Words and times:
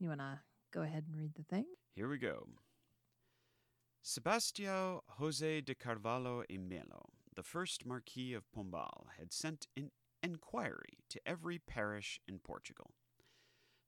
You 0.00 0.08
want 0.08 0.20
to 0.20 0.40
go 0.72 0.80
ahead 0.80 1.04
and 1.06 1.16
read 1.16 1.34
the 1.34 1.42
thing? 1.42 1.66
Here 1.94 2.08
we 2.08 2.16
go. 2.16 2.48
Sebastião 4.02 5.00
José 5.20 5.62
de 5.62 5.74
Carvalho 5.74 6.42
e 6.48 6.56
Melo, 6.56 7.10
the 7.36 7.42
first 7.42 7.84
Marquis 7.84 8.32
of 8.32 8.50
Pombal, 8.50 9.08
had 9.18 9.30
sent 9.30 9.66
an 9.76 9.90
enquiry 10.22 11.04
to 11.10 11.20
every 11.26 11.58
parish 11.58 12.18
in 12.26 12.38
Portugal. 12.38 12.92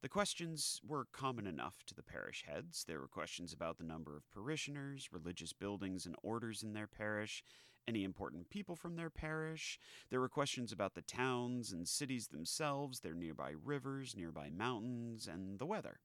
The 0.03 0.11
questions 0.11 0.83
were 0.87 1.07
common 1.13 1.47
enough 1.47 1.83
to 1.87 1.95
the 1.95 2.03
parish 2.03 2.45
heads. 2.47 2.85
There 2.87 3.01
were 3.01 3.09
questions 3.09 3.55
about 3.55 3.79
the 3.79 3.85
number 3.85 4.15
of 4.15 4.31
parishioners, 4.31 5.09
religious 5.13 5.55
buildings 5.55 6.05
and 6.05 6.15
orders 6.23 6.63
in 6.63 6.75
their 6.75 6.89
parish, 6.89 7.43
any 7.87 8.05
important 8.05 8.51
people 8.51 8.77
from 8.77 8.97
their 8.97 9.11
parish. 9.11 9.79
There 10.11 10.21
were 10.21 10.29
questions 10.29 10.73
about 10.73 10.95
the 10.95 11.03
towns 11.03 11.73
and 11.73 11.87
cities 11.87 12.29
themselves, 12.29 13.01
their 13.01 13.15
nearby 13.15 13.53
rivers, 13.63 14.15
nearby 14.17 14.51
mountains, 14.51 15.27
and 15.27 15.59
the 15.59 15.67
weather. 15.67 16.01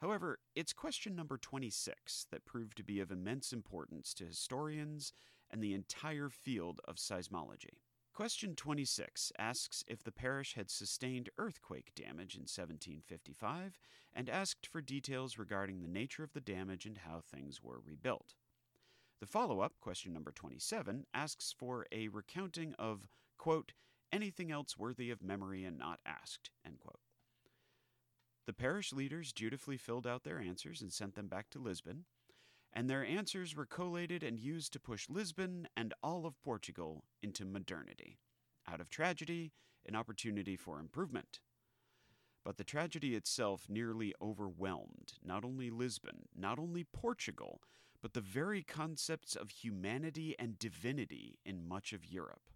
However, 0.00 0.38
it's 0.54 0.72
question 0.72 1.16
number 1.16 1.36
26 1.36 2.26
that 2.30 2.44
proved 2.44 2.76
to 2.76 2.84
be 2.84 3.00
of 3.00 3.10
immense 3.10 3.52
importance 3.52 4.14
to 4.14 4.24
historians 4.24 5.12
and 5.50 5.62
the 5.62 5.74
entire 5.74 6.28
field 6.28 6.80
of 6.86 6.96
seismology. 6.96 7.78
Question 8.14 8.56
26 8.56 9.32
asks 9.38 9.84
if 9.86 10.02
the 10.02 10.10
parish 10.10 10.54
had 10.54 10.70
sustained 10.70 11.30
earthquake 11.38 11.92
damage 11.94 12.34
in 12.34 12.42
1755 12.42 13.78
and 14.12 14.28
asked 14.28 14.66
for 14.66 14.80
details 14.80 15.38
regarding 15.38 15.80
the 15.80 15.88
nature 15.88 16.24
of 16.24 16.32
the 16.32 16.40
damage 16.40 16.84
and 16.84 16.98
how 16.98 17.20
things 17.20 17.62
were 17.62 17.80
rebuilt. 17.84 18.34
The 19.20 19.26
follow 19.26 19.60
up, 19.60 19.72
question 19.80 20.12
number 20.12 20.30
27, 20.30 21.06
asks 21.12 21.52
for 21.56 21.86
a 21.90 22.08
recounting 22.08 22.74
of, 22.78 23.08
quote, 23.36 23.72
anything 24.12 24.52
else 24.52 24.78
worthy 24.78 25.10
of 25.10 25.22
memory 25.22 25.64
and 25.64 25.76
not 25.76 26.00
asked, 26.06 26.50
end 26.64 26.78
quote. 26.78 27.00
The 28.46 28.52
parish 28.52 28.92
leaders 28.92 29.32
dutifully 29.32 29.76
filled 29.76 30.06
out 30.06 30.22
their 30.22 30.38
answers 30.38 30.80
and 30.80 30.92
sent 30.92 31.16
them 31.16 31.26
back 31.26 31.50
to 31.50 31.58
Lisbon, 31.58 32.04
and 32.72 32.88
their 32.88 33.04
answers 33.04 33.56
were 33.56 33.66
collated 33.66 34.22
and 34.22 34.38
used 34.38 34.72
to 34.72 34.80
push 34.80 35.08
Lisbon 35.08 35.68
and 35.76 35.92
all 36.02 36.24
of 36.24 36.40
Portugal 36.42 37.04
into 37.22 37.44
modernity. 37.44 38.18
Out 38.66 38.80
of 38.80 38.88
tragedy, 38.88 39.52
an 39.84 39.96
opportunity 39.96 40.56
for 40.56 40.78
improvement. 40.78 41.40
But 42.44 42.56
the 42.56 42.64
tragedy 42.64 43.14
itself 43.14 43.66
nearly 43.68 44.14
overwhelmed 44.22 45.14
not 45.24 45.44
only 45.44 45.70
Lisbon, 45.70 46.28
not 46.34 46.58
only 46.58 46.84
Portugal, 46.84 47.60
but 48.02 48.12
the 48.12 48.20
very 48.20 48.62
concepts 48.62 49.34
of 49.34 49.50
humanity 49.50 50.34
and 50.38 50.58
divinity 50.58 51.38
in 51.44 51.66
much 51.66 51.92
of 51.92 52.06
Europe. 52.06 52.50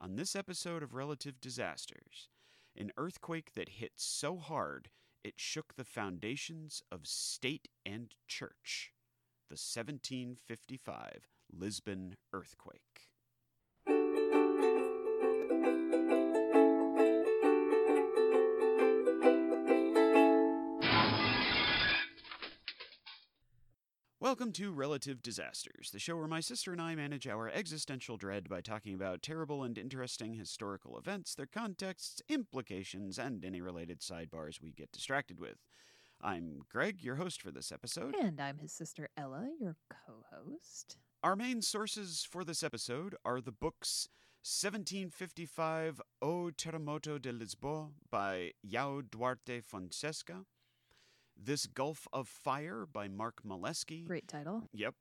On 0.00 0.16
this 0.16 0.36
episode 0.36 0.82
of 0.82 0.94
Relative 0.94 1.40
Disasters, 1.40 2.28
an 2.76 2.92
earthquake 2.96 3.54
that 3.54 3.70
hit 3.70 3.92
so 3.96 4.36
hard 4.36 4.90
it 5.24 5.34
shook 5.40 5.74
the 5.74 5.84
foundations 5.84 6.82
of 6.92 7.06
state 7.06 7.68
and 7.84 8.14
church. 8.28 8.92
The 9.48 9.54
1755 9.54 11.26
Lisbon 11.52 12.16
earthquake. 12.32 13.10
Welcome 24.36 24.52
to 24.52 24.70
Relative 24.70 25.22
Disasters, 25.22 25.90
the 25.90 25.98
show 25.98 26.14
where 26.14 26.26
my 26.26 26.40
sister 26.40 26.70
and 26.70 26.78
I 26.78 26.94
manage 26.94 27.26
our 27.26 27.48
existential 27.48 28.18
dread 28.18 28.50
by 28.50 28.60
talking 28.60 28.92
about 28.92 29.22
terrible 29.22 29.62
and 29.62 29.78
interesting 29.78 30.34
historical 30.34 30.98
events, 30.98 31.34
their 31.34 31.46
contexts, 31.46 32.20
implications, 32.28 33.18
and 33.18 33.42
any 33.46 33.62
related 33.62 34.00
sidebars 34.00 34.60
we 34.60 34.72
get 34.72 34.92
distracted 34.92 35.40
with. 35.40 35.56
I'm 36.20 36.60
Greg, 36.70 37.02
your 37.02 37.14
host 37.14 37.40
for 37.40 37.50
this 37.50 37.72
episode. 37.72 38.14
And 38.14 38.38
I'm 38.38 38.58
his 38.58 38.72
sister 38.72 39.08
Ella, 39.16 39.48
your 39.58 39.78
co 39.88 40.26
host. 40.30 40.98
Our 41.22 41.34
main 41.34 41.62
sources 41.62 42.28
for 42.30 42.44
this 42.44 42.62
episode 42.62 43.16
are 43.24 43.40
the 43.40 43.52
books 43.52 44.06
1755 44.42 45.98
O 46.20 46.50
Terramoto 46.54 47.18
de 47.18 47.32
Lisboa 47.32 47.88
by 48.10 48.52
João 48.70 49.02
Duarte 49.10 49.62
Fonseca, 49.62 50.44
This 51.36 51.66
Gulf 51.66 52.08
of 52.12 52.28
Fire 52.28 52.86
by 52.90 53.08
Mark 53.08 53.42
Molesky. 53.46 54.06
Great 54.06 54.28
title. 54.28 54.64
Yep. 54.72 54.94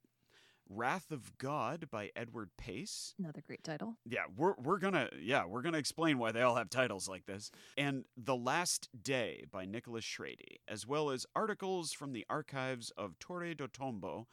Wrath 0.67 1.11
of 1.11 1.37
God 1.37 1.89
by 1.91 2.09
Edward 2.15 2.49
Paice. 2.57 3.13
Another 3.19 3.41
great 3.45 3.63
title. 3.63 3.97
Yeah, 4.03 4.23
we're 4.35 4.55
we're 4.57 4.79
gonna 4.79 5.09
yeah 5.21 5.45
we're 5.45 5.61
gonna 5.61 5.77
explain 5.77 6.17
why 6.17 6.31
they 6.31 6.41
all 6.41 6.55
have 6.55 6.69
titles 6.69 7.07
like 7.07 7.25
this. 7.25 7.51
And 7.77 8.05
The 8.17 8.35
Last 8.35 8.89
Day 8.99 9.45
by 9.51 9.65
Nicholas 9.65 10.03
Shrady, 10.03 10.59
as 10.67 10.87
well 10.87 11.11
as 11.11 11.25
articles 11.35 11.93
from 11.93 12.13
the 12.13 12.25
archives 12.29 12.91
of 12.97 13.19
Torre 13.19 13.53
do 13.53 13.67
Tombo 13.67 14.27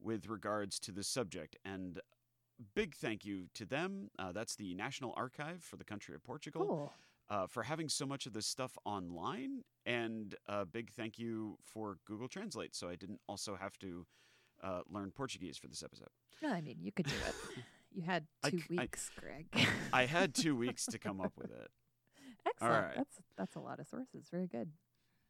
with 0.00 0.28
regards 0.28 0.78
to 0.80 0.92
the 0.92 1.02
subject. 1.02 1.56
And 1.64 2.00
big 2.74 2.94
thank 2.94 3.24
you 3.24 3.46
to 3.54 3.64
them. 3.64 4.10
Uh, 4.18 4.30
that's 4.32 4.54
the 4.54 4.74
National 4.74 5.12
Archive 5.16 5.62
for 5.62 5.76
the 5.76 5.84
country 5.84 6.14
of 6.14 6.22
Portugal. 6.22 6.66
Cool. 6.66 6.92
Uh, 7.32 7.46
for 7.46 7.62
having 7.62 7.88
so 7.88 8.04
much 8.04 8.26
of 8.26 8.34
this 8.34 8.46
stuff 8.46 8.76
online, 8.84 9.62
and 9.86 10.34
a 10.48 10.66
big 10.66 10.90
thank 10.92 11.18
you 11.18 11.56
for 11.64 11.96
Google 12.06 12.28
Translate, 12.28 12.74
so 12.74 12.90
I 12.90 12.94
didn't 12.96 13.20
also 13.26 13.56
have 13.56 13.78
to 13.78 14.06
uh, 14.62 14.80
learn 14.90 15.10
Portuguese 15.12 15.56
for 15.56 15.66
this 15.66 15.82
episode. 15.82 16.08
No, 16.42 16.50
I 16.50 16.60
mean, 16.60 16.76
you 16.82 16.92
could 16.92 17.06
do 17.06 17.14
it. 17.26 17.34
You 17.94 18.02
had 18.02 18.26
two 18.44 18.60
I- 18.70 18.80
weeks, 18.82 19.10
Greg. 19.20 19.46
I 19.92 20.06
had 20.06 20.34
two 20.34 20.56
weeks 20.64 20.86
to 20.86 20.98
come 20.98 21.20
up 21.20 21.32
with 21.36 21.50
it. 21.50 21.70
Excellent. 22.46 22.84
right. 22.86 22.96
That's 22.96 23.18
that's 23.36 23.56
a 23.56 23.60
lot 23.60 23.80
of 23.80 23.86
sources. 23.86 24.28
Very 24.30 24.46
good. 24.46 24.70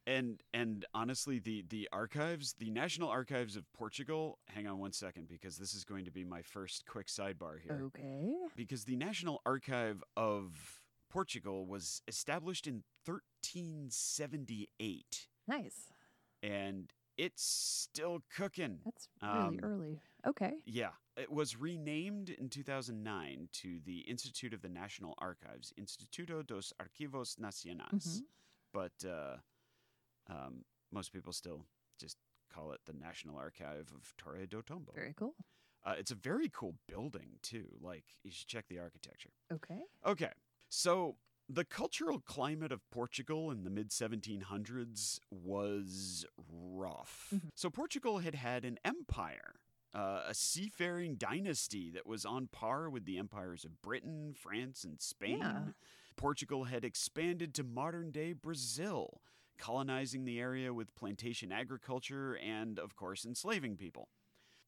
and 0.07 0.41
and 0.53 0.85
honestly 0.93 1.39
the 1.39 1.63
the 1.69 1.89
archives 1.91 2.53
the 2.59 2.69
national 2.69 3.09
archives 3.09 3.55
of 3.57 3.63
portugal 3.73 4.39
hang 4.47 4.65
on 4.67 4.77
one 4.79 4.91
second 4.93 5.27
because 5.29 5.57
this 5.57 5.73
is 5.73 5.83
going 5.85 6.03
to 6.05 6.11
be 6.11 6.23
my 6.25 6.41
first 6.41 6.85
quick 6.85 7.07
sidebar 7.07 7.59
here 7.61 7.81
Okay. 7.87 8.33
because 8.55 8.83
the 8.85 8.95
national 8.97 9.41
archive 9.45 10.01
of 10.17 10.81
portugal 11.13 11.67
was 11.67 12.01
established 12.07 12.65
in 12.65 12.83
1378 13.05 15.27
Nice. 15.47 15.91
and 16.41 16.91
it's 17.17 17.43
still 17.43 18.23
cooking 18.35 18.79
That's 18.83 19.07
really 19.21 19.37
Um, 19.47 19.59
early. 19.61 19.99
Okay. 20.25 20.53
yeah 20.65 20.93
it 21.15 21.31
was 21.31 21.55
renamed 21.55 22.31
in 22.31 22.49
2009 22.49 23.49
to 23.51 23.79
the 23.85 23.99
institute 23.99 24.53
of 24.53 24.61
the 24.63 24.69
national 24.69 25.13
archives 25.19 25.71
instituto 25.79 26.43
dos 26.45 26.73
arquivos 26.79 27.37
nacionais 27.37 28.21
Mhm. 28.21 28.25
but 28.71 29.05
uh, 29.05 29.37
um, 30.27 30.65
most 30.91 31.13
people 31.13 31.31
still 31.33 31.67
just 31.99 32.17
call 32.49 32.71
it 32.71 32.81
the 32.85 32.93
National 32.93 33.37
Archive 33.37 33.91
of 33.95 34.15
Torre 34.17 34.45
do 34.45 34.61
Tombo. 34.61 34.91
Very 34.93 35.13
cool. 35.13 35.35
Uh, 35.83 35.95
it's 35.97 36.11
a 36.11 36.15
very 36.15 36.49
cool 36.49 36.75
building 36.87 37.39
too. 37.41 37.67
Like 37.81 38.05
you 38.23 38.31
should 38.31 38.47
check 38.47 38.67
the 38.67 38.79
architecture. 38.79 39.31
Okay. 39.51 39.81
Okay, 40.05 40.31
so 40.73 41.17
the 41.47 41.63
cultural 41.65 42.19
climate 42.19 42.71
of 42.71 42.81
Portugal 42.89 43.51
in 43.51 43.63
the 43.63 43.69
mid 43.69 43.89
1700s 43.89 45.19
was 45.29 46.25
rough. 46.51 47.29
Mhm. 47.33 47.49
So 47.55 47.69
Portugal 47.69 48.19
had 48.19 48.35
had 48.35 48.65
an 48.65 48.79
empire. 48.83 49.55
Uh, 49.93 50.23
a 50.25 50.33
seafaring 50.33 51.17
dynasty 51.17 51.91
that 51.91 52.07
was 52.07 52.25
on 52.25 52.47
par 52.47 52.89
with 52.89 53.05
the 53.05 53.19
empires 53.19 53.63
of 53.63 53.79
Britain, 53.83 54.33
France, 54.33 54.83
and 54.83 54.99
Spain. 54.99 55.37
Yeah. 55.37 55.73
Portugal 56.15 56.63
had 56.63 56.83
expanded 56.83 57.53
to 57.53 57.63
modern 57.63 58.09
day 58.09 58.33
Brazil, 58.33 59.21
colonizing 59.59 60.25
the 60.25 60.39
area 60.39 60.73
with 60.73 60.95
plantation 60.95 61.51
agriculture 61.51 62.33
and, 62.33 62.79
of 62.79 62.95
course, 62.95 63.23
enslaving 63.23 63.77
people. 63.77 64.09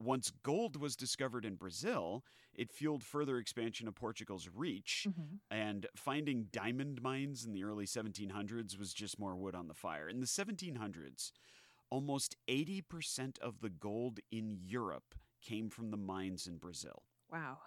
Once 0.02 0.30
gold 0.44 0.76
was 0.76 0.96
discovered 0.96 1.46
in 1.46 1.56
Brazil, 1.56 2.24
it 2.54 2.72
fueled 2.72 3.04
further 3.04 3.38
expansion 3.38 3.88
of 3.88 3.96
Portugal's 3.96 4.50
reach, 4.50 5.08
Mhm. 5.10 5.40
and 5.50 5.88
finding 5.96 6.46
diamond 6.52 7.02
mines 7.02 7.46
in 7.46 7.54
the 7.54 7.64
early 7.64 7.86
1700s 7.86 8.78
was 8.78 8.94
just 8.94 9.18
more 9.20 9.36
wood 9.36 9.56
on 9.56 9.68
the 9.68 9.74
fire. 9.74 10.10
In 10.10 10.20
the 10.20 10.28
1700s, 10.28 11.32
almost 11.90 12.36
80% 12.48 13.38
of 13.40 13.62
the 13.62 13.70
gold 13.70 14.20
in 14.32 14.52
Europe 14.52 15.16
came 15.42 15.70
from 15.70 15.92
the 15.92 15.98
mines 15.98 16.46
in 16.48 16.58
Brazil. 16.58 17.04
Wow. 17.30 17.60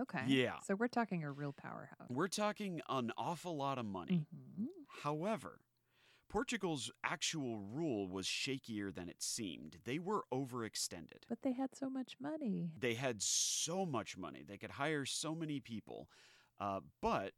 Okay. 0.00 0.24
Yeah. 0.26 0.60
So 0.60 0.74
we're 0.74 0.88
talking 0.88 1.22
a 1.24 1.30
real 1.30 1.52
powerhouse. 1.52 2.08
We're 2.08 2.28
talking 2.28 2.80
an 2.88 3.12
awful 3.16 3.56
lot 3.56 3.78
of 3.78 3.84
money. 3.86 4.26
Mhm. 4.32 4.66
However, 5.02 5.60
Portugal's 6.30 6.92
actual 7.04 7.58
rule 7.58 8.08
was 8.08 8.24
shakier 8.24 8.94
than 8.94 9.08
it 9.08 9.20
seemed. 9.20 9.78
They 9.84 9.98
were 9.98 10.24
overextended. 10.32 11.24
But 11.28 11.42
they 11.42 11.52
had 11.52 11.74
so 11.74 11.90
much 11.90 12.14
money. 12.20 12.70
They 12.78 12.94
had 12.94 13.20
so 13.20 13.84
much 13.84 14.16
money, 14.16 14.44
they 14.46 14.56
could 14.56 14.70
hire 14.70 15.04
so 15.04 15.34
many 15.34 15.58
people, 15.58 16.08
uh, 16.60 16.80
but 17.02 17.32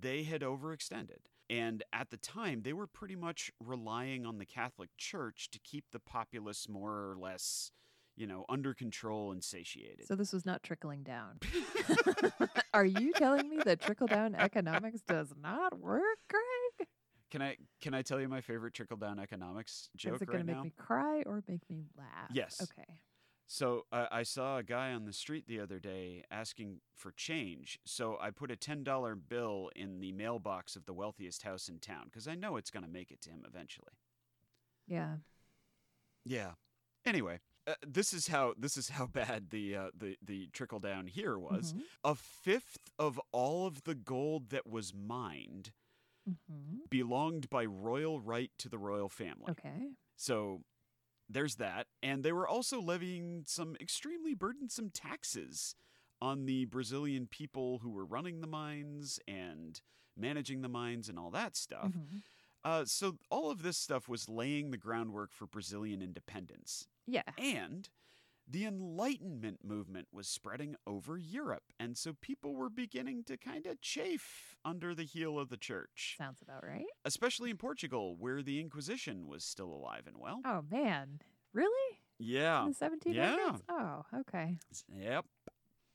they 0.00 0.24
had 0.24 0.40
overextended. 0.40 1.18
And 1.50 1.82
at 1.92 2.10
the 2.10 2.16
time, 2.16 2.62
they 2.62 2.72
were 2.72 2.86
pretty 2.86 3.16
much 3.16 3.50
relying 3.62 4.26
on 4.26 4.38
the 4.38 4.46
Catholic 4.46 4.90
Church 4.96 5.50
to 5.50 5.58
keep 5.58 5.84
the 5.92 6.00
populace 6.00 6.68
more 6.68 7.10
or 7.10 7.16
less, 7.18 7.72
you 8.16 8.26
know, 8.26 8.44
under 8.48 8.74
control 8.74 9.32
and 9.32 9.42
satiated. 9.42 10.06
So 10.06 10.14
this 10.14 10.32
was 10.32 10.44
not 10.44 10.62
trickling 10.62 11.02
down. 11.02 11.40
Are 12.74 12.84
you 12.84 13.12
telling 13.12 13.48
me 13.48 13.60
that 13.64 13.80
trickle 13.80 14.06
down 14.06 14.34
economics 14.34 15.00
does 15.00 15.32
not 15.40 15.78
work? 15.78 16.18
Can 17.30 17.42
I 17.42 17.56
can 17.80 17.94
I 17.94 18.02
tell 18.02 18.20
you 18.20 18.28
my 18.28 18.40
favorite 18.40 18.74
trickle 18.74 18.96
down 18.96 19.18
economics 19.18 19.90
joke? 19.96 20.16
Is 20.16 20.22
it 20.22 20.28
right 20.28 20.32
going 20.32 20.46
to 20.46 20.52
make 20.52 20.56
now? 20.56 20.62
me 20.64 20.72
cry 20.76 21.22
or 21.26 21.42
make 21.46 21.68
me 21.68 21.84
laugh? 21.96 22.30
Yes. 22.32 22.60
Okay. 22.62 22.88
So 23.46 23.86
uh, 23.92 24.06
I 24.10 24.24
saw 24.24 24.58
a 24.58 24.62
guy 24.62 24.92
on 24.92 25.06
the 25.06 25.12
street 25.12 25.46
the 25.46 25.58
other 25.60 25.78
day 25.78 26.22
asking 26.30 26.80
for 26.94 27.12
change. 27.12 27.78
So 27.84 28.18
I 28.20 28.30
put 28.30 28.50
a 28.50 28.56
ten 28.56 28.84
dollar 28.84 29.14
bill 29.14 29.70
in 29.74 30.00
the 30.00 30.12
mailbox 30.12 30.76
of 30.76 30.86
the 30.86 30.92
wealthiest 30.92 31.42
house 31.42 31.68
in 31.68 31.78
town 31.78 32.04
because 32.04 32.28
I 32.28 32.34
know 32.34 32.56
it's 32.56 32.70
going 32.70 32.84
to 32.84 32.90
make 32.90 33.10
it 33.10 33.20
to 33.22 33.30
him 33.30 33.44
eventually. 33.46 33.92
Yeah. 34.86 35.16
Yeah. 36.24 36.52
Anyway, 37.06 37.40
uh, 37.66 37.74
this 37.86 38.12
is 38.12 38.28
how 38.28 38.54
this 38.58 38.76
is 38.76 38.90
how 38.90 39.06
bad 39.12 39.50
the 39.50 39.76
uh, 39.76 39.90
the 39.96 40.16
the 40.22 40.48
trickle 40.52 40.78
down 40.78 41.06
here 41.06 41.38
was. 41.38 41.72
Mhm. 41.74 41.82
A 42.04 42.14
fifth 42.14 42.78
of 42.98 43.20
all 43.32 43.66
of 43.66 43.84
the 43.84 43.94
gold 43.94 44.50
that 44.50 44.66
was 44.66 44.92
mined 44.94 45.72
Mhm. 46.28 46.88
belonged 46.90 47.48
by 47.50 47.64
royal 47.64 48.20
right 48.20 48.50
to 48.58 48.68
the 48.68 48.78
royal 48.78 49.08
family. 49.08 49.50
Okay. 49.52 49.94
So 50.16 50.62
there's 51.28 51.56
that. 51.56 51.86
And 52.02 52.24
they 52.24 52.32
were 52.32 52.48
also 52.48 52.80
levying 52.80 53.44
some 53.46 53.76
extremely 53.80 54.34
burdensome 54.34 54.90
taxes 54.90 55.74
on 56.20 56.46
the 56.46 56.64
Brazilian 56.66 57.26
people 57.26 57.78
who 57.78 57.90
were 57.90 58.04
running 58.04 58.40
the 58.40 58.46
mines 58.46 59.20
and 59.28 59.80
managing 60.16 60.62
the 60.62 60.68
mines 60.68 61.08
and 61.08 61.18
all 61.18 61.30
that 61.30 61.56
stuff. 61.56 61.92
Mhm. 61.92 62.22
Uh, 62.64 62.84
so 62.84 63.18
all 63.30 63.50
of 63.50 63.62
this 63.62 63.78
stuff 63.78 64.08
was 64.08 64.28
laying 64.28 64.70
the 64.70 64.76
groundwork 64.76 65.32
for 65.32 65.46
Brazilian 65.46 66.02
independence. 66.02 66.88
Yeah. 67.06 67.22
And 67.38 67.88
the 68.50 68.64
Enlightenment 68.64 69.58
movement 69.64 70.08
was 70.12 70.26
spreading 70.26 70.74
over 70.86 71.18
Europe. 71.18 71.64
And 71.78 71.96
so 71.98 72.14
people 72.20 72.54
were 72.54 72.70
beginning 72.70 73.24
to 73.24 73.36
kind 73.36 73.66
of 73.66 73.80
chafe 73.80 74.56
under 74.64 74.94
the 74.94 75.04
heel 75.04 75.38
of 75.38 75.48
the 75.50 75.56
church, 75.56 76.14
Sounds 76.18 76.40
about 76.42 76.64
right. 76.64 76.86
especially 77.04 77.50
in 77.50 77.56
Portugal, 77.58 78.16
where 78.18 78.42
the 78.42 78.60
Inquisition 78.60 79.26
was 79.26 79.44
still 79.44 79.70
alive 79.72 80.06
and 80.06 80.16
well. 80.18 80.40
Oh 80.44 80.62
man. 80.70 81.20
Really? 81.52 81.98
Yeah. 82.18 82.64
In 82.64 82.70
the 82.72 82.74
1700s? 82.74 83.14
yeah. 83.14 83.56
Oh, 83.68 84.04
okay. 84.20 84.56
Yep. 84.96 85.24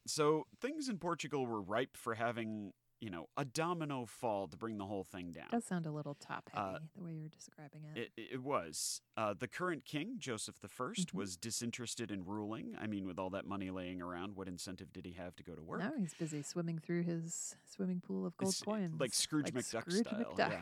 So 0.06 0.46
things 0.62 0.90
in 0.90 0.98
Portugal 0.98 1.46
were 1.46 1.62
ripe 1.62 1.96
for 1.98 2.14
having, 2.14 2.74
you 3.04 3.10
know, 3.10 3.28
a 3.36 3.44
domino 3.44 4.06
fall 4.06 4.48
to 4.48 4.56
bring 4.56 4.78
the 4.78 4.86
whole 4.86 5.04
thing 5.04 5.34
down. 5.34 5.48
Does 5.52 5.66
sound 5.66 5.86
a 5.86 5.92
little 5.92 6.14
top 6.16 6.50
heavy 6.54 6.76
Uh, 6.76 6.80
the 6.96 7.04
way 7.04 7.12
you're 7.12 7.28
describing 7.28 7.82
it. 7.94 8.12
It, 8.16 8.28
it 8.36 8.42
was. 8.42 9.02
Uh, 9.18 9.34
the 9.38 9.50
current 9.50 9.84
king, 9.84 10.16
Joseph 10.20 10.56
I, 10.64 10.68
Mhm. 10.68 11.14
was 11.14 11.36
disinterested 11.36 12.12
in 12.12 12.24
ruling. 12.24 12.78
I 12.80 12.88
mean, 12.88 13.06
with 13.06 13.20
all 13.20 13.30
that 13.32 13.46
money 13.46 13.72
laying 13.72 14.02
around, 14.02 14.38
what 14.38 14.48
incentive 14.48 14.94
did 14.94 15.06
he 15.06 15.12
have 15.14 15.36
to 15.36 15.44
go 15.44 15.54
to 15.54 15.62
work? 15.62 15.82
No, 15.82 15.92
he's 16.00 16.14
busy 16.14 16.42
swimming 16.44 16.80
through 16.80 17.04
his 17.04 17.58
swimming 17.66 18.00
pool 18.00 18.26
of 18.26 18.38
gold 18.38 18.54
It's, 18.54 18.62
uh, 18.62 18.66
coins. 18.66 18.98
like 19.02 19.14
Scrooge 19.14 19.54
like 19.54 19.66
McDuck 19.66 19.82
Scrooge 19.82 20.08
style, 20.08 20.36
yeah. 20.38 20.62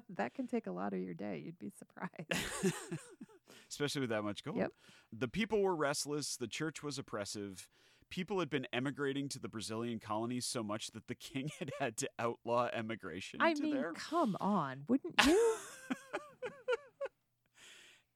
That 0.16 0.32
can 0.32 0.46
take 0.46 0.66
a 0.66 0.72
lot 0.72 0.94
of 0.94 1.00
your 1.00 1.12
day. 1.12 1.42
You'd 1.44 1.58
be 1.58 1.68
surprised. 1.68 2.32
Especially 3.68 4.00
with 4.00 4.10
that 4.10 4.22
much 4.22 4.44
gold. 4.44 4.56
Yep. 4.58 4.72
The 5.12 5.28
people 5.28 5.60
were 5.60 5.76
restless. 5.76 6.36
The 6.36 6.48
church 6.48 6.82
was 6.82 6.98
oppressive. 6.98 7.68
People 8.10 8.38
had 8.38 8.48
been 8.48 8.66
emigrating 8.72 9.28
to 9.30 9.38
the 9.38 9.48
Brazilian 9.48 9.98
colonies 9.98 10.46
so 10.46 10.62
much 10.62 10.92
that 10.92 11.06
the 11.08 11.14
king 11.14 11.50
had 11.58 11.72
had 11.78 11.96
to 11.98 12.08
outlaw 12.18 12.68
emigration 12.72 13.40
I 13.40 13.54
to 13.54 13.62
mean, 13.62 13.74
there. 13.74 13.92
come 13.94 14.36
on, 14.40 14.84
wouldn't 14.88 15.14
you? 15.26 15.56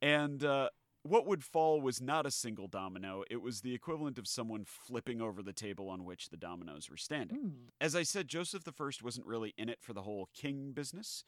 And 0.03 0.43
uh, 0.43 0.71
what 1.03 1.27
would 1.27 1.45
fall 1.45 1.81
was 1.81 2.01
not 2.01 2.25
a 2.27 2.31
single 2.31 2.69
domino. 2.69 3.23
It 3.31 3.43
was 3.43 3.61
the 3.61 3.75
equivalent 3.75 4.19
of 4.19 4.27
someone 4.27 4.65
flipping 4.65 5.21
over 5.21 5.43
the 5.43 5.53
table 5.53 5.89
on 5.91 6.05
which 6.05 6.31
the 6.31 6.37
dominoes 6.39 6.89
were 6.89 6.97
standing. 6.97 7.37
Hmm, 7.37 7.49
As 7.81 7.95
I 7.95 8.03
said, 8.03 8.29
Joseph 8.29 8.65
I 8.65 9.03
wasn't 9.03 9.27
really 9.27 9.53
in 9.59 9.69
it 9.69 9.79
for 9.83 9.93
the 9.93 10.03
whole 10.03 10.29
king 10.35 10.73
business, 10.73 11.23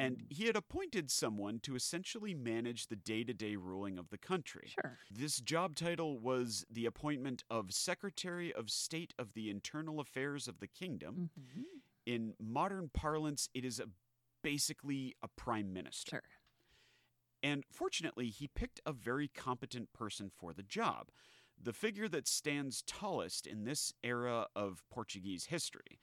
and 0.00 0.22
he 0.28 0.46
had 0.46 0.56
appointed 0.56 1.10
someone 1.10 1.58
to 1.60 1.74
essentially 1.74 2.34
manage 2.34 2.86
the 2.86 2.96
day 2.96 3.24
to 3.24 3.34
day 3.34 3.56
ruling 3.56 3.98
of 3.98 4.08
the 4.10 4.18
country. 4.18 4.68
Sure. 4.68 4.98
This 5.10 5.40
job 5.40 5.76
title 5.76 6.18
was 6.18 6.64
the 6.70 6.86
appointment 6.86 7.44
of 7.50 7.72
Secretary 7.72 8.52
of 8.52 8.70
State 8.70 9.14
of 9.18 9.34
the 9.34 9.50
Internal 9.50 10.00
Affairs 10.00 10.48
of 10.48 10.60
the 10.60 10.68
Kingdom. 10.68 11.30
Mhm. 11.38 11.64
In 12.06 12.34
modern 12.38 12.88
parlance, 12.88 13.48
it 13.54 13.64
is 13.64 13.78
a, 13.78 13.88
basically 14.42 15.16
a 15.22 15.28
prime 15.28 15.72
minister. 15.72 16.22
Sure. 16.22 16.22
And 17.42 17.64
fortunately, 17.70 18.28
he 18.28 18.48
picked 18.48 18.80
a 18.84 18.92
very 18.92 19.28
competent 19.28 19.92
person 19.92 20.30
for 20.30 20.52
the 20.52 20.62
job. 20.62 21.10
The 21.62 21.72
figure 21.72 22.08
that 22.08 22.26
stands 22.26 22.82
tallest 22.86 23.46
in 23.46 23.64
this 23.64 23.92
era 24.02 24.46
of 24.56 24.82
Portuguese 24.90 25.46
history. 25.46 26.00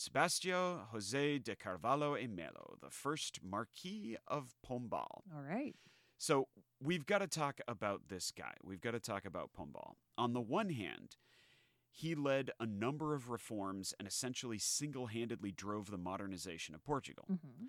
Sebastião 0.00 0.80
José 0.94 1.42
de 1.42 1.54
Carvalho 1.54 2.16
e 2.16 2.26
Melo, 2.26 2.78
the 2.80 2.88
first 2.88 3.40
Marquis 3.42 4.16
of 4.26 4.54
Pombal. 4.66 5.24
All 5.36 5.42
right. 5.46 5.74
So 6.16 6.48
we've 6.82 7.04
got 7.04 7.18
to 7.18 7.26
talk 7.26 7.60
about 7.68 8.08
this 8.08 8.30
guy. 8.30 8.54
We've 8.64 8.80
got 8.80 8.92
to 8.92 9.00
talk 9.00 9.26
about 9.26 9.50
Pombal. 9.52 9.96
On 10.16 10.32
the 10.32 10.40
one 10.40 10.70
hand, 10.70 11.16
he 11.90 12.14
led 12.14 12.50
a 12.58 12.64
number 12.64 13.14
of 13.14 13.28
reforms 13.28 13.92
and 13.98 14.08
essentially 14.08 14.58
single 14.58 15.08
handedly 15.08 15.52
drove 15.52 15.90
the 15.90 15.98
modernization 15.98 16.74
of 16.74 16.82
Portugal. 16.82 17.26
hmm 17.28 17.66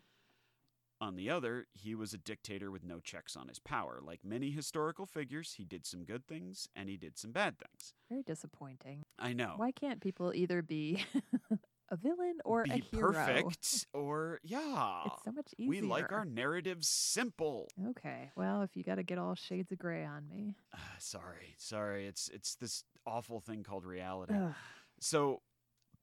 On 1.01 1.15
the 1.17 1.29
other, 1.29 1.65
he 1.73 1.95
was 1.95 2.13
a 2.13 2.17
dictator 2.17 2.71
with 2.71 2.83
no 2.85 3.01
checks 3.01 3.35
on 3.35 3.49
his 3.49 3.59
power. 3.59 3.99
Like 4.01 4.23
many 4.23 4.51
historical 4.51 5.05
figures, 5.05 5.55
he 5.57 5.65
did 5.65 5.85
some 5.85 6.05
good 6.05 6.25
things 6.27 6.69
and 6.77 6.87
he 6.87 6.95
did 6.95 7.17
some 7.17 7.31
bad 7.33 7.55
things. 7.57 7.93
Very 8.07 8.23
disappointing. 8.23 9.03
I 9.19 9.33
know. 9.33 9.55
Why 9.57 9.71
can't 9.71 9.99
people 9.99 10.31
either 10.33 10.61
be 10.61 11.03
a 11.91 11.95
villain 11.97 12.37
or 12.45 12.63
Be 12.63 12.71
a 12.71 12.75
hero? 12.77 13.11
perfect 13.11 13.85
or, 13.93 14.39
yeah. 14.43 15.03
It's 15.05 15.23
so 15.25 15.31
much 15.31 15.53
easier. 15.57 15.69
we 15.69 15.81
like 15.81 16.11
our 16.11 16.25
narratives 16.25 16.87
simple. 16.87 17.67
Okay. 17.89 18.31
Well, 18.35 18.61
if 18.63 18.75
you 18.75 18.83
got 18.83 18.95
to 18.95 19.03
get 19.03 19.17
all 19.17 19.35
shades 19.35 19.71
of 19.71 19.77
gray 19.77 20.03
on 20.05 20.27
me. 20.29 20.55
Ah, 20.73 20.79
sorry, 20.99 21.55
sorry. 21.57 22.07
It's 22.07 22.29
it's 22.29 22.55
this 22.55 22.83
awful 23.05 23.39
thing 23.41 23.63
called 23.63 23.85
reality. 23.85 24.33
Ugh. 24.33 24.53
So, 24.99 25.41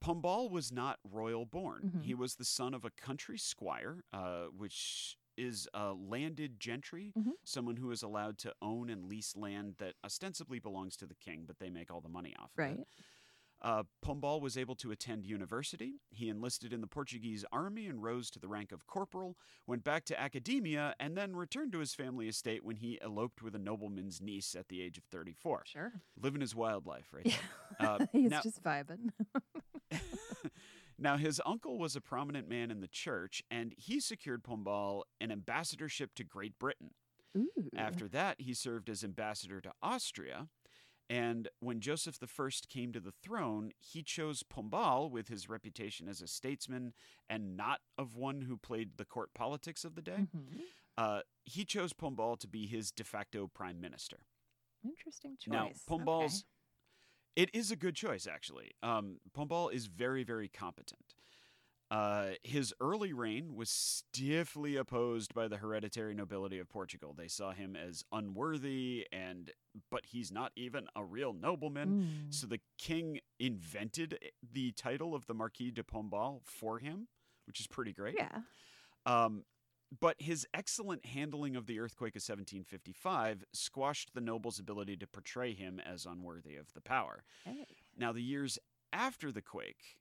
Pombal 0.04 0.50
was 0.50 0.70
not 0.70 0.98
royal 1.10 1.44
born. 1.44 1.92
Mhm. 1.96 2.04
He 2.04 2.14
was 2.14 2.36
the 2.36 2.44
son 2.44 2.72
of 2.74 2.84
a 2.84 2.90
country 2.90 3.36
squire, 3.38 4.04
uh, 4.12 4.44
which 4.56 5.16
is 5.36 5.68
a 5.74 5.92
landed 5.92 6.58
gentry, 6.60 7.12
Mhm. 7.16 7.32
someone 7.44 7.76
who 7.76 7.90
is 7.92 8.02
allowed 8.02 8.38
to 8.38 8.52
own 8.60 8.90
and 8.90 9.04
lease 9.08 9.34
land 9.36 9.76
that 9.78 9.94
ostensibly 10.04 10.58
belongs 10.58 10.96
to 10.96 11.06
the 11.06 11.14
king, 11.14 11.44
but 11.46 11.58
they 11.58 11.70
make 11.70 11.90
all 11.92 12.00
the 12.00 12.08
money 12.08 12.34
off 12.36 12.50
of 12.52 12.58
Right. 12.58 12.78
it. 12.80 12.88
Uh, 13.60 13.82
Pombal 14.04 14.40
was 14.40 14.56
able 14.56 14.76
to 14.76 14.90
attend 14.92 15.26
university. 15.26 15.94
He 16.10 16.28
enlisted 16.28 16.72
in 16.72 16.80
the 16.80 16.86
Portuguese 16.86 17.44
army 17.50 17.86
and 17.86 18.02
rose 18.02 18.30
to 18.30 18.38
the 18.38 18.46
rank 18.48 18.70
of 18.70 18.86
corporal, 18.86 19.36
went 19.66 19.82
back 19.82 20.04
to 20.06 20.20
academia, 20.20 20.94
and 21.00 21.16
then 21.16 21.34
returned 21.34 21.72
to 21.72 21.80
his 21.80 21.92
family 21.94 22.28
estate 22.28 22.64
when 22.64 22.76
he 22.76 23.00
eloped 23.02 23.42
with 23.42 23.54
a 23.56 23.58
nobleman's 23.58 24.20
niece 24.20 24.54
at 24.54 24.68
the 24.68 24.80
age 24.80 24.96
of 24.96 25.04
34. 25.10 25.64
Sure. 25.66 25.92
Living 26.20 26.40
his 26.40 26.54
wild 26.54 26.86
life, 26.86 27.08
right 27.12 27.26
Yeah. 27.26 27.32
there. 27.80 27.88
Uh, 27.88 28.06
He's 28.12 28.30
now- 28.30 28.42
just 28.42 28.62
vibing. 28.62 29.10
now, 30.98 31.16
his 31.16 31.40
uncle 31.46 31.78
was 31.78 31.94
a 31.96 32.00
prominent 32.00 32.48
man 32.48 32.70
in 32.70 32.80
the 32.80 32.88
church, 32.88 33.42
and 33.50 33.72
he 33.76 34.00
secured 34.00 34.42
Pombal 34.42 35.02
an 35.20 35.30
ambassadorship 35.30 36.14
to 36.16 36.24
Great 36.24 36.58
Britain. 36.58 36.90
Ooh. 37.36 37.68
After 37.76 38.08
that, 38.08 38.40
he 38.40 38.54
served 38.54 38.88
as 38.88 39.04
ambassador 39.04 39.60
to 39.60 39.70
Austria. 39.82 40.48
And 41.10 41.48
when 41.60 41.80
Joseph 41.80 42.18
I 42.22 42.50
came 42.68 42.92
to 42.92 43.00
the 43.00 43.12
throne, 43.12 43.72
he 43.78 44.02
chose 44.02 44.42
Pombal 44.42 45.10
with 45.10 45.28
his 45.28 45.48
reputation 45.48 46.06
as 46.08 46.20
a 46.20 46.26
statesman 46.26 46.92
and 47.30 47.56
not 47.56 47.80
of 47.96 48.14
one 48.14 48.42
who 48.42 48.56
played 48.58 48.98
the 48.98 49.06
court 49.06 49.32
politics 49.34 49.84
of 49.84 49.94
the 49.94 50.02
day. 50.02 50.26
Mhm. 50.34 50.66
Uh, 50.98 51.22
he 51.44 51.64
chose 51.64 51.92
Pombal 51.94 52.38
to 52.40 52.48
be 52.48 52.66
his 52.66 52.90
de 52.90 53.04
facto 53.04 53.46
prime 53.48 53.80
minister. 53.80 54.26
Interesting 54.84 55.36
choice. 55.38 55.52
Now, 55.52 55.66
Okay. 55.68 55.78
Pombal's 55.88 56.44
it 57.36 57.54
is 57.54 57.70
a 57.70 57.76
good 57.76 57.94
choice 57.94 58.26
actually. 58.26 58.72
Um, 58.82 59.20
Pombal 59.32 59.72
is 59.72 59.86
very 59.86 60.24
very 60.24 60.48
competent. 60.48 61.07
Uh, 61.90 62.32
his 62.42 62.74
early 62.80 63.14
reign 63.14 63.54
was 63.54 63.70
stiffly 63.70 64.76
opposed 64.76 65.32
by 65.32 65.48
the 65.48 65.56
hereditary 65.56 66.14
nobility 66.14 66.58
of 66.58 66.68
Portugal. 66.68 67.14
They 67.16 67.28
saw 67.28 67.52
him 67.52 67.76
as 67.76 68.04
unworthy 68.12 69.06
and 69.10 69.50
but 69.90 70.04
he's 70.06 70.30
not 70.30 70.52
even 70.56 70.86
a 70.96 71.04
real 71.04 71.32
nobleman. 71.32 71.88
Mm. 72.28 72.34
So 72.34 72.46
the 72.46 72.60
king 72.78 73.20
invented 73.38 74.18
the 74.52 74.72
title 74.72 75.14
of 75.14 75.26
the 75.26 75.34
Marquis 75.34 75.70
de 75.70 75.82
Pombal 75.82 76.40
for 76.44 76.78
him, 76.78 77.08
which 77.46 77.60
is 77.60 77.66
pretty 77.66 77.92
great. 77.92 78.16
Yeah. 78.18 78.40
Um, 79.06 79.44
but 80.00 80.16
his 80.18 80.46
excellent 80.52 81.06
handling 81.06 81.56
of 81.56 81.66
the 81.66 81.80
earthquake 81.80 82.14
of 82.14 82.20
1755 82.20 83.44
squashed 83.52 84.12
the 84.14 84.20
noble's 84.20 84.58
ability 84.58 84.96
to 84.98 85.06
portray 85.06 85.54
him 85.54 85.80
as 85.80 86.04
unworthy 86.04 86.56
of 86.56 86.72
the 86.74 86.80
power. 86.80 87.24
Hey. 87.44 87.66
Now, 87.96 88.12
the 88.12 88.22
years 88.22 88.58
after 88.92 89.32
the 89.32 89.40
quake 89.40 89.96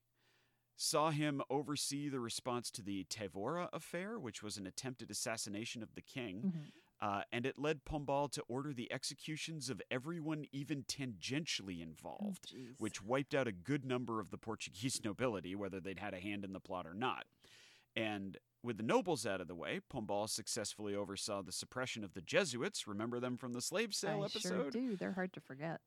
saw 0.80 1.10
him 1.10 1.42
oversee 1.50 2.08
the 2.08 2.20
response 2.20 2.70
to 2.72 2.82
the 2.84 3.04
Távora 3.10 3.68
affair, 3.74 4.18
which 4.20 4.42
was 4.44 4.58
an 4.58 4.68
attempted 4.68 5.10
assassination 5.12 5.82
of 5.84 5.96
the 5.96 6.02
king, 6.02 6.54
Mhm. 6.56 6.72
uh, 7.02 7.24
and 7.32 7.46
it 7.48 7.58
led 7.58 7.84
Pombal 7.84 8.32
to 8.32 8.42
order 8.44 8.72
the 8.74 8.92
executions 8.94 9.70
of 9.72 9.82
everyone 9.90 10.46
even 10.52 10.84
tangentially 10.84 11.80
Oh, 11.80 11.84
involved 11.84 12.54
jeez. 12.54 12.80
which 12.80 13.02
wiped 13.02 13.34
out 13.34 13.48
a 13.48 13.52
good 13.52 13.84
number 13.86 14.20
of 14.20 14.30
the 14.30 14.38
Portuguese 14.38 15.02
nobility, 15.04 15.56
whether 15.56 15.80
they'd 15.80 16.00
had 16.00 16.14
a 16.14 16.20
hand 16.20 16.46
in 16.46 16.54
the 16.54 16.60
plot 16.60 16.86
or 16.86 16.94
not. 16.94 17.26
And 17.96 18.38
with 18.62 18.78
the 18.78 18.84
nobles 18.84 19.26
out 19.26 19.42
of 19.42 19.48
the 19.48 19.56
way, 19.56 19.80
Pombal 19.80 20.30
successfully 20.30 20.94
oversaw 20.94 21.42
the 21.42 21.52
suppression 21.52 22.04
of 22.04 22.14
the 22.14 22.22
Jesuits. 22.22 22.86
Remember 22.88 23.20
them 23.20 23.38
from 23.38 23.54
the 23.54 23.62
slave 23.62 23.96
sale 23.96 24.22
I 24.22 24.26
episode? 24.26 24.50
sure 24.50 24.70
do. 24.72 24.96
They're 24.96 25.14
hard 25.14 25.34
to 25.34 25.40
forget. 25.42 25.82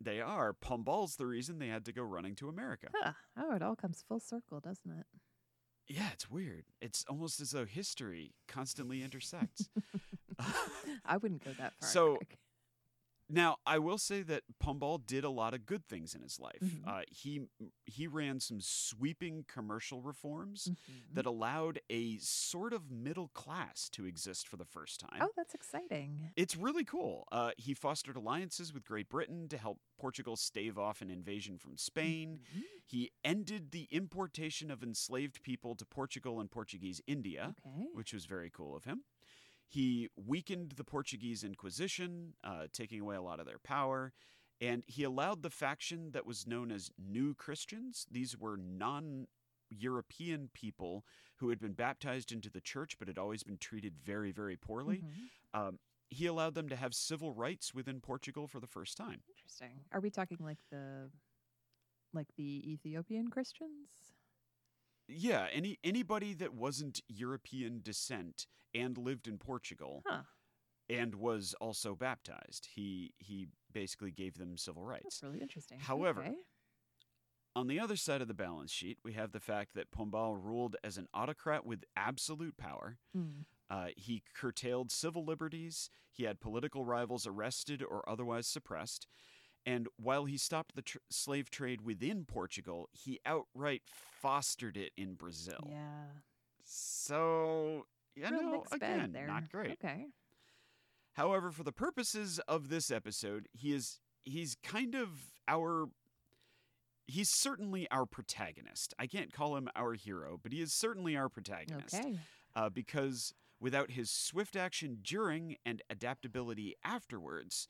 They 0.00 0.20
are. 0.20 0.52
Pombal's 0.54 1.16
the 1.16 1.26
reason 1.26 1.58
they 1.58 1.68
had 1.68 1.84
to 1.84 1.92
go 1.92 2.02
running 2.02 2.34
to 2.36 2.48
America. 2.48 2.88
Huh. 2.94 3.12
Oh, 3.36 3.54
it 3.54 3.62
all 3.62 3.76
comes 3.76 4.02
full 4.06 4.20
circle, 4.20 4.60
doesn't 4.60 4.90
it? 4.90 5.06
Yeah, 5.88 6.08
it's 6.12 6.30
weird. 6.30 6.64
It's 6.80 7.04
almost 7.08 7.40
as 7.40 7.50
though 7.50 7.66
history 7.66 8.32
constantly 8.48 9.02
intersects. 9.02 9.68
I 11.04 11.16
wouldn't 11.16 11.44
go 11.44 11.50
that 11.58 11.74
far. 11.80 11.88
So, 11.88 12.16
Greg. 12.16 12.38
Now, 13.30 13.56
I 13.66 13.78
will 13.78 13.98
say 13.98 14.22
that 14.22 14.42
Pombal 14.62 15.06
did 15.06 15.24
a 15.24 15.30
lot 15.30 15.54
of 15.54 15.64
good 15.66 15.86
things 15.86 16.14
in 16.14 16.22
his 16.22 16.38
life. 16.40 16.60
Mhm. 16.60 16.86
Uh, 16.86 17.02
he 17.10 17.48
he 17.86 18.06
ran 18.06 18.40
some 18.40 18.60
sweeping 18.60 19.44
commercial 19.48 20.00
reforms 20.02 20.68
Mhm. 20.68 21.14
that 21.14 21.26
allowed 21.26 21.80
a 21.90 22.18
sort 22.18 22.72
of 22.72 22.90
middle 22.90 23.28
class 23.28 23.88
to 23.90 24.04
exist 24.04 24.46
for 24.48 24.56
the 24.56 24.64
first 24.64 25.00
time. 25.00 25.18
Oh, 25.20 25.30
that's 25.36 25.54
exciting. 25.54 26.30
It's 26.36 26.56
really 26.56 26.84
cool. 26.84 27.26
Uh, 27.32 27.52
he 27.58 27.74
fostered 27.74 28.16
alliances 28.16 28.72
with 28.72 28.84
Great 28.84 29.08
Britain 29.08 29.48
to 29.48 29.58
help 29.58 29.80
Portugal 29.98 30.36
stave 30.36 30.78
off 30.78 31.02
an 31.02 31.10
invasion 31.10 31.58
from 31.58 31.76
Spain. 31.76 32.40
Mhm. 32.54 32.62
He 32.86 33.10
ended 33.24 33.70
the 33.70 33.84
importation 33.90 34.70
of 34.70 34.82
enslaved 34.82 35.42
people 35.42 35.74
to 35.76 35.84
Portugal 35.84 36.40
and 36.40 36.50
Portuguese 36.50 37.00
India, 37.06 37.54
Okay. 37.66 37.88
which 37.92 38.12
was 38.12 38.24
very 38.26 38.50
cool 38.50 38.74
of 38.76 38.84
him. 38.84 39.04
He 39.70 40.08
weakened 40.16 40.72
the 40.72 40.82
Portuguese 40.82 41.44
Inquisition, 41.44 42.34
uh, 42.42 42.66
taking 42.72 43.00
away 43.00 43.14
a 43.14 43.22
lot 43.22 43.38
of 43.38 43.46
their 43.46 43.60
power. 43.60 44.12
And 44.60 44.82
he 44.88 45.04
allowed 45.04 45.42
the 45.42 45.50
faction 45.50 46.10
that 46.10 46.26
was 46.26 46.44
known 46.44 46.72
as 46.72 46.90
New 46.98 47.34
Christians. 47.34 48.04
These 48.10 48.36
were 48.36 48.56
non 48.56 49.28
European 49.70 50.50
people 50.52 51.04
who 51.36 51.50
had 51.50 51.60
been 51.60 51.72
baptized 51.72 52.32
into 52.32 52.50
the 52.50 52.60
church 52.60 52.98
but 52.98 53.06
had 53.06 53.16
always 53.16 53.44
been 53.44 53.58
treated 53.58 53.96
very, 53.96 54.32
very 54.32 54.56
poorly. 54.56 54.98
Mhm. 55.02 55.30
Um, 55.54 55.78
he 56.10 56.26
allowed 56.26 56.54
them 56.54 56.68
to 56.68 56.74
have 56.74 56.92
civil 56.92 57.32
rights 57.32 57.72
within 57.72 58.00
Portugal 58.00 58.48
for 58.48 58.58
the 58.58 58.66
first 58.66 58.96
time. 58.96 59.22
Interesting. 59.28 59.84
Are 59.92 60.00
we 60.00 60.10
talking 60.10 60.38
like 60.40 60.58
the 60.70 61.12
like 62.12 62.34
the 62.34 62.72
Ethiopian 62.72 63.30
Christians? 63.30 64.16
Yeah, 65.10 65.48
any 65.52 65.78
anybody 65.84 66.34
that 66.34 66.54
wasn't 66.54 67.00
European 67.08 67.80
descent 67.82 68.46
and 68.74 68.96
lived 68.96 69.26
in 69.26 69.38
Portugal 69.38 70.02
Huh. 70.06 70.22
and 70.88 71.14
was 71.16 71.54
also 71.60 71.94
baptized, 71.94 72.68
he 72.74 73.12
he 73.18 73.48
basically 73.72 74.10
gave 74.12 74.38
them 74.38 74.56
civil 74.56 74.84
rights. 74.84 75.04
That's 75.04 75.22
really 75.22 75.40
interesting. 75.40 75.78
However, 75.80 76.22
Okay. 76.22 76.36
On 77.56 77.66
the 77.66 77.80
other 77.80 77.96
side 77.96 78.22
of 78.22 78.28
the 78.28 78.34
balance 78.34 78.70
sheet, 78.70 78.98
we 79.02 79.12
have 79.14 79.32
the 79.32 79.40
fact 79.40 79.74
that 79.74 79.90
Pombal 79.90 80.36
ruled 80.40 80.76
as 80.84 80.96
an 80.96 81.08
autocrat 81.12 81.66
with 81.66 81.84
absolute 81.96 82.56
power. 82.56 82.98
Mm. 83.14 83.44
Uh, 83.68 83.88
he 83.96 84.22
curtailed 84.34 84.92
civil 84.92 85.24
liberties. 85.24 85.90
He 86.12 86.22
had 86.24 86.38
political 86.40 86.84
rivals 86.84 87.26
arrested 87.26 87.82
or 87.82 88.08
otherwise 88.08 88.46
suppressed. 88.46 89.08
And 89.66 89.88
while 89.96 90.24
he 90.24 90.36
stopped 90.38 90.74
the 90.74 90.82
tr- 90.82 90.98
slave 91.10 91.50
trade 91.50 91.82
within 91.82 92.24
Portugal, 92.24 92.88
he 92.92 93.20
outright 93.26 93.82
fostered 93.86 94.76
it 94.76 94.92
in 94.96 95.14
Brazil. 95.14 95.68
Yeah. 95.68 96.06
So, 96.64 97.86
you 98.14 98.22
Real 98.22 98.42
know, 98.42 98.64
again, 98.72 99.16
not 99.26 99.50
great. 99.50 99.72
Okay. 99.72 100.06
However, 101.14 101.50
for 101.50 101.64
the 101.64 101.72
purposes 101.72 102.40
of 102.48 102.68
this 102.68 102.90
episode, 102.90 103.48
he 103.52 103.74
is 103.74 104.00
he's 104.24 104.56
kind 104.62 104.94
of 104.94 105.08
our 105.48 105.86
he's 107.06 107.28
certainly 107.28 107.90
our 107.90 108.06
protagonist. 108.06 108.94
I 108.98 109.06
can't 109.06 109.32
call 109.32 109.56
him 109.56 109.68
our 109.74 109.94
hero, 109.94 110.38
but 110.42 110.52
he 110.52 110.60
is 110.60 110.72
certainly 110.72 111.16
our 111.16 111.28
protagonist. 111.28 111.94
Okay. 111.94 112.18
Uh, 112.54 112.68
because 112.68 113.34
without 113.60 113.90
his 113.90 114.10
swift 114.10 114.56
action 114.56 114.98
during 115.02 115.56
and 115.66 115.82
adaptability 115.90 116.76
afterwards, 116.84 117.68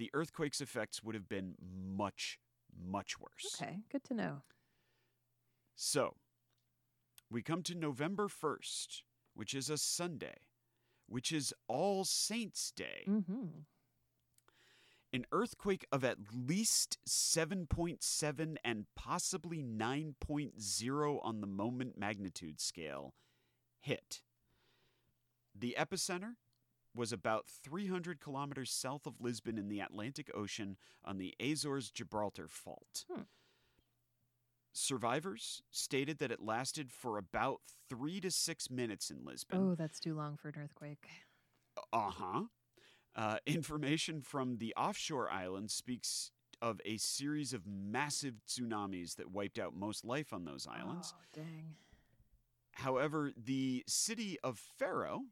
the 0.00 0.10
earthquake's 0.14 0.62
effects 0.62 1.02
would 1.02 1.14
have 1.14 1.28
been 1.28 1.54
much, 1.60 2.38
much 2.74 3.20
worse. 3.20 3.60
Okay. 3.60 3.80
Good 3.92 4.02
to 4.04 4.14
know. 4.14 4.42
So, 5.76 6.16
we 7.30 7.42
come 7.42 7.62
to 7.64 7.74
November 7.74 8.26
1st, 8.26 9.02
which 9.34 9.52
is 9.52 9.68
a 9.68 9.76
Sunday, 9.76 10.36
which 11.06 11.30
is 11.30 11.52
All 11.68 12.06
Saints' 12.06 12.72
Day. 12.74 13.04
Mm-hmm. 13.06 13.60
An 15.12 15.26
earthquake 15.32 15.84
of 15.92 16.02
at 16.02 16.16
least 16.34 16.96
7.7 17.06 18.56
and 18.64 18.86
possibly 18.96 19.62
9.0 19.62 21.20
on 21.22 21.40
the 21.42 21.46
moment 21.46 21.98
magnitude 21.98 22.58
scale 22.58 23.12
hit. 23.80 24.22
The 25.54 25.76
epicenter 25.78 26.36
was 26.94 27.12
about 27.12 27.46
300 27.46 28.20
kilometers 28.20 28.70
south 28.70 29.06
of 29.06 29.20
Lisbon 29.20 29.58
in 29.58 29.68
the 29.68 29.80
Atlantic 29.80 30.30
Ocean 30.34 30.76
on 31.04 31.18
the 31.18 31.34
Azores 31.40 31.90
Gibraltar 31.90 32.48
Fault. 32.48 33.04
Hmm. 33.10 33.22
Survivors 34.72 35.62
stated 35.70 36.18
that 36.18 36.30
it 36.30 36.40
lasted 36.40 36.90
for 36.92 37.18
about 37.18 37.60
three 37.88 38.20
to 38.20 38.30
six 38.30 38.70
minutes 38.70 39.10
in 39.10 39.24
Lisbon. 39.24 39.58
Oh, 39.58 39.74
that's 39.74 39.98
too 39.98 40.14
long 40.14 40.36
for 40.36 40.48
an 40.48 40.54
earthquake. 40.62 41.08
Uh-huh. 41.92 42.42
Uh, 43.16 43.36
information 43.46 44.20
from 44.22 44.58
the 44.58 44.72
offshore 44.76 45.28
islands 45.30 45.74
speaks 45.74 46.30
of 46.62 46.80
a 46.84 46.96
series 46.98 47.52
of 47.52 47.66
massive 47.66 48.34
tsunamis 48.46 49.16
that 49.16 49.30
wiped 49.30 49.58
out 49.58 49.74
most 49.74 50.04
life 50.04 50.32
on 50.32 50.44
those 50.44 50.68
islands. 50.70 51.14
Oh, 51.16 51.22
dang. 51.34 51.74
However, 52.72 53.32
the 53.36 53.82
city 53.88 54.38
of 54.44 54.58
Faro 54.78 55.22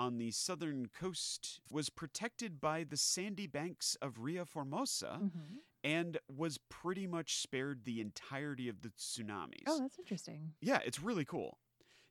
on 0.00 0.16
the 0.16 0.30
southern 0.30 0.88
coast 0.98 1.60
was 1.70 1.90
protected 1.90 2.60
by 2.60 2.84
the 2.84 2.96
sandy 2.96 3.46
banks 3.46 3.96
of 4.00 4.18
Ria 4.20 4.44
Formosa 4.44 5.18
hmm 5.20 5.58
and 5.82 6.18
was 6.28 6.58
pretty 6.68 7.06
much 7.06 7.38
spared 7.38 7.84
the 7.86 8.02
entirety 8.02 8.68
of 8.68 8.82
the 8.82 8.90
tsunamis. 8.90 9.62
Oh, 9.66 9.78
that's 9.80 9.98
interesting. 9.98 10.52
Yeah, 10.60 10.78
it's 10.84 11.00
really 11.02 11.24
cool. 11.24 11.56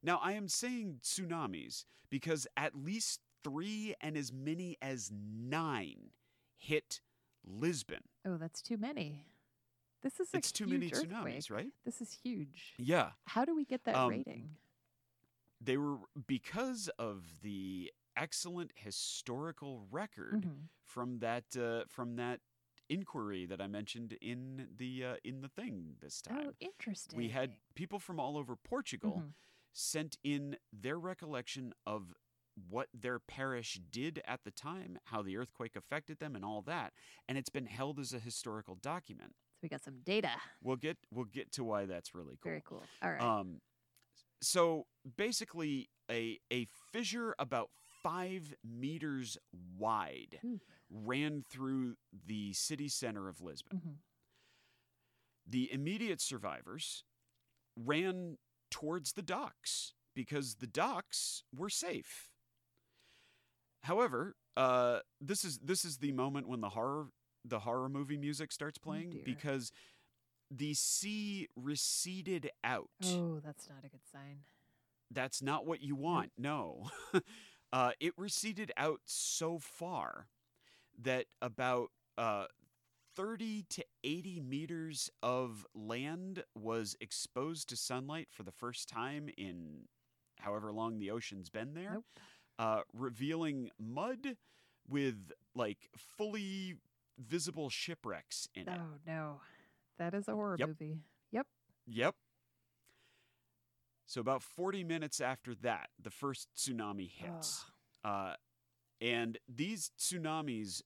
Now, 0.01 0.19
I 0.24 0.31
am 0.31 0.48
saying 0.48 1.01
tsunamis 1.03 1.86
because 2.10 2.48
at 2.58 2.74
least 2.74 3.19
three 3.43 3.93
and 4.01 4.17
as 4.17 4.34
many 4.34 4.75
as 4.81 5.12
nine 5.13 6.10
hit 6.58 7.01
Lisbon. 7.46 8.00
Oh, 8.25 8.38
that's 8.38 8.63
too 8.63 8.77
many. 8.77 9.27
This 10.01 10.19
is 10.19 10.29
a 10.34 10.38
It's 10.38 10.51
too 10.51 10.65
many 10.65 10.89
tsunamis, 10.89 11.51
right? 11.51 11.72
This 11.86 12.01
is 12.01 12.17
huge. 12.24 12.74
Yeah. 12.79 13.10
How 13.27 13.46
do 13.46 13.55
we 13.55 13.65
get 13.65 13.84
that 13.84 13.96
Um, 13.96 14.10
rating? 14.10 14.50
They 15.62 15.78
were 15.78 15.98
because 16.28 16.89
of 16.98 17.42
the 17.42 17.92
excellent 18.16 18.72
historical 18.75 19.86
record 19.92 20.44
Mhm. 20.44 20.70
from 20.84 21.20
that 21.20 21.56
uh, 21.58 21.86
from 21.88 22.16
that 22.16 22.42
inquiry 22.89 23.46
that 23.46 23.62
I 23.62 23.68
mentioned 23.68 24.13
in 24.13 24.70
the 24.78 25.06
uh, 25.06 25.16
in 25.24 25.42
the 25.42 25.50
thing 25.50 25.98
this 26.00 26.22
time. 26.22 26.48
Oh, 26.50 26.54
interesting. 26.60 27.18
we 27.18 27.30
had 27.30 27.58
people 27.75 28.00
from 28.00 28.20
all 28.20 28.38
over 28.38 28.56
Portugal 28.56 29.22
Mhm. 29.25 29.34
sent 29.74 30.18
in 30.24 30.58
their 30.72 30.98
recollection 31.00 31.74
of 31.86 32.13
what 32.68 32.89
their 32.94 33.20
parish 33.20 33.75
did 33.89 34.22
at 34.25 34.44
the 34.44 34.51
time, 34.51 35.00
how 35.06 35.22
the 35.22 35.38
earthquake 35.38 35.75
affected 35.78 36.20
them, 36.20 36.36
and 36.36 36.44
all 36.44 36.62
that. 36.63 36.94
And 37.28 37.38
it's 37.38 37.50
been 37.50 37.68
held 37.68 38.00
as 38.00 38.12
a 38.13 38.20
historical 38.20 38.75
document. 38.75 39.36
So 39.56 39.60
we 39.63 39.70
got 39.70 39.84
some 39.84 40.00
data. 40.01 40.42
We'll 40.62 40.75
get 40.78 40.98
we'll 41.12 41.25
get 41.25 41.51
to 41.54 41.63
why 41.63 41.86
that's 41.86 42.16
really 42.16 42.38
cool. 42.38 42.50
Very 42.50 42.62
cool. 42.62 42.84
All 43.01 43.12
right. 43.12 43.22
Um, 43.22 43.62
so 44.41 44.86
basically, 45.17 45.89
a 46.10 46.39
a 46.51 46.67
fissure 46.91 47.36
about 47.39 47.69
five 48.03 48.53
meters 48.63 49.38
wide 49.77 50.39
Ooh. 50.46 50.60
ran 50.89 51.43
through 51.50 51.96
the 52.25 52.53
city 52.53 52.88
center 52.88 53.27
of 53.27 53.41
Lisbon. 53.41 53.81
Mhm. 53.86 53.96
The 55.46 55.72
immediate 55.72 56.22
survivors 56.22 57.03
ran 57.75 58.38
towards 58.69 59.13
the 59.13 59.22
docks 59.22 59.93
because 60.15 60.55
the 60.55 60.67
docks 60.67 61.43
were 61.55 61.69
safe. 61.69 62.29
However, 63.84 64.36
uh, 64.58 65.00
this 65.22 65.43
is 65.43 65.60
this 65.60 65.86
is 65.86 65.98
the 65.98 66.12
moment 66.12 66.48
when 66.48 66.62
the 66.62 66.69
horror 66.69 67.08
the 67.46 67.60
horror 67.60 67.89
movie 67.89 68.17
music 68.17 68.51
starts 68.51 68.77
playing 68.77 69.12
dear. 69.12 69.24
because 69.25 69.72
the 70.51 70.74
sea 70.74 71.48
receded 71.56 72.50
out. 72.63 72.89
Oh, 73.06 73.39
that's 73.44 73.70
not 73.70 73.79
a 73.86 73.89
good 73.89 74.06
sign. 74.12 74.39
That's 75.12 75.41
not 75.41 75.65
what 75.65 75.82
you 75.82 75.96
want. 75.96 76.32
No. 76.38 76.89
uh, 77.74 77.91
it 78.00 78.13
receded 78.18 78.72
out 78.77 79.01
so 79.06 79.58
far 79.60 80.27
that 81.01 81.25
about 81.41 81.89
uh, 82.18 82.46
30 83.15 83.63
to 83.70 83.86
80 84.03 84.39
meters 84.41 85.10
of 85.24 85.65
land 85.74 86.44
was 86.56 86.96
exposed 87.01 87.70
to 87.70 87.75
sunlight 87.75 88.27
for 88.32 88.44
the 88.44 88.51
first 88.51 88.88
time 88.89 89.29
in 89.38 89.86
however 90.39 90.72
long 90.72 91.00
the 91.00 91.12
ocean's 91.12 91.50
been 91.50 91.74
there, 91.74 91.94
Nope. 91.96 92.06
uh, 92.60 92.82
revealing 92.94 93.72
mud 93.79 94.38
with 94.88 95.32
like 95.56 95.89
fully 95.98 96.75
visible 97.18 97.70
shipwrecks 97.70 98.48
in 98.56 98.63
it. 98.63 98.79
Oh 98.79 98.98
no, 99.06 99.41
that 100.00 100.13
is 100.13 100.27
a 100.27 100.34
horror 100.34 100.56
Yep. 100.58 100.68
movie. 100.70 100.98
Yep. 101.32 101.48
Yep. 101.88 102.15
So 104.08 104.22
about 104.22 104.41
40 104.41 104.84
minutes 104.84 105.22
after 105.22 105.53
that, 105.56 105.91
the 106.01 106.10
first 106.10 106.48
tsunami 106.56 107.10
hits. 107.10 107.65
Uh, 108.03 108.36
and 109.01 109.38
these 109.48 109.91
tsunamis, 110.00 110.82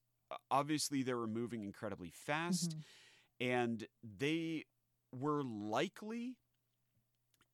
obviously, 0.51 1.03
they 1.03 1.13
were 1.13 1.27
moving 1.27 1.63
incredibly 1.63 2.09
fast, 2.09 2.75
Mhm. 2.77 2.83
and 3.39 3.87
they 4.03 4.65
were 5.11 5.43
likely 5.43 6.37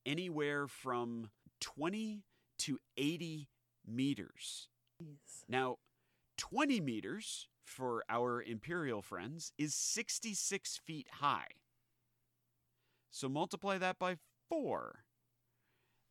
anywhere 0.04 0.66
from 0.66 1.30
20 1.60 2.24
to 2.58 2.80
80 2.96 3.48
meters. 3.86 4.68
Jeez. 5.00 5.44
Now, 5.48 5.78
20 6.36 6.80
meters 6.80 7.48
for 7.70 8.04
our 8.08 8.42
imperial 8.42 9.00
friends 9.02 9.52
is 9.58 9.74
66 9.74 10.76
feet 10.84 11.06
high. 11.20 11.46
So 13.10 13.28
multiply 13.28 13.78
that 13.78 13.98
by 13.98 14.16
4. 14.48 15.04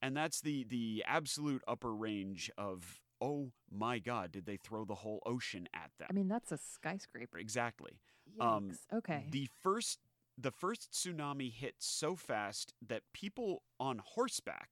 And 0.01 0.15
that's 0.15 0.41
the 0.41 0.63
the 0.63 1.03
absolute 1.05 1.61
upper 1.67 1.93
range 1.93 2.49
of 2.57 2.99
oh 3.21 3.51
my 3.69 3.99
god, 3.99 4.31
did 4.31 4.45
they 4.45 4.55
throw 4.55 4.85
the 4.85 4.95
whole 4.95 5.21
ocean 5.25 5.67
at 5.73 5.91
them? 5.99 6.07
I 6.09 6.13
mean, 6.13 6.29
that's 6.29 6.51
a 6.53 6.57
skyscraper. 6.57 7.37
exactly. 7.37 7.99
Um, 8.39 8.71
okay. 8.93 9.27
The 9.29 9.49
first 9.61 9.99
the 10.37 10.51
first 10.51 10.91
tsunami 10.93 11.51
hit 11.51 11.75
so 11.79 12.15
fast 12.15 12.73
that 12.87 13.01
people 13.13 13.63
on 13.79 13.99
horseback 14.03 14.69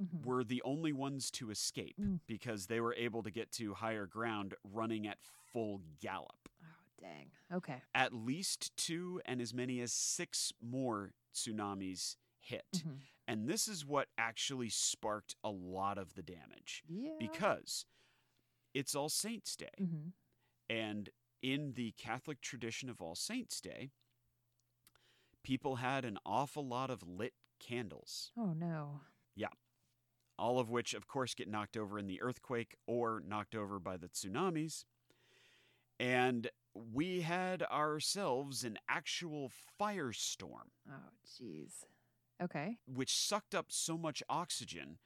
Mhm. 0.00 0.24
were 0.24 0.44
the 0.44 0.62
only 0.62 0.92
ones 0.92 1.28
to 1.32 1.50
escape 1.50 1.96
Mm. 2.00 2.20
because 2.28 2.66
they 2.68 2.80
were 2.80 2.94
able 2.94 3.24
to 3.24 3.32
get 3.32 3.50
to 3.52 3.74
higher 3.74 4.06
ground 4.06 4.54
running 4.62 5.08
at 5.08 5.18
full 5.52 5.80
gallop. 6.00 6.48
Oh, 6.62 6.66
dang. 7.00 7.30
Okay. 7.52 7.82
At 7.94 8.12
least 8.12 8.76
two 8.76 9.20
and 9.24 9.40
as 9.40 9.52
many 9.54 9.80
as 9.80 9.92
six 9.92 10.52
more 10.60 11.12
tsunamis 11.34 12.16
hit. 12.40 12.66
Mhm. 12.72 13.00
And 13.26 13.48
this 13.48 13.68
is 13.68 13.84
what 13.84 14.08
actually 14.16 14.70
sparked 14.70 15.34
a 15.44 15.50
lot 15.50 15.98
of 15.98 16.14
the 16.14 16.22
damage 16.22 16.82
Yeah. 16.88 17.16
because 17.18 17.84
it's 18.74 18.94
All 18.94 19.08
Saints' 19.08 19.56
Day. 19.56 19.70
Mhm. 19.78 20.12
And 20.70 21.10
in 21.42 21.74
the 21.74 21.92
Catholic 21.92 22.40
tradition 22.40 22.88
of 22.88 23.00
All 23.00 23.14
Saints' 23.14 23.60
Day, 23.60 23.90
people 25.42 25.76
had 25.76 26.04
an 26.04 26.18
awful 26.24 26.66
lot 26.66 26.90
of 26.90 27.02
lit 27.02 27.34
candles. 27.58 28.32
Oh 28.36 28.52
no. 28.52 29.00
Yeah. 29.34 29.48
All 30.38 30.58
of 30.58 30.70
which, 30.70 30.94
of 30.94 31.06
course, 31.08 31.34
get 31.34 31.48
knocked 31.48 31.76
over 31.76 31.98
in 31.98 32.06
the 32.06 32.20
earthquake 32.22 32.76
or 32.86 33.20
knocked 33.20 33.54
over 33.54 33.78
by 33.80 33.96
the 33.96 34.08
tsunamis. 34.08 34.84
And 36.00 36.48
we 36.74 37.22
had 37.22 37.62
ourselves 37.64 38.62
an 38.64 38.78
actual 38.88 39.50
firestorm, 39.80 40.70
Oh, 40.88 41.10
jeez. 41.26 41.84
Okay. 42.42 42.78
which 42.86 43.16
sucked 43.16 43.54
up 43.54 43.66
so 43.70 43.98
much 43.98 44.22
oxygen, 44.28 44.98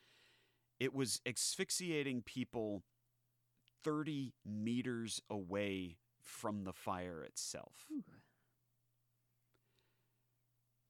it 0.78 0.92
was 0.92 1.20
asphyxiating 1.26 2.22
people 2.22 2.82
30 3.84 4.34
meters 4.44 5.22
away 5.30 5.96
from 6.20 6.64
the 6.64 6.72
fire 6.72 7.22
itself. 7.24 7.86
Whew. 7.88 8.04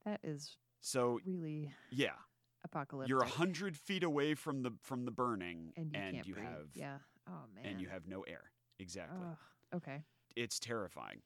That 0.05 0.21
is 0.25 0.57
So, 0.81 1.21
really 1.25 1.73
yeah, 1.91 2.15
apocalyptic. 2.65 3.09
you're 3.09 3.21
a 3.23 3.27
100 3.29 3.77
feet 3.77 4.03
away 4.03 4.35
from 4.35 4.63
the 4.63 4.73
from 4.83 5.05
the 5.05 5.11
burning 5.13 5.73
and 5.77 5.87
you 5.87 5.93
can't 5.93 6.27
you 6.27 6.35
have 6.35 6.67
Yeah. 6.75 6.99
Oh 7.29 7.45
man. 7.55 7.65
and 7.67 7.81
you 7.81 7.89
have 7.89 8.07
no 8.09 8.23
air. 8.23 8.51
Exactly. 8.81 9.25
Okay. 9.75 10.05
it's 10.37 10.59
terrifying. 10.59 11.23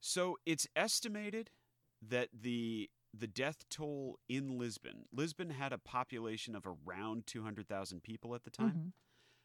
So 0.00 0.38
it's 0.46 0.66
estimated 0.76 1.50
that 2.02 2.28
the 2.32 2.90
the 3.14 3.26
death 3.26 3.68
toll 3.68 4.18
in 4.28 4.58
Lisbon. 4.58 5.06
Lisbon 5.12 5.50
had 5.50 5.72
a 5.72 5.78
population 5.78 6.54
of 6.56 6.66
around 6.66 7.26
200,000 7.26 8.02
people 8.02 8.34
at 8.34 8.44
the 8.44 8.50
time. 8.50 8.74
Mhm. 8.74 8.92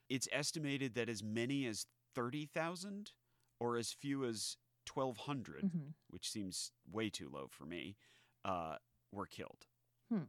It's 0.09 0.27
estimated 0.31 0.93
that 0.95 1.09
as 1.09 1.21
many 1.21 1.65
as 1.67 1.85
30,000 2.15 3.11
or 3.59 3.75
as 3.77 3.91
few 3.91 4.23
as 4.23 4.57
1200, 4.85 5.63
Mhm. 5.65 5.93
which 6.07 6.29
seems 6.29 6.71
way 6.89 7.09
too 7.09 7.27
low 7.29 7.47
for 7.49 7.65
me, 7.65 7.97
uh, 8.45 8.77
were 9.11 9.27
killed. 9.27 9.67
Hmm. 10.09 10.23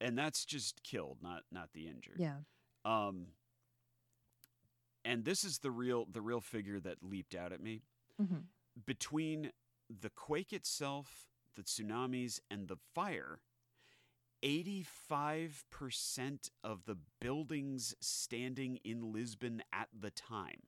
And 0.00 0.18
that's 0.18 0.44
just 0.44 0.82
killed, 0.82 1.22
not 1.22 1.44
not 1.52 1.72
the 1.72 1.86
injured. 1.86 2.18
Yeah. 2.18 2.42
Um, 2.84 3.34
and 5.04 5.24
this 5.24 5.44
is 5.44 5.58
the 5.58 5.70
real 5.70 6.06
the 6.10 6.22
real 6.22 6.40
figure 6.40 6.80
that 6.80 7.02
leaped 7.02 7.34
out 7.34 7.52
at 7.52 7.60
me 7.60 7.82
Mhm. 8.20 8.44
between 8.86 9.52
the 9.88 10.10
quake 10.10 10.52
itself, 10.52 11.28
the 11.54 11.62
tsunamis, 11.62 12.40
and 12.50 12.68
the 12.68 12.76
fire. 12.76 13.40
85% 14.42 16.50
of 16.64 16.84
the 16.86 16.96
buildings 17.20 17.94
standing 18.00 18.76
in 18.84 19.12
Lisbon 19.12 19.62
at 19.72 19.88
the 19.98 20.10
time 20.10 20.62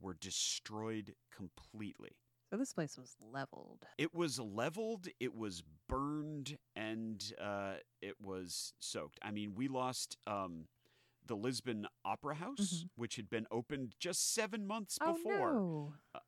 were 0.00 0.14
destroyed 0.14 1.14
completely. 1.30 2.16
So 2.50 2.56
this 2.58 2.72
place 2.72 2.98
was 2.98 3.16
leveled. 3.20 3.84
It 3.96 4.14
was 4.14 4.38
leveled, 4.38 5.08
it 5.18 5.34
was 5.34 5.62
burned, 5.88 6.58
and 6.76 7.32
uh, 7.40 7.76
it 8.02 8.20
was 8.20 8.74
soaked. 8.80 9.18
I 9.22 9.30
mean, 9.30 9.54
we 9.54 9.66
lost 9.68 10.18
um, 10.26 10.66
the 11.26 11.36
Lisbon 11.36 11.86
Opera 12.04 12.34
House, 12.34 12.84
which 12.96 13.16
had 13.16 13.28
been 13.30 13.46
opened 13.50 13.94
just 13.98 14.34
seven 14.34 14.66
months 14.66 14.98
before. 14.98 15.50
Oh 15.50 15.92
no. 16.14 16.20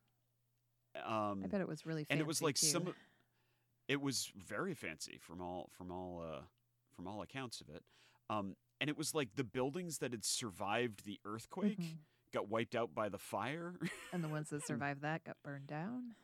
Um, 1.05 1.41
I 1.43 1.47
bet 1.47 1.61
it 1.61 1.67
was 1.67 1.85
really 1.85 2.03
fancy 2.03 2.13
and 2.13 2.21
it 2.21 2.27
was 2.27 2.41
like 2.41 2.55
too. 2.55 2.65
some. 2.67 2.93
It 3.87 4.01
was 4.01 4.31
very 4.35 4.73
fancy 4.73 5.17
from 5.21 5.41
all 5.41 5.69
from 5.77 5.91
all 5.91 6.23
uh, 6.27 6.41
from 6.95 7.07
all 7.07 7.21
accounts 7.21 7.61
of 7.61 7.69
it. 7.69 7.83
Um, 8.29 8.55
and 8.81 8.89
it 8.89 8.97
was 8.97 9.13
like 9.15 9.29
the 9.35 9.43
buildings 9.43 9.99
that 9.99 10.11
had 10.11 10.25
survived 10.25 11.05
the 11.05 11.19
earthquake 11.25 11.79
Mhm. 11.79 11.97
got 12.33 12.49
wiped 12.49 12.75
out 12.75 12.93
by 12.93 13.09
the 13.09 13.17
fire. 13.17 13.75
And 14.11 14.23
the 14.23 14.27
ones 14.27 14.49
that 14.49 14.63
survived 14.65 15.01
that 15.01 15.23
got 15.23 15.37
burned 15.43 15.67
down. 15.67 16.15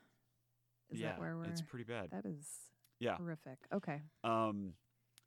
Is 0.90 1.00
yeah, 1.00 1.10
that 1.12 1.20
where 1.20 1.38
we're? 1.38 1.46
it's 1.46 1.62
pretty 1.62 1.86
bad. 1.86 2.10
That 2.12 2.26
is 2.26 2.48
Yeah. 3.00 3.16
horrific. 3.18 3.60
Okay. 3.72 4.02
um, 4.24 4.74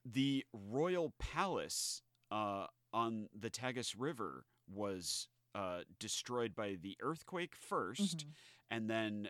the 0.05 0.45
royal 0.53 1.12
palace 1.19 2.03
uh, 2.31 2.67
on 2.92 3.29
the 3.38 3.51
Tagus 3.51 3.94
River 3.96 4.44
was 4.68 5.29
uh, 5.55 5.81
destroyed 5.99 6.55
by 6.55 6.77
the 6.81 6.96
earthquake 7.01 7.55
1st, 7.57 8.18
Mhm. 8.27 8.33
and 8.70 8.90
then 8.90 9.29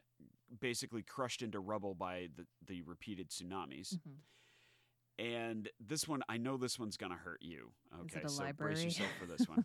basically 0.60 1.02
crushed 1.02 1.40
into 1.42 1.60
rubble 1.60 1.94
by 1.94 2.28
the, 2.36 2.46
the 2.66 2.82
repeated 2.82 3.28
tsunamis. 3.30 3.94
Mhm. 3.94 4.16
And 5.18 5.68
this 5.80 6.06
one, 6.06 6.22
I 6.28 6.36
know 6.36 6.56
this 6.56 6.78
one's 6.78 6.96
gonna 6.96 7.14
hurt 7.16 7.40
you. 7.42 7.72
Okay, 8.02 8.20
so 8.26 8.42
library? 8.42 8.74
brace 8.74 8.84
yourself 8.84 9.10
for 9.18 9.26
this 9.26 9.48
one. 9.48 9.64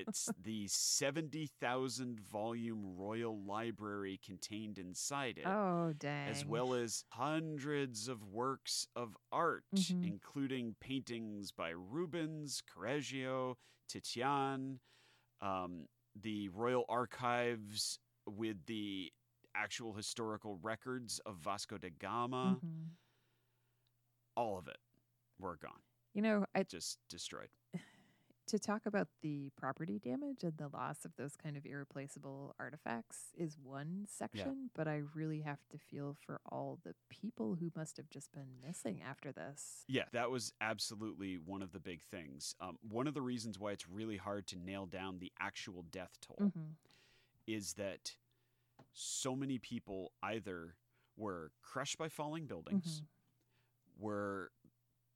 It's 0.00 0.28
the 0.42 0.66
seventy 0.68 1.46
thousand 1.60 2.20
volume 2.20 2.96
Royal 2.96 3.38
Library 3.42 4.18
contained 4.24 4.78
inside 4.78 5.38
it 5.38 5.46
Oh 5.46 5.92
dang. 5.98 6.28
as 6.28 6.44
well 6.44 6.74
as 6.74 7.04
hundreds 7.10 8.08
of 8.08 8.24
works 8.24 8.86
of 8.96 9.16
art, 9.32 9.64
Mhm. 9.74 10.04
including 10.06 10.74
paintings 10.80 11.52
by 11.52 11.70
Rubens, 11.70 12.62
Correggio, 12.62 13.56
Titian, 13.88 14.80
um, 15.40 15.86
the 16.14 16.48
Royal 16.50 16.84
Archives 16.88 17.98
with 18.26 18.64
the 18.66 19.12
actual 19.54 19.92
historical 19.94 20.56
records 20.56 21.18
of 21.20 21.36
Vasco 21.36 21.78
da 21.78 21.90
Gama. 21.90 22.58
Mhm. 22.62 22.88
All 24.36 24.58
of 24.58 24.66
it 24.68 24.78
were 25.38 25.56
gone, 25.56 25.82
You 26.12 26.22
know, 26.22 26.46
I 26.54 26.62
just 26.64 26.98
destroyed. 27.08 27.50
to 28.46 28.58
talk 28.58 28.84
about 28.86 29.08
the 29.22 29.50
property 29.56 29.98
damage 29.98 30.42
and 30.44 30.56
the 30.58 30.68
loss 30.68 31.04
of 31.04 31.16
those 31.16 31.34
kind 31.36 31.56
of 31.56 31.64
irreplaceable 31.64 32.54
artifacts 32.58 33.32
is 33.36 33.56
one 33.62 34.06
section, 34.08 34.70
but 34.74 34.86
I 34.86 35.02
really 35.14 35.40
have 35.40 35.66
to 35.70 35.78
feel 35.78 36.14
for 36.26 36.40
all 36.50 36.78
the 36.84 36.94
people 37.08 37.54
who 37.58 37.72
must 37.74 37.96
have 37.96 38.10
just 38.10 38.32
been 38.32 38.60
missing 38.66 39.00
after 39.02 39.32
this. 39.32 39.84
Yeah, 39.88 40.04
that 40.12 40.30
was 40.30 40.52
absolutely 40.60 41.38
one 41.38 41.62
of 41.62 41.72
the 41.72 41.80
big 41.80 42.02
things. 42.02 42.54
Um, 42.60 42.78
one 42.82 43.06
of 43.06 43.14
the 43.14 43.22
reasons 43.22 43.58
why 43.58 43.72
it's 43.72 43.88
really 43.88 44.18
hard 44.18 44.46
to 44.48 44.56
nail 44.58 44.86
down 44.86 45.18
the 45.18 45.32
actual 45.40 45.82
death 45.82 46.18
toll 46.20 46.36
Mhm. 46.40 46.74
is 47.46 47.74
that 47.74 48.16
so 48.92 49.34
many 49.34 49.58
people 49.58 50.12
either 50.22 50.76
were 51.16 51.50
crushed 51.62 51.96
by 51.96 52.08
falling 52.08 52.46
buildings, 52.46 53.00
Mhm. 53.00 53.06
were 53.96 54.52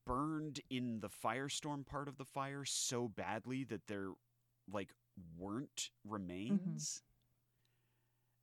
burned 0.09 0.61
in 0.71 1.01
the 1.01 1.09
firestorm 1.09 1.87
part 1.87 2.09
of 2.09 2.17
the 2.17 2.25
fire 2.25 2.65
so 2.65 3.09
badly 3.09 3.65
that 3.65 3.87
there 3.87 4.09
like 4.73 4.91
weren't 5.37 5.91
mm-hmm. 6.07 6.13
remains. 6.15 7.03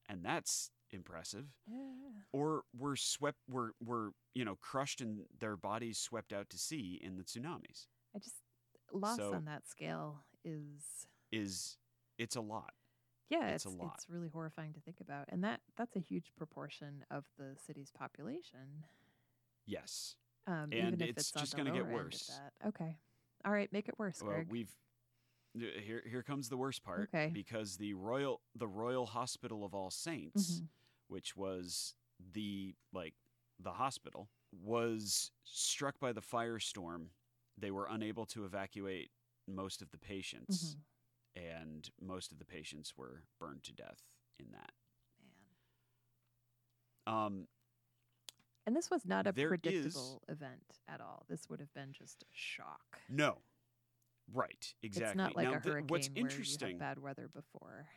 And 0.08 0.24
that's 0.24 0.70
impressive. 0.92 1.46
Yeah. 1.68 1.76
Or 2.32 2.64
were 2.78 2.96
swept 2.96 3.40
were 3.50 3.74
were, 3.84 4.12
you 4.34 4.46
know, 4.46 4.56
crushed 4.62 5.02
and 5.02 5.22
their 5.40 5.58
bodies 5.58 5.98
swept 5.98 6.32
out 6.32 6.50
to 6.52 6.58
sea 6.58 7.00
in 7.04 7.18
the 7.18 7.24
tsunamis. 7.24 7.88
I 8.16 8.20
just 8.20 8.36
loss 8.94 9.18
So- 9.18 9.34
on 9.34 9.46
that 9.46 9.68
scale 9.68 10.24
is 10.44 11.08
Is 11.32 11.78
it's 12.18 12.36
a 12.36 12.42
lot. 12.42 12.74
yeah, 13.30 13.48
It's 13.48 13.66
it's 13.66 13.74
a 13.74 13.78
lot. 13.78 13.96
it's 13.96 14.10
really 14.10 14.30
horrifying 14.30 14.74
to 14.74 14.80
think 14.80 15.02
about. 15.02 15.26
And 15.30 15.44
that 15.44 15.62
that's 15.76 15.96
a 15.96 16.00
huge 16.00 16.32
proportion 16.38 17.04
of 17.10 17.26
the 17.38 17.56
city's 17.66 17.92
population. 17.92 18.86
Yes. 19.66 20.16
Um, 20.48 20.72
And 20.72 20.74
even 20.74 21.02
if 21.02 21.10
it's 21.18 21.36
on 21.36 21.42
just 21.42 21.56
gonna 21.56 21.72
get 21.72 21.80
lower 21.84 21.88
end 21.88 21.98
of 21.98 22.04
worse. 22.06 22.42
Okay. 22.66 22.98
All 23.46 23.52
right, 23.52 23.72
make 23.72 23.88
it 23.88 23.98
worse, 23.98 24.22
Well, 24.22 24.32
Greg. 24.34 24.50
we've 24.50 24.76
here 25.54 26.04
here 26.06 26.22
comes 26.24 26.50
the 26.50 26.58
worst 26.58 26.84
part 26.84 27.10
Okay. 27.14 27.30
because 27.34 27.78
the 27.78 27.94
Royal 27.94 28.42
the 28.56 28.68
Royal 28.68 29.06
Hospital 29.06 29.64
of 29.64 29.74
All 29.74 29.90
Saints, 29.90 30.60
Mhm. 30.62 30.70
which 31.08 31.36
was 31.36 31.96
the 32.20 32.76
like 32.92 33.16
the 33.60 33.74
hospital, 33.74 34.30
was 34.52 35.32
struck 35.44 36.00
by 36.00 36.12
the 36.12 36.22
firestorm. 36.22 37.10
They 37.58 37.72
were 37.72 37.88
unable 37.88 38.26
to 38.28 38.44
evacuate 38.46 39.12
most 39.48 39.82
of 39.82 39.92
the 39.92 39.98
patients, 39.98 40.76
Mhm. 40.76 40.84
and 41.36 41.90
most 42.02 42.32
of 42.32 42.40
the 42.40 42.46
patients 42.46 42.98
were 42.98 43.24
burned 43.40 43.64
to 43.64 43.72
death 43.74 44.04
in 44.38 44.52
that. 44.52 44.74
Man. 45.24 47.16
Um, 47.26 47.48
And 48.66 48.76
this 48.76 48.90
was 48.90 49.06
not 49.06 49.28
a 49.28 49.32
There 49.32 49.54
is- 49.54 49.60
predictable 49.62 50.24
event 50.28 50.80
at 50.88 51.00
all. 51.02 51.26
This 51.28 51.48
would 51.50 51.60
have 51.60 51.74
been 51.74 51.94
just 51.94 52.24
a 52.24 52.26
shock. 52.32 53.00
no, 53.10 53.42
right, 54.34 54.74
exactly. 54.82 55.10
It's 55.10 55.16
not 55.18 55.36
like 55.36 55.46
now, 55.46 55.52
a 55.58 55.62
th- 55.62 55.64
hurricane 55.74 55.88
what's 55.88 56.10
where 56.10 56.18
you 56.18 56.22
interesting, 56.24 56.70
have 56.72 56.80
bad 56.80 57.00
weather 57.00 57.28
before, 57.28 57.88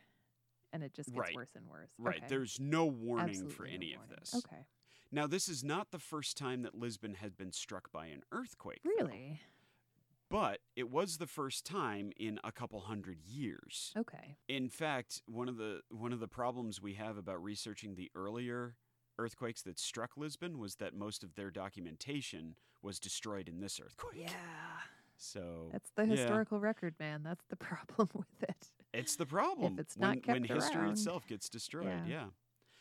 and 0.73 0.83
it 0.85 0.93
just 0.93 1.09
gets 1.11 1.19
Right. 1.19 1.35
worse 1.35 1.55
and 1.57 1.67
worse. 1.69 1.91
right? 1.99 2.19
Okay. 2.19 2.27
There's 2.29 2.61
no 2.61 2.85
warning 2.87 3.31
Absolutely 3.31 3.55
for 3.55 3.65
no 3.67 3.71
any 3.73 3.95
of 3.95 4.09
this. 4.11 4.35
Okay. 4.35 4.67
Now, 5.11 5.27
this 5.27 5.49
is 5.49 5.65
not 5.65 5.91
the 5.91 5.99
first 5.99 6.37
time 6.37 6.61
that 6.63 6.75
Lisbon 6.75 7.15
had 7.15 7.35
been 7.35 7.51
struck 7.53 7.91
by 7.91 8.07
an 8.09 8.23
earthquake. 8.31 8.83
though, 8.83 8.91
Really? 8.91 9.41
but 10.29 10.61
it 10.77 10.91
was 10.91 11.17
the 11.17 11.27
first 11.27 11.65
time 11.65 12.13
in 12.19 12.39
a 12.45 12.53
couple 12.53 12.81
hundred 12.81 13.23
years. 13.25 13.95
Okay. 13.97 14.37
In 14.49 14.69
fact, 14.69 15.23
one 15.25 15.49
of 15.49 15.57
the 15.57 15.83
one 15.89 16.13
of 16.13 16.21
the 16.21 16.29
problems 16.29 16.83
we 16.83 16.93
have 16.95 17.17
about 17.17 17.43
researching 17.43 17.95
the 17.95 18.11
earlier 18.15 18.77
earthquakes 19.19 19.63
that 19.63 19.79
struck 19.79 20.17
Lisbon 20.17 20.59
was 20.59 20.77
that 20.77 20.95
most 20.95 21.23
of 21.25 21.35
their 21.35 21.51
documentation 21.51 22.55
was 22.83 22.99
destroyed 22.99 23.49
in 23.49 23.61
this 23.61 23.81
earthquake. 23.85 24.21
Yeah. 24.21 24.29
So 25.17 25.69
That's 25.73 25.91
the 25.97 26.05
yeah. 26.05 26.11
historical 26.17 26.61
record, 26.61 26.95
man. 27.01 27.23
That's 27.25 27.45
the 27.47 27.57
problem 27.57 28.09
with 28.15 28.49
it. 28.49 28.69
It's 28.95 29.17
the 29.17 29.27
problem 29.27 29.75
If 29.75 29.81
it's 29.81 29.97
not 29.99 30.25
when, 30.27 30.35
when 30.41 30.45
kept 30.45 30.63
history 30.63 30.83
around. 30.83 30.93
itself 30.93 31.27
gets 31.27 31.49
destroyed. 31.49 31.87
Yeah. 32.07 32.07
Yeah. 32.07 32.25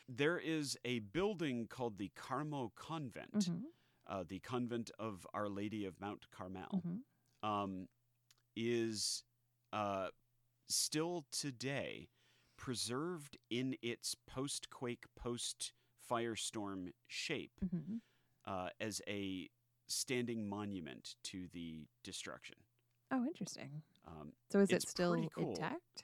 There 0.07 0.37
is 0.37 0.77
a 0.85 0.99
building 0.99 1.67
called 1.67 1.97
the 1.97 2.11
Carmel 2.15 2.71
Convent, 2.75 3.33
Mhm. 3.49 3.63
uh, 4.07 4.23
the 4.27 4.39
convent 4.39 4.89
of 4.99 5.27
Our 5.33 5.49
Lady 5.49 5.83
of 5.85 5.99
Mount 5.99 6.29
Carmel, 6.31 6.81
Mhm. 6.85 7.47
um, 7.47 7.87
is 8.55 9.23
uh, 9.73 10.09
still 10.69 11.25
today 11.29 12.07
preserved 12.55 13.37
in 13.49 13.75
its 13.81 14.15
post 14.15 14.69
quake, 14.69 15.05
post 15.15 15.73
firestorm 16.09 16.91
shape 17.07 17.59
Mhm. 17.61 18.01
uh, 18.45 18.69
as 18.79 19.01
a 19.07 19.49
standing 19.87 20.47
monument 20.47 21.15
to 21.23 21.47
the 21.53 21.87
destruction. 22.03 22.57
Oh, 23.11 23.25
interesting. 23.25 23.83
Um, 24.05 24.33
So 24.51 24.59
is 24.59 24.71
it 24.71 24.83
still 24.87 25.29
cool. 25.33 25.53
intact? 25.53 26.03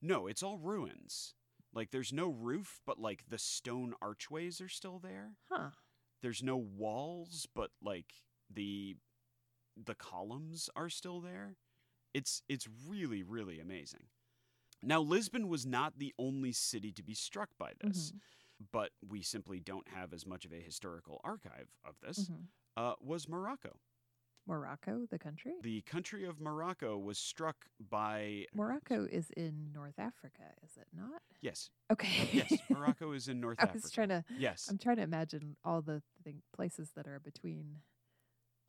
No, 0.00 0.26
it's 0.26 0.42
all 0.42 0.58
ruins. 0.58 1.34
Like 1.72 1.90
there's 1.90 2.12
no 2.12 2.28
roof, 2.30 2.80
but 2.86 2.98
like 2.98 3.24
the 3.28 3.38
stone 3.38 3.94
archways 4.00 4.60
are 4.60 4.68
still 4.68 4.98
there. 4.98 5.36
Huh. 5.50 5.70
There's 6.22 6.42
no 6.42 6.56
walls, 6.56 7.46
but 7.54 7.70
like 7.82 8.12
the 8.50 8.96
the 9.76 9.94
columns 9.94 10.70
are 10.76 10.88
still 10.90 11.20
there. 11.20 11.56
It's 12.14 12.42
it's 12.48 12.68
really 12.88 13.22
really 13.22 13.60
amazing. 13.60 14.08
Now 14.82 15.00
Lisbon 15.00 15.48
was 15.48 15.66
not 15.66 15.98
the 15.98 16.14
only 16.18 16.52
city 16.52 16.92
to 16.92 17.02
be 17.02 17.14
struck 17.14 17.50
by 17.58 17.72
this, 17.80 18.12
Mhm. 18.12 18.20
But 18.72 18.90
we 19.06 19.22
simply 19.22 19.60
don't 19.60 19.88
have 19.88 20.12
as 20.12 20.26
much 20.26 20.44
of 20.44 20.52
a 20.52 20.60
historical 20.60 21.20
archive 21.24 21.68
of 21.84 21.94
this. 22.00 22.30
Mhm. 22.30 22.48
Uh, 22.76 22.94
was 23.00 23.28
Morocco. 23.28 23.80
Morocco, 24.46 25.06
the 25.10 25.18
country? 25.18 25.54
The 25.62 25.82
country 25.82 26.24
of 26.24 26.40
Morocco 26.40 26.96
was 26.98 27.18
struck 27.18 27.66
by 27.78 28.46
Morocco 28.54 29.04
is 29.04 29.30
in 29.30 29.72
North 29.72 29.98
Africa, 29.98 30.54
is 30.64 30.76
it 30.76 30.88
not? 30.92 31.22
yes, 31.40 31.70
Okay. 31.90 32.28
yes. 32.32 32.62
Morocco 32.70 33.12
is 33.12 33.28
in 33.28 33.40
North 33.40 33.58
I 33.58 33.64
Africa. 33.64 33.78
was 33.82 33.90
trying 33.90 34.08
to 34.08 34.24
Yes. 34.28 34.68
I'm 34.68 34.78
trying 34.78 34.96
to 34.96 35.02
imagine 35.02 35.56
all 35.64 35.82
the 35.82 36.02
thing, 36.24 36.42
places 36.52 36.92
that 36.96 37.06
are 37.06 37.20
between 37.20 37.82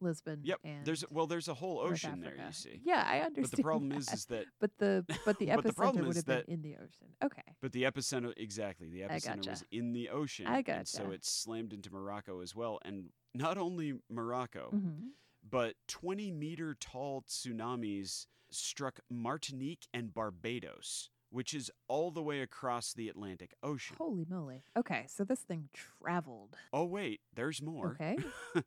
Lisbon 0.01 0.41
Yep. 0.43 0.59
There's 0.83 1.03
well, 1.09 1.27
there's 1.27 1.47
a 1.47 1.53
whole 1.53 1.79
ocean 1.79 2.21
there. 2.21 2.35
You 2.35 2.51
see. 2.51 2.81
Yeah, 2.83 3.05
I 3.07 3.19
understand. 3.19 3.41
But 3.41 3.51
the 3.51 3.63
problem 3.63 3.91
is, 3.91 4.05
that. 4.07 4.15
is 4.15 4.25
that 4.25 4.45
but 4.59 4.71
the 4.77 5.05
but 5.25 5.39
the 5.39 5.45
But 5.55 5.63
the 5.63 5.71
epicenter 5.71 6.01
would 6.01 6.09
is 6.09 6.15
have 6.17 6.25
been 6.25 6.43
in 6.47 6.61
the 6.61 6.75
ocean. 6.75 7.07
Okay. 7.23 7.41
but 7.61 7.71
the 7.71 7.83
epicenter 7.83 8.33
exactly 8.37 8.89
the 8.89 9.01
epicenter 9.01 9.49
was 9.49 9.63
in 9.71 9.93
the 9.93 10.09
ocean, 10.09 10.47
I 10.47 10.61
gotcha. 10.61 10.79
and 10.79 10.87
so 10.87 11.11
it 11.11 11.25
slammed 11.25 11.73
into 11.73 11.91
Morocco 11.91 12.41
as 12.41 12.55
well. 12.55 12.79
And 12.83 13.09
not 13.33 13.57
only 13.57 13.93
Morocco, 14.09 14.69
hmm 14.71 15.09
but 15.49 15.75
20 15.87 16.31
meter 16.31 16.75
tall 16.79 17.23
tsunamis 17.27 18.25
struck 18.51 18.99
Martinique 19.09 19.87
and 19.93 20.13
Barbados, 20.13 21.09
which 21.29 21.53
is 21.53 21.71
all 21.87 22.11
the 22.11 22.21
way 22.21 22.41
across 22.41 22.93
the 22.93 23.09
Atlantic 23.09 23.53
Ocean. 23.63 23.95
Holy 23.97 24.25
moly. 24.29 24.63
Okay, 24.77 25.05
so 25.07 25.23
this 25.23 25.39
thing 25.39 25.69
traveled. 25.73 26.57
Oh 26.73 26.85
wait, 26.85 27.21
there's 27.33 27.61
more. 27.61 27.91
Okay. 27.99 28.17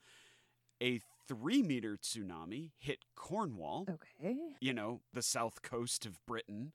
A 0.83 1.01
three 1.29 1.63
meter 1.63 1.97
tsunami 1.97 2.71
hit 2.79 3.05
Cornwall. 3.15 3.87
Okay. 3.89 4.37
you 4.61 4.73
know, 4.73 5.01
the 5.13 5.23
south 5.23 5.63
coast 5.63 6.05
of 6.07 6.25
Britain. 6.27 6.73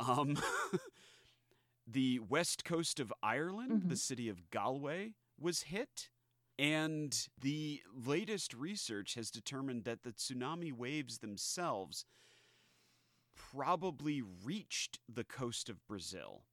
Um, 0.00 0.38
the 1.86 2.18
west 2.20 2.64
coast 2.64 3.00
of 3.00 3.12
Ireland, 3.22 3.84
the 3.88 3.94
Mhm. 3.94 3.98
city 3.98 4.28
of 4.28 4.50
Galway, 4.50 5.14
was 5.38 5.62
hit. 5.62 6.10
And 6.58 7.28
the 7.40 7.82
latest 7.94 8.52
research 8.52 9.14
has 9.14 9.30
determined 9.30 9.84
that 9.84 10.02
the 10.02 10.12
tsunami 10.12 10.72
waves 10.72 11.18
themselves 11.18 12.04
probably 13.34 14.20
reached 14.22 14.98
the 15.08 15.24
coast 15.24 15.68
of 15.68 15.86
Brazil 15.86 16.44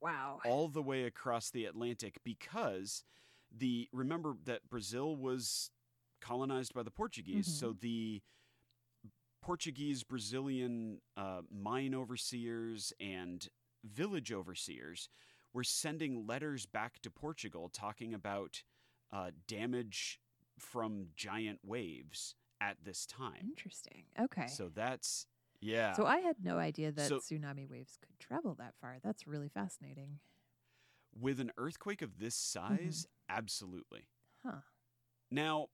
Wow. 0.00 0.40
all 0.44 0.68
the 0.68 0.82
way 0.82 1.04
across 1.04 1.50
the 1.50 1.64
Atlantic 1.64 2.18
because 2.24 3.04
the 3.50 3.88
remember 3.92 4.36
that 4.44 4.68
Brazil 4.68 5.16
was 5.16 5.70
colonized 6.22 6.72
by 6.72 6.82
the 6.82 6.90
Portuguese, 6.90 7.48
Mhm. 7.48 7.58
so 7.60 7.72
the 7.74 8.22
Portuguese 9.40 10.04
Brazilian 10.04 11.00
uh, 11.16 11.42
mine 11.50 11.94
overseers 11.94 12.92
and 13.00 13.48
village 13.84 14.32
overseers 14.32 15.08
were 15.52 15.64
sending 15.64 16.26
letters 16.26 16.64
back 16.64 17.00
to 17.00 17.10
Portugal 17.10 17.68
talking 17.68 18.14
about 18.14 18.62
uh, 19.10 19.30
damage 19.46 20.20
from 20.58 21.08
giant 21.16 21.58
waves 21.64 22.34
at 22.60 22.76
this 22.84 23.04
time. 23.04 23.40
Interesting. 23.42 24.04
Okay. 24.18 24.46
So 24.46 24.68
that's 24.68 25.26
yeah. 25.60 25.92
So 25.94 26.06
I 26.06 26.18
had 26.18 26.36
no 26.42 26.56
idea 26.58 26.92
that 26.92 27.08
So- 27.08 27.18
tsunami 27.18 27.68
waves 27.68 27.98
could 28.00 28.18
travel 28.20 28.54
that 28.54 28.74
far. 28.80 28.98
That's 29.02 29.26
really 29.26 29.48
fascinating. 29.48 30.20
With 31.14 31.40
an 31.40 31.52
earthquake 31.58 32.00
of 32.00 32.18
this 32.18 32.34
size, 32.34 33.06
absolutely. 33.28 34.06
Huh. 34.42 34.60
Now, 35.30 35.68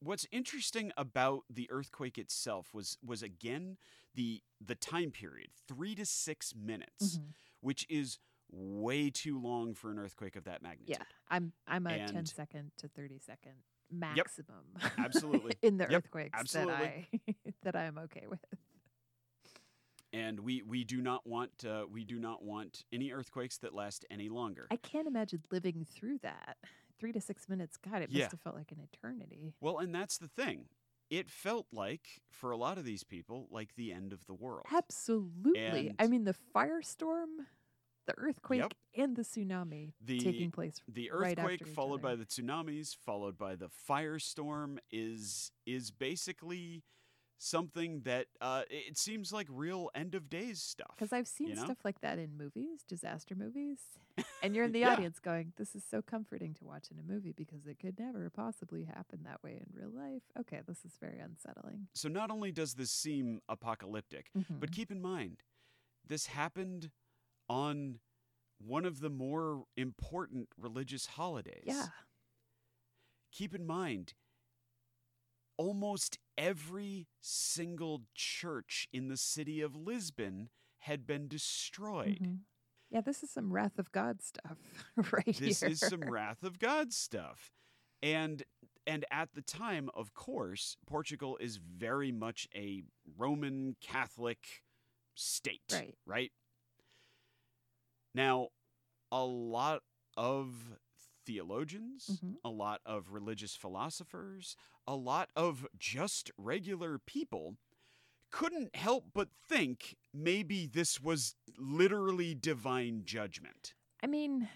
what's 0.00 0.26
interesting 0.30 0.92
about 0.96 1.44
the 1.50 1.68
earthquake 1.70 2.18
itself 2.18 2.72
was 2.74 2.98
was 3.04 3.22
again 3.22 3.76
the 4.14 4.42
the 4.60 4.74
time 4.74 5.10
period, 5.10 5.48
3 5.66 5.94
to 5.94 6.04
6 6.06 6.54
minutes, 6.54 7.18
Mhm. 7.18 7.34
which 7.60 7.86
is 7.88 8.18
way 8.50 9.10
too 9.10 9.38
long 9.38 9.74
for 9.74 9.90
an 9.90 9.98
earthquake 9.98 10.34
of 10.36 10.44
that 10.44 10.62
magnitude. 10.62 10.96
Yeah. 10.98 11.04
I'm 11.28 11.52
I'm 11.66 11.86
a 11.86 11.98
10 11.98 12.16
And- 12.16 12.28
second 12.28 12.72
to 12.78 12.88
30 12.88 13.18
second 13.18 13.62
maximum. 13.90 14.74
Absolutely. 14.96 15.52
in 15.62 15.76
the 15.78 15.86
Yep, 15.90 16.04
earthquakes 16.04 16.38
absolutely. 16.38 17.08
that 17.12 17.20
I 17.28 17.52
that 17.62 17.76
I 17.76 17.84
am 17.84 17.98
okay 17.98 18.26
with. 18.28 18.40
And 20.12 20.40
we 20.40 20.62
we 20.62 20.84
do 20.84 21.02
not 21.02 21.26
want 21.26 21.64
uh, 21.66 21.84
we 21.90 22.04
do 22.04 22.18
not 22.18 22.42
want 22.42 22.84
any 22.90 23.12
earthquakes 23.12 23.58
that 23.58 23.74
last 23.74 24.06
any 24.10 24.30
longer. 24.30 24.66
I 24.70 24.76
can't 24.76 25.06
imagine 25.06 25.42
living 25.50 25.84
through 25.84 26.18
that. 26.22 26.56
3 26.98 27.12
to 27.12 27.20
6 27.20 27.48
minutes. 27.48 27.76
God, 27.76 28.02
it 28.02 28.10
Yeah. 28.10 28.24
must 28.24 28.32
have 28.32 28.40
felt 28.40 28.56
like 28.56 28.72
an 28.72 28.80
eternity. 28.80 29.54
well, 29.60 29.78
and 29.78 29.94
that's 29.94 30.18
the 30.18 30.28
thing. 30.28 30.68
It 31.10 31.30
felt 31.30 31.66
like 31.72 32.20
for 32.30 32.50
a 32.50 32.56
lot 32.56 32.76
of 32.76 32.84
these 32.84 33.02
people 33.04 33.48
like 33.50 33.74
the 33.76 33.92
end 33.92 34.12
of 34.12 34.26
the 34.26 34.34
world. 34.34 34.66
Absolutely. 34.70 35.94
I 35.98 36.06
mean, 36.06 36.24
the 36.24 36.34
firestorm, 36.54 37.46
the 38.06 38.14
earthquake, 38.18 38.60
Yep. 38.60 38.74
and 38.94 39.16
the 39.16 39.22
tsunami 39.22 39.94
The 40.00 40.18
taking 40.18 40.50
place. 40.50 40.82
the 40.86 41.10
right 41.12 41.38
earthquake 41.38 41.62
each 41.62 41.68
followed 41.74 42.02
by 42.02 42.14
the 42.14 42.26
tsunamis 42.26 42.94
followed 42.94 43.38
by 43.38 43.56
the 43.56 43.68
firestorm 43.68 44.78
is 44.90 45.50
is 45.66 45.90
basically 45.90 46.84
something 47.38 48.02
that 48.02 48.26
uh, 48.40 48.62
it 48.70 48.98
seems 48.98 49.32
like 49.32 49.46
real 49.50 49.90
end 49.94 50.14
of 50.14 50.28
days 50.28 50.60
stuff 50.60 50.94
Because 50.96 51.12
I've 51.12 51.28
seen 51.28 51.50
you 51.50 51.54
know? 51.56 51.64
stuff 51.64 51.78
like 51.84 52.00
that 52.00 52.18
in 52.18 52.36
movies, 52.36 52.82
disaster 52.86 53.34
movies, 53.36 53.78
and 54.42 54.54
you're 54.54 54.64
in 54.64 54.72
the 54.72 54.80
Yeah. 54.80 54.92
audience 54.92 55.20
going, 55.20 55.52
"This 55.56 55.74
is 55.74 55.84
so 55.88 56.02
comforting 56.02 56.54
to 56.54 56.64
watch 56.64 56.88
in 56.90 56.98
a 56.98 57.02
movie 57.02 57.32
because 57.32 57.66
it 57.66 57.78
could 57.78 57.98
never 57.98 58.28
possibly 58.30 58.84
happen 58.84 59.20
that 59.24 59.42
way 59.42 59.52
in 59.60 59.66
real 59.72 59.90
life." 59.90 60.22
Okay, 60.38 60.60
this 60.66 60.84
is 60.84 60.96
very 61.00 61.18
unsettling. 61.20 61.88
so 61.94 62.08
not 62.08 62.30
only 62.30 62.50
does 62.52 62.74
this 62.74 62.90
seem 62.90 63.40
apocalyptic 63.48 64.30
but 64.60 64.70
Mhm. 64.70 64.74
keep 64.74 64.90
in 64.90 65.00
mind 65.00 65.42
this 66.06 66.26
happened 66.26 66.90
on 67.48 68.00
one 68.58 68.84
of 68.84 69.00
the 69.00 69.10
more 69.10 69.64
important 69.76 70.48
religious 70.56 71.06
holidays 71.06 71.62
yeah, 71.64 71.86
keep 73.32 73.54
in 73.54 73.66
mind, 73.66 74.14
almost 75.58 76.18
every 76.38 77.06
single 77.20 78.02
church 78.14 78.88
in 78.92 79.08
the 79.08 79.18
city 79.18 79.60
of 79.60 79.76
Lisbon 79.76 80.50
had 80.80 81.06
been 81.06 81.28
destroyed. 81.28 82.20
Mhm. 82.22 82.40
Yeah, 82.90 83.02
this 83.02 83.22
is 83.22 83.30
some 83.30 83.52
wrath 83.52 83.78
of 83.78 83.92
God 83.92 84.22
stuff 84.22 84.58
right 85.12 85.26
This 85.36 85.60
here. 85.60 85.70
is 85.70 85.80
some 85.80 86.00
wrath 86.10 86.42
of 86.42 86.58
God 86.58 86.92
stuff. 86.94 87.52
And 88.02 88.44
and 88.86 89.04
at 89.10 89.34
the 89.34 89.42
time, 89.42 89.90
of 89.94 90.14
course, 90.14 90.76
Portugal 90.86 91.36
is 91.38 91.58
very 91.58 92.12
much 92.12 92.48
a 92.54 92.84
Roman 93.18 93.76
Catholic 93.82 94.62
state, 95.14 95.60
Right. 95.70 95.98
right? 96.06 96.32
Now, 98.14 98.48
a 99.12 99.24
lot 99.24 99.82
of 100.16 100.54
theologians, 101.28 102.22
Mhm. 102.22 102.38
a 102.42 102.48
lot 102.50 102.80
of 102.86 103.12
religious 103.12 103.54
philosophers, 103.54 104.56
a 104.86 104.96
lot 104.96 105.28
of 105.36 105.66
just 105.78 106.30
regular 106.38 106.98
people 106.98 107.56
couldn't 108.30 108.74
help 108.76 109.06
but 109.14 109.28
think 109.48 109.96
maybe 110.14 110.66
this 110.66 111.00
was 111.00 111.36
literally 111.58 112.34
divine 112.34 113.02
judgment. 113.04 113.74
I 114.02 114.06
mean, 114.06 114.48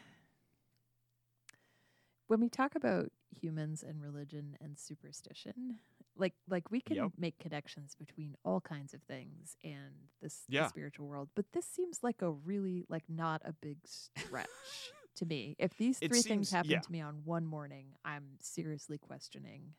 when 2.28 2.40
we 2.40 2.48
talk 2.48 2.74
about 2.74 3.10
humans 3.30 3.82
and 3.82 4.00
religion 4.00 4.56
and 4.60 4.78
superstition, 4.78 5.78
like 6.16 6.34
like 6.48 6.70
we 6.70 6.80
can 6.80 6.96
Yep. 6.96 7.12
make 7.18 7.38
connections 7.38 7.94
between 7.94 8.36
all 8.44 8.60
kinds 8.60 8.94
of 8.94 9.02
things 9.02 9.56
and 9.64 9.92
this 10.20 10.50
the 10.56 10.64
spiritual 10.64 11.06
world, 11.06 11.28
but 11.34 11.46
this 11.52 11.66
seems 11.66 12.02
like 12.02 12.22
a 12.22 12.30
really 12.30 12.84
like 12.88 13.04
not 13.08 13.42
a 13.44 13.52
big 13.52 13.78
stretch 13.86 14.94
to 15.22 15.26
me. 15.26 15.56
If 15.58 15.76
these 15.76 15.98
three 15.98 16.22
things 16.22 16.50
happen 16.50 16.70
yeah. 16.70 16.80
to 16.80 16.92
me 16.92 17.00
on 17.00 17.22
one 17.24 17.46
morning, 17.46 17.94
I'm 18.04 18.24
seriously 18.40 18.98
questioning 18.98 19.74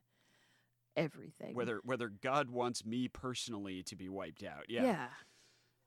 everything. 0.96 1.56
Whether 1.56 1.82
whether 1.84 2.10
God 2.10 2.50
wants 2.50 2.86
me 2.86 3.08
personally 3.08 3.84
to 3.84 3.96
be 3.96 4.10
wiped 4.10 4.44
out. 4.44 4.66
Yeah. 4.70 4.84
yeah. 4.84 5.08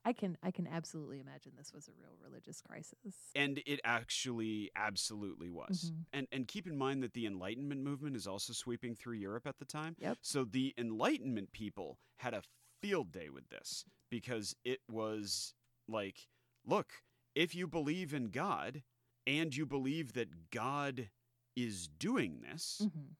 I 0.04 0.12
can 0.12 0.36
I 0.42 0.50
can 0.50 0.68
absolutely 0.68 1.20
imagine 1.20 1.52
this 1.56 1.72
was 1.72 1.88
a 1.88 1.92
real 1.98 2.16
religious 2.22 2.60
crisis. 2.60 3.14
And 3.34 3.60
it 3.66 3.80
actually 3.82 4.70
absolutely 4.76 5.50
was. 5.50 5.90
Mhm. 5.90 6.04
And 6.12 6.26
and 6.32 6.48
keep 6.48 6.66
in 6.66 6.76
mind 6.76 7.02
that 7.02 7.14
the 7.14 7.26
Enlightenment 7.26 7.82
movement 7.82 8.14
is 8.14 8.26
also 8.26 8.52
sweeping 8.52 8.94
through 8.94 9.14
Europe 9.14 9.46
at 9.46 9.58
the 9.58 9.64
time. 9.64 9.96
Yep. 9.98 10.18
So 10.20 10.44
the 10.44 10.74
Enlightenment 10.76 11.52
people 11.52 11.98
had 12.18 12.34
a 12.34 12.42
field 12.82 13.10
day 13.10 13.30
with 13.30 13.48
this 13.48 13.84
because 14.10 14.54
it 14.64 14.80
was 14.88 15.54
like, 15.88 16.28
look, 16.64 16.92
if 17.34 17.54
you 17.54 17.66
believe 17.66 18.12
in 18.14 18.26
God 18.28 18.82
and 19.26 19.54
you 19.56 19.66
believe 19.66 20.12
that 20.14 20.50
God 20.50 21.08
is 21.56 21.88
doing 21.88 22.40
this, 22.40 22.82
Mhm. 22.84 23.14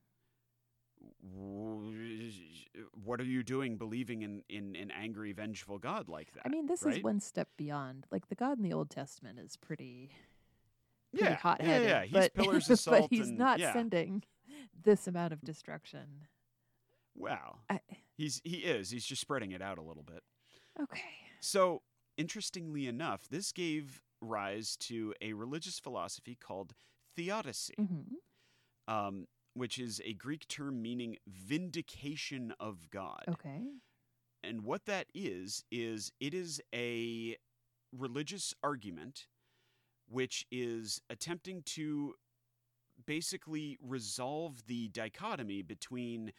what 3.05 3.21
are 3.21 3.25
you 3.25 3.43
doing 3.43 3.77
believing 3.77 4.23
in, 4.23 4.43
in 4.49 4.77
an 4.77 4.91
angry, 4.91 5.33
vengeful 5.33 5.79
God 5.79 6.09
like 6.09 6.33
that? 6.33 6.43
I 6.45 6.49
mean, 6.49 6.67
this 6.67 6.83
right? 6.83 6.97
is 6.99 7.03
one 7.03 7.21
step 7.21 7.49
beyond. 7.57 8.07
Like 8.11 8.29
the 8.29 8.35
God 8.35 8.59
in 8.59 8.63
the 8.65 8.73
Old 8.73 8.91
Testament 8.91 9.39
is 9.39 9.57
pretty, 9.57 10.11
pretty 11.13 11.25
yeah, 11.31 11.37
hot-headed. 11.37 11.89
Yeah, 11.89 11.99
yeah, 11.99 12.05
he's 12.05 12.13
but, 12.13 12.35
pillars 12.35 12.71
of 12.71 12.79
salt. 12.79 13.03
but 13.03 13.11
he's 13.11 13.29
and- 13.29 13.39
not 13.39 13.59
yeah. 13.59 13.73
sending 13.73 14.23
this 14.85 15.07
amount 15.07 15.33
of 15.33 15.43
destruction. 15.43 16.27
Wow. 17.15 17.61
I, 17.71 17.81
He's 18.19 18.41
he 18.45 18.59
is. 18.59 18.91
He's 18.91 19.05
just 19.05 19.21
spreading 19.21 19.53
it 19.53 19.61
out 19.63 19.77
a 19.79 19.83
little 19.83 20.03
bit. 20.03 20.23
okay. 20.81 21.01
So, 21.41 21.83
interestingly 22.17 22.87
enough, 22.87 23.29
this 23.29 23.53
gave 23.53 24.03
rise 24.27 24.77
to 24.77 25.15
a 25.21 25.33
religious 25.33 25.79
philosophy 25.79 26.37
called 26.41 26.75
theodicy, 27.15 27.75
hmm 27.79 28.03
um, 28.89 29.27
which 29.55 29.79
is 29.79 30.01
a 30.05 30.13
Greek 30.13 30.47
term 30.49 30.83
meaning 30.83 31.17
vindication 31.27 32.53
of 32.61 32.91
God. 32.91 33.25
Okay. 33.29 33.63
And 34.45 34.63
what 34.63 34.85
that 34.87 35.07
is 35.15 35.65
is 35.73 36.13
it 36.21 36.35
is 36.35 36.61
a 36.75 37.37
religious 37.93 38.55
argument 38.63 39.27
which 40.09 40.47
is 40.53 41.01
attempting 41.11 41.63
to 41.63 42.15
basically 43.07 43.77
resolve 43.83 44.67
the 44.67 44.89
dichotomy 44.89 45.63
between 45.63 46.33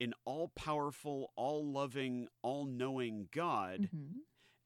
an 0.00 0.12
all-powerful, 0.24 1.30
all-loving, 1.36 2.28
all-knowing 2.42 3.28
God 3.32 3.88
hmm 3.92 4.18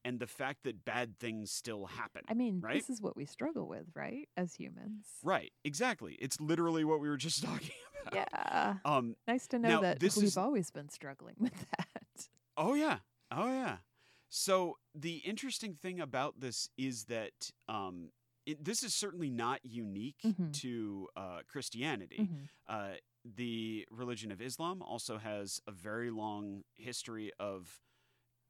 and 0.09 0.19
the 0.21 0.27
fact 0.27 0.65
that 0.65 0.85
bad 0.85 1.19
things 1.19 1.51
still 1.51 1.87
happen. 1.87 2.23
I 2.29 2.35
mean, 2.35 2.61
right? 2.61 2.75
this 2.75 2.89
is 2.91 3.01
what 3.03 3.17
we 3.17 3.27
struggle 3.27 3.67
with, 3.69 3.87
right? 3.95 4.29
As 4.37 4.55
humans. 4.55 5.05
right, 5.23 5.53
exactly. 5.65 6.17
It's 6.21 6.41
literally 6.41 6.85
what 6.85 7.01
we 7.01 7.09
were 7.09 7.17
just 7.17 7.43
talking 7.49 7.71
about. 8.07 8.15
Yeah. 8.33 8.75
Um 8.85 9.17
Nice 9.27 9.47
to 9.49 9.59
know 9.59 9.69
Now, 9.69 9.81
that 9.83 10.01
we've 10.03 10.25
is- 10.25 10.37
always 10.37 10.71
been 10.71 10.89
struggling 10.89 11.37
with 11.47 11.59
that. 11.77 12.29
Oh 12.57 12.75
yeah. 12.75 12.99
Oh 13.31 13.49
yeah. 13.49 13.77
So 14.31 14.79
the 14.95 15.17
interesting 15.19 15.75
thing 15.75 16.01
about 16.01 16.41
this 16.41 16.69
is 16.77 17.05
that 17.05 17.51
um, 17.69 18.11
it, 18.47 18.63
this 18.65 18.83
is 18.83 18.95
certainly 18.95 19.31
not 19.31 19.61
unique 19.65 20.21
Mhm. 20.25 20.53
to 20.63 21.09
uh, 21.17 21.41
Christianity. 21.49 22.21
Mhm. 22.23 22.49
Uh, 22.69 22.95
the 23.25 23.87
religion 23.91 24.31
of 24.33 24.41
Islam 24.41 24.81
also 24.83 25.19
has 25.19 25.61
a 25.67 25.73
very 25.73 26.11
long 26.11 26.63
history 26.77 27.31
of 27.39 27.81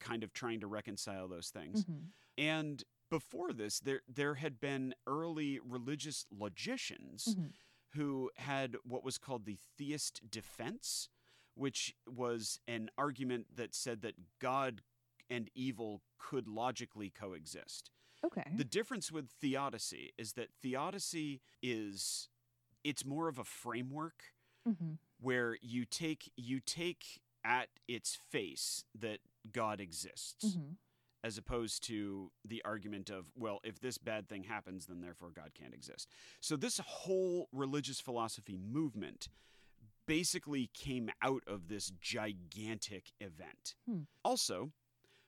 kind 0.01 0.23
of 0.23 0.33
trying 0.33 0.61
to 0.61 0.67
reconcile 0.67 1.29
those 1.29 1.51
things. 1.51 1.85
Mhm. 1.85 2.13
And 2.37 2.85
before 3.11 3.53
this, 3.53 3.81
there 3.81 4.03
there 4.07 4.35
had 4.37 4.61
been 4.61 4.95
early 5.07 5.59
religious 5.61 6.27
logicians 6.31 7.35
Mhm. 7.35 7.55
who 7.95 8.31
had 8.37 8.77
what 8.85 9.03
was 9.05 9.19
called 9.19 9.45
the 9.45 9.57
theist 9.77 10.31
defense, 10.31 11.09
which 11.55 11.95
was 12.07 12.61
an 12.69 12.91
argument 12.99 13.57
that 13.57 13.75
said 13.75 14.03
that 14.03 14.39
God 14.39 14.83
and 15.31 15.51
evil 15.55 16.03
could 16.19 16.47
logically 16.49 17.11
coexist. 17.11 17.91
Okay. 18.25 18.45
The 18.55 18.65
difference 18.65 19.13
with 19.13 19.31
theodicy 19.31 20.13
is 20.19 20.33
that 20.35 20.53
theodicy 20.53 21.41
is 21.63 22.29
it's 22.85 23.05
more 23.05 23.29
of 23.29 23.39
a 23.39 23.45
framework 23.45 24.35
hmm 24.65 24.95
where 25.21 25.57
you 25.61 25.85
take 25.85 26.31
you 26.37 26.61
take 26.61 27.21
at 27.43 27.69
its 27.89 28.15
face 28.15 28.85
that 28.95 29.21
God 29.53 29.81
exists 29.81 30.55
hmm 30.57 30.73
as 31.25 31.37
opposed 31.37 31.83
to 31.83 32.31
the 32.45 32.63
argument 32.65 33.11
of, 33.11 33.27
well, 33.37 33.59
if 33.65 33.81
this 33.81 33.99
bad 33.99 34.29
thing 34.29 34.45
happens, 34.45 34.87
then 34.87 35.01
therefore 35.01 35.31
God 35.35 35.51
can't 35.53 35.75
exist. 35.75 36.09
So, 36.41 36.57
this 36.57 36.79
whole 36.79 37.49
religious 37.53 38.01
philosophy 38.01 38.57
movement 38.57 39.29
basically 40.07 40.71
came 40.73 41.11
out 41.23 41.43
of 41.47 41.69
this 41.69 41.93
gigantic 42.01 43.13
event. 43.21 43.75
Hmm. 43.87 44.03
Also, 44.25 44.71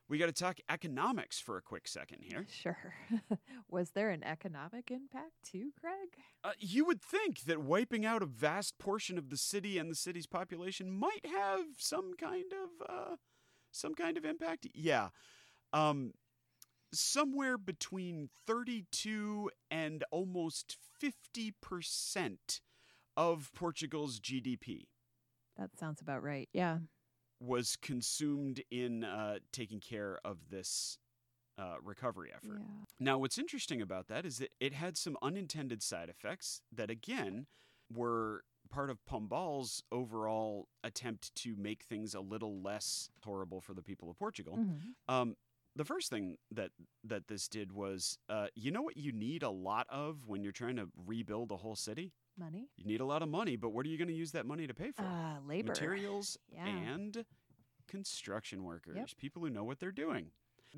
we 0.08 0.18
got 0.18 0.26
to 0.26 0.32
talk 0.32 0.58
economics 0.68 1.38
for 1.38 1.56
a 1.56 1.62
quick 1.62 1.86
second 1.86 2.22
here. 2.22 2.46
Sure. 2.62 2.94
Was 3.68 3.90
there 3.90 4.10
an 4.10 4.24
economic 4.24 4.90
impact 4.90 5.32
too, 5.44 5.70
Greg? 5.80 6.24
Uh, 6.42 6.52
you 6.58 6.84
would 6.84 7.00
think 7.00 7.42
that 7.42 7.60
wiping 7.60 8.04
out 8.04 8.22
a 8.22 8.26
vast 8.26 8.78
portion 8.78 9.18
of 9.18 9.30
the 9.30 9.36
city 9.36 9.78
and 9.78 9.90
the 9.90 9.94
city's 9.94 10.26
population 10.26 10.90
might 10.90 11.24
have 11.24 11.64
some 11.78 12.14
kind 12.18 12.52
of 12.52 12.86
uh, 12.88 13.16
some 13.72 13.94
kind 13.94 14.16
of 14.16 14.24
impact. 14.24 14.66
Yeah, 14.74 15.08
um, 15.72 16.12
somewhere 16.92 17.56
between 17.58 18.28
thirty-two 18.46 19.50
and 19.70 20.04
almost 20.10 20.76
fifty 20.98 21.52
percent 21.60 22.60
of 23.16 23.50
Portugal's 23.54 24.20
GDP 24.20 24.84
That 25.56 25.70
sounds 25.78 26.00
about 26.00 26.22
right. 26.22 26.48
Yeah. 26.52 26.78
was 27.40 27.76
consumed 27.80 28.62
in 28.70 29.04
uh, 29.04 29.38
taking 29.52 29.80
care 29.80 30.18
of 30.24 30.48
this 30.50 30.98
uh, 31.58 31.74
recovery 31.82 32.30
effort. 32.34 32.60
Yeah. 32.60 32.84
Now, 32.98 33.18
what's 33.18 33.36
interesting 33.38 33.82
about 33.82 34.08
that 34.08 34.24
is 34.24 34.38
that 34.38 34.50
it 34.60 34.72
had 34.72 34.96
some 34.96 35.16
unintended 35.22 35.82
side 35.82 36.08
effects 36.08 36.62
that, 36.72 36.90
again, 36.90 37.46
were 37.92 38.44
part 38.70 38.90
of 38.90 39.04
Pombal's 39.04 39.82
overall 39.92 40.68
attempt 40.84 41.34
to 41.36 41.54
make 41.56 41.82
things 41.82 42.14
a 42.14 42.20
little 42.20 42.60
less 42.60 43.10
horrible 43.24 43.60
for 43.60 43.74
the 43.74 43.82
people 43.82 44.10
of 44.10 44.18
Portugal. 44.18 44.56
Mhm. 44.56 44.94
Um, 45.08 45.36
the 45.76 45.84
first 45.84 46.10
thing 46.10 46.36
that 46.50 46.70
that 47.04 47.28
this 47.28 47.48
did 47.48 47.72
was, 47.72 48.18
uh, 48.28 48.48
you 48.54 48.70
know 48.70 48.82
what 48.82 48.96
you 48.96 49.12
need 49.12 49.42
a 49.42 49.50
lot 49.50 49.86
of 49.88 50.26
when 50.28 50.42
you're 50.42 50.52
trying 50.52 50.76
to 50.76 50.90
rebuild 50.96 51.50
a 51.52 51.56
whole 51.58 51.76
city? 51.76 52.12
Money. 52.36 52.68
You 52.76 52.84
need 52.86 53.00
a 53.00 53.04
lot 53.04 53.22
of 53.22 53.28
money, 53.28 53.56
but 53.56 53.70
what 53.70 53.84
are 53.84 53.88
you 53.88 53.98
going 53.98 54.08
to 54.08 54.14
use 54.14 54.32
that 54.32 54.46
money 54.46 54.66
to 54.66 54.74
pay 54.74 54.90
for? 54.92 55.02
Uh, 55.02 55.40
labor. 55.42 55.68
Materials 55.68 56.38
Yeah. 56.52 56.66
and 56.66 57.24
construction 57.86 58.62
workers, 58.64 59.14
people 59.14 59.42
who 59.42 59.50
know 59.50 59.64
what 59.64 59.78
they're 59.80 59.90
doing. 59.92 60.30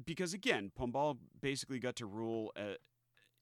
Because 0.07 0.33
again, 0.33 0.73
Pombal 0.79 1.19
basically 1.41 1.79
got 1.79 1.97
to 1.97 2.07
rule 2.07 2.53
uh, 2.57 2.75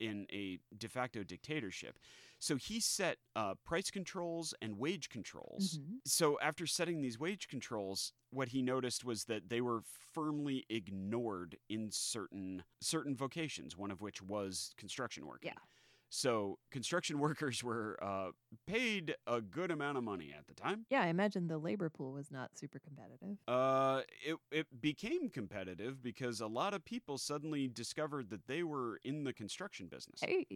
in 0.00 0.26
a 0.32 0.58
de 0.76 0.88
facto 0.88 1.22
dictatorship. 1.22 1.98
So 2.38 2.56
he 2.56 2.80
set 2.80 3.18
uh, 3.36 3.54
price 3.64 3.90
controls 3.90 4.54
and 4.62 4.78
wage 4.78 5.10
controls. 5.10 5.78
Mhm. 5.78 5.98
So 6.06 6.38
after 6.40 6.66
setting 6.66 7.02
these 7.02 7.18
wage 7.18 7.48
controls, 7.48 8.12
what 8.30 8.48
he 8.48 8.62
noticed 8.62 9.04
was 9.04 9.24
that 9.24 9.50
they 9.50 9.60
were 9.60 9.82
firmly 10.14 10.64
ignored 10.70 11.58
in 11.68 11.90
certain 11.90 12.64
certain 12.80 13.14
vocations, 13.14 13.76
one 13.76 13.90
of 13.90 14.00
which 14.00 14.22
was 14.22 14.72
construction 14.76 15.26
work. 15.26 15.42
Yeah. 15.44 15.52
So 16.10 16.58
construction 16.70 17.18
workers 17.26 17.64
were 17.64 17.96
uh, 18.02 18.32
paid 18.66 19.14
a 19.26 19.40
good 19.40 19.70
amount 19.70 19.96
of 19.96 20.04
money 20.04 20.34
at 20.36 20.46
the 20.46 20.54
time. 20.54 20.84
Yeah, 20.90 21.02
I 21.02 21.06
imagine 21.06 21.46
the 21.46 21.58
labor 21.58 21.88
pool 21.88 22.12
was 22.12 22.30
not 22.30 22.58
super 22.58 22.78
competitive. 22.78 23.38
Uh, 23.48 24.02
it 24.24 24.36
it 24.50 24.80
became 24.80 25.30
competitive 25.30 26.02
because 26.02 26.40
a 26.40 26.46
lot 26.46 26.74
of 26.74 26.84
people 26.84 27.16
suddenly 27.16 27.68
discovered 27.68 28.28
that 28.30 28.46
they 28.46 28.62
were 28.62 28.98
in 29.04 29.24
the 29.24 29.32
construction 29.32 29.86
business. 29.86 30.20
Hey. 30.20 30.46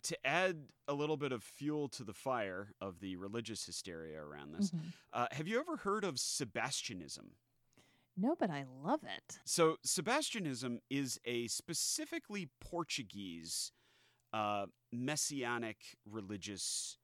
to 0.03 0.27
add 0.27 0.65
a 0.89 0.95
little 0.95 1.17
bit 1.17 1.31
of 1.31 1.45
fuel 1.45 1.89
to 1.89 2.03
the 2.03 2.13
fire 2.13 2.73
of 2.81 2.99
the 2.99 3.15
religious 3.17 3.65
hysteria 3.65 4.21
around 4.21 4.53
this, 4.53 4.71
Mhm. 4.73 4.93
uh, 5.13 5.29
have 5.31 5.47
you 5.47 5.61
ever 5.61 5.77
heard 5.77 6.03
of 6.05 6.19
Sebastianism? 6.19 7.37
No, 8.17 8.37
but 8.39 8.51
I 8.51 8.65
love 8.85 9.01
it. 9.05 9.39
So, 9.45 9.77
Sebastianism 9.85 10.81
is 10.91 11.19
a 11.25 11.47
specifically 11.49 12.51
Portuguese 12.61 13.73
uh, 14.33 14.67
messianic 14.93 15.79
religious 16.05 16.99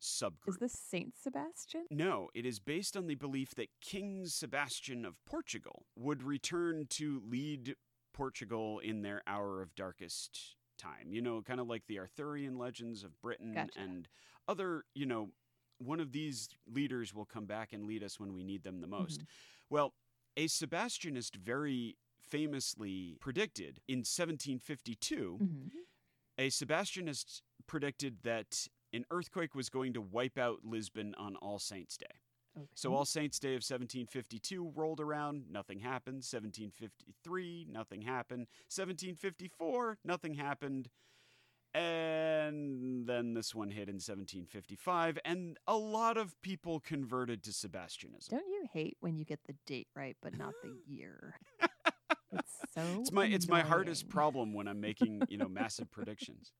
subgroup. 0.00 0.48
Is 0.48 0.56
this 0.56 0.72
Saint 0.72 1.14
Sebastian? 1.22 1.84
No, 1.90 2.28
it 2.34 2.46
is 2.46 2.58
based 2.58 2.96
on 2.96 3.06
the 3.06 3.14
belief 3.14 3.54
that 3.56 3.68
King 3.80 4.24
Sebastian 4.26 5.04
of 5.04 5.14
Portugal 5.24 5.84
would 5.96 6.22
return 6.22 6.86
to 6.90 7.22
lead 7.28 7.76
Portugal 8.12 8.78
in 8.80 9.02
their 9.02 9.22
hour 9.26 9.62
of 9.62 9.74
darkest 9.74 10.56
time. 10.78 11.12
You 11.12 11.20
know, 11.22 11.42
kind 11.42 11.60
of 11.60 11.68
like 11.68 11.86
the 11.86 11.98
Arthurian 11.98 12.58
legends 12.58 13.04
of 13.04 13.20
Britain 13.20 13.52
Gotcha. 13.54 13.78
and 13.78 14.08
other, 14.48 14.84
you 14.94 15.06
know, 15.06 15.30
one 15.78 16.00
of 16.00 16.12
these 16.12 16.48
leaders 16.66 17.14
will 17.14 17.24
come 17.24 17.46
back 17.46 17.72
and 17.72 17.86
lead 17.86 18.02
us 18.02 18.18
when 18.18 18.34
we 18.34 18.42
need 18.42 18.62
them 18.62 18.80
the 18.80 18.86
most. 18.86 19.22
Well, 19.70 19.94
a 20.36 20.46
Sebastianist 20.46 21.36
very 21.36 21.96
famously 22.20 23.16
predicted 23.20 23.80
in 23.88 23.98
1752 23.98 25.38
hmm 25.40 25.46
a 26.40 26.48
Sebastianist 26.48 27.42
predicted 27.66 28.22
that 28.22 28.66
an 28.94 29.04
earthquake 29.10 29.54
was 29.54 29.68
going 29.68 29.92
to 29.92 30.00
wipe 30.00 30.38
out 30.38 30.60
Lisbon 30.64 31.14
on 31.18 31.36
All 31.36 31.58
Saints' 31.58 31.98
Day. 31.98 32.06
Okay. 32.56 32.66
So 32.74 32.94
All 32.94 33.04
Saints' 33.04 33.38
Day 33.38 33.50
of 33.50 33.62
1752 33.62 34.72
rolled 34.74 35.00
around, 35.00 35.44
nothing 35.50 35.80
happened. 35.80 36.24
1753, 36.24 37.66
nothing 37.70 38.00
happened. 38.02 38.46
1754, 38.74 39.98
nothing 40.02 40.34
happened. 40.34 40.88
And 41.72 43.06
then 43.06 43.34
this 43.34 43.54
one 43.54 43.68
hit 43.70 43.88
in 43.88 43.94
1755, 43.94 45.18
and 45.24 45.56
a 45.68 45.76
lot 45.76 46.16
of 46.16 46.40
people 46.42 46.80
converted 46.80 47.44
to 47.44 47.52
Sebastianism. 47.52 48.36
Don't 48.36 48.48
you 48.48 48.66
hate 48.72 48.96
when 49.00 49.16
you 49.16 49.24
get 49.24 49.40
the 49.46 49.54
date 49.66 49.86
right 49.94 50.16
but 50.20 50.36
not 50.36 50.52
the 50.62 50.74
year? 50.88 51.34
it's 52.32 52.52
so 52.74 52.82
It's 53.00 53.12
my 53.12 53.26
it's 53.26 53.48
my 53.48 53.60
hardest 53.62 54.08
problem 54.08 54.52
when 54.52 54.66
I'm 54.66 54.80
making 54.80 55.22
you 55.28 55.38
know 55.38 55.48
massive 55.50 55.90
predictions. 55.90 56.52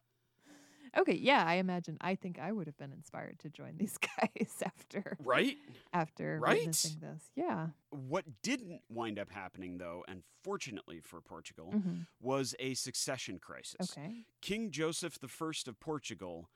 Okay, 0.98 1.14
yeah, 1.14 1.44
I 1.46 1.55
imagine 1.55 1.96
I 2.00 2.14
think 2.16 2.38
I 2.38 2.50
would 2.53 2.66
have 2.66 2.76
been 2.76 2.92
inspired 2.92 3.38
to 3.40 3.48
join 3.50 3.76
these 3.79 3.96
guys 4.18 4.62
after 4.64 5.16
Right? 5.20 5.57
after 5.92 6.38
Right? 6.40 6.59
witnessing 6.59 6.98
this. 7.00 7.31
Yeah. 7.37 7.68
What 7.90 8.24
didn't 8.42 8.83
wind 8.88 9.18
up 9.18 9.31
happening, 9.31 9.79
though, 9.79 10.05
and 10.09 10.22
fortunately 10.42 11.00
for 11.00 11.20
Portugal, 11.20 11.72
Mhm. 11.74 12.07
was 12.20 12.55
a 12.59 12.74
succession 12.74 13.38
crisis. 13.38 13.92
Okay. 13.96 14.26
King 14.40 14.70
Joseph 14.70 15.18
I 15.22 15.53
of 15.68 15.81
Portugal 15.81 16.50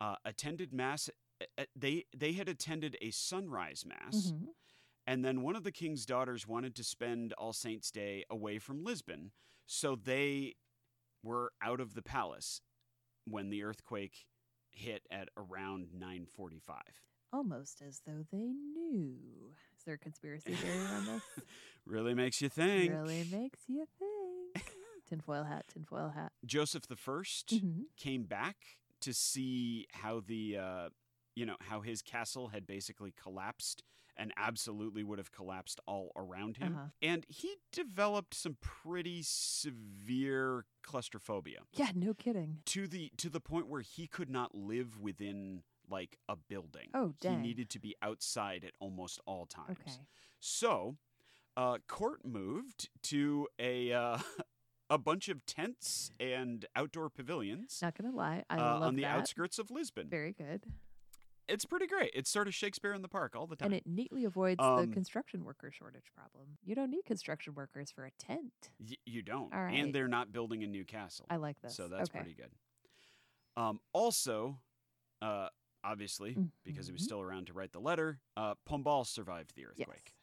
uh, 0.00 0.16
attended 0.24 0.72
mass. 0.72 1.08
uh, 1.40 1.44
uh, 1.58 1.64
They 1.74 2.04
they 2.16 2.32
had 2.32 2.48
attended 2.48 2.96
a 3.00 3.10
sunrise 3.10 3.84
mass, 3.86 4.32
Mhm. 4.32 4.48
and 5.06 5.24
then 5.24 5.42
one 5.42 5.56
of 5.56 5.64
the 5.64 5.72
king's 5.72 6.04
daughters 6.06 6.46
wanted 6.46 6.74
to 6.76 6.84
spend 6.84 7.32
All 7.32 7.52
Saints' 7.52 7.90
Day 7.90 8.24
away 8.30 8.58
from 8.58 8.84
Lisbon, 8.84 9.32
so 9.66 9.96
they 9.96 10.56
were 11.22 11.52
out 11.60 11.80
of 11.80 11.94
the 11.94 12.02
palace 12.02 12.60
when 13.30 13.50
the 13.50 13.62
earthquake 13.64 14.26
hit 14.70 15.02
at 15.10 15.28
around 15.36 15.88
9:45. 15.92 16.82
Almost 17.32 17.82
as 17.82 18.00
though 18.06 18.24
they 18.30 18.52
knew. 18.52 19.52
Is 19.76 19.84
there 19.84 19.94
a 19.94 19.98
conspiracy 19.98 20.54
theory 20.54 20.84
around 20.90 21.06
this? 21.06 21.22
Really 21.86 22.12
makes 22.14 22.42
you 22.42 22.48
think. 22.50 22.92
Really 22.92 23.24
makes 23.30 23.60
you 23.66 23.86
think. 23.98 24.66
tinfoil 25.08 25.44
hat, 25.44 25.64
tinfoil 25.68 26.10
hat. 26.10 26.32
Joseph 26.44 26.82
I 26.90 26.94
Mhm. 27.54 27.84
came 27.96 28.24
back 28.24 28.56
to 29.00 29.14
see 29.14 29.86
how 29.92 30.20
the 30.20 30.58
uh, 30.58 30.88
you 31.34 31.46
know 31.46 31.56
how 31.60 31.80
his 31.80 32.02
castle 32.02 32.48
had 32.48 32.66
basically 32.66 33.12
collapsed 33.20 33.82
and 34.18 34.32
absolutely 34.36 35.02
would 35.04 35.18
have 35.18 35.30
collapsed 35.32 35.80
all 35.86 36.10
around 36.16 36.56
him 36.58 36.74
Uh-huh. 36.76 36.86
and 37.00 37.24
he 37.28 37.56
developed 37.72 38.34
some 38.34 38.56
pretty 38.60 39.22
severe 39.22 40.64
claustrophobia 40.82 41.60
Yeah, 41.74 41.90
no 41.94 42.14
kidding. 42.14 42.58
to 42.66 42.86
the 42.86 43.10
to 43.18 43.28
the 43.30 43.40
point 43.40 43.68
where 43.68 43.80
he 43.82 44.06
could 44.06 44.30
not 44.30 44.54
live 44.54 44.98
within 45.00 45.62
like 45.90 46.18
a 46.28 46.36
building 46.36 46.88
Oh, 46.94 47.14
he 47.20 47.28
needed 47.36 47.70
to 47.70 47.78
be 47.80 47.94
outside 48.02 48.64
at 48.64 48.72
almost 48.80 49.20
all 49.26 49.46
times 49.46 49.78
Okay. 49.80 49.92
so 50.40 50.96
uh, 51.56 51.78
court 51.88 52.24
moved 52.24 52.88
to 53.04 53.48
a 53.58 53.92
uh, 53.92 54.18
a 54.90 54.98
bunch 54.98 55.28
of 55.28 55.44
tents 55.44 56.10
and 56.20 56.66
outdoor 56.76 57.10
pavilions 57.10 57.78
Not 57.82 57.96
gonna 57.96 58.14
lie, 58.14 58.44
I 58.48 58.56
uh, 58.58 58.62
love 58.62 58.82
on 58.82 58.96
the 58.96 59.02
that. 59.02 59.16
outskirts 59.16 59.58
of 59.58 59.70
Lisbon. 59.70 60.08
Very 60.08 60.32
good. 60.32 60.64
It's 61.48 61.64
pretty 61.64 61.86
great. 61.86 62.10
It's 62.14 62.30
sort 62.30 62.46
of 62.46 62.54
Shakespeare 62.54 62.92
in 62.92 63.02
the 63.02 63.08
Park 63.08 63.34
all 63.34 63.46
the 63.46 63.56
time. 63.56 63.66
And 63.66 63.74
it 63.74 63.86
neatly 63.86 64.24
avoids 64.24 64.60
Um, 64.62 64.76
the 64.80 64.86
construction 64.92 65.44
worker 65.44 65.70
shortage 65.70 66.12
problem. 66.14 66.58
You 66.64 66.74
don't 66.74 66.90
need 66.90 67.04
construction 67.06 67.54
workers 67.54 67.90
for 67.90 68.04
a 68.04 68.10
tent. 68.12 68.70
Y- 68.78 68.96
you 69.06 69.22
don't. 69.22 69.52
All 69.54 69.62
right. 69.64 69.74
And 69.74 69.94
they're 69.94 70.08
not 70.08 70.30
building 70.32 70.62
a 70.62 70.66
new 70.66 70.84
castle. 70.84 71.26
I 71.30 71.36
like 71.36 71.60
this. 71.62 71.74
so 71.74 71.88
that's 71.88 72.10
okay. 72.10 72.18
pretty 72.20 72.34
good. 72.34 72.50
Um, 73.56 73.80
also, 73.92 74.60
uh, 75.22 75.48
obviously, 75.82 76.36
because 76.64 76.86
he 76.86 76.92
was 76.92 77.02
Mhm. 77.02 77.04
still 77.06 77.20
around 77.20 77.46
to 77.48 77.52
write 77.52 77.72
the 77.72 77.80
letter, 77.80 78.20
uh, 78.36 78.54
Pombal 78.68 79.06
survived 79.06 79.54
the 79.56 79.66
earthquake. 79.66 79.88
Yes. 79.88 80.14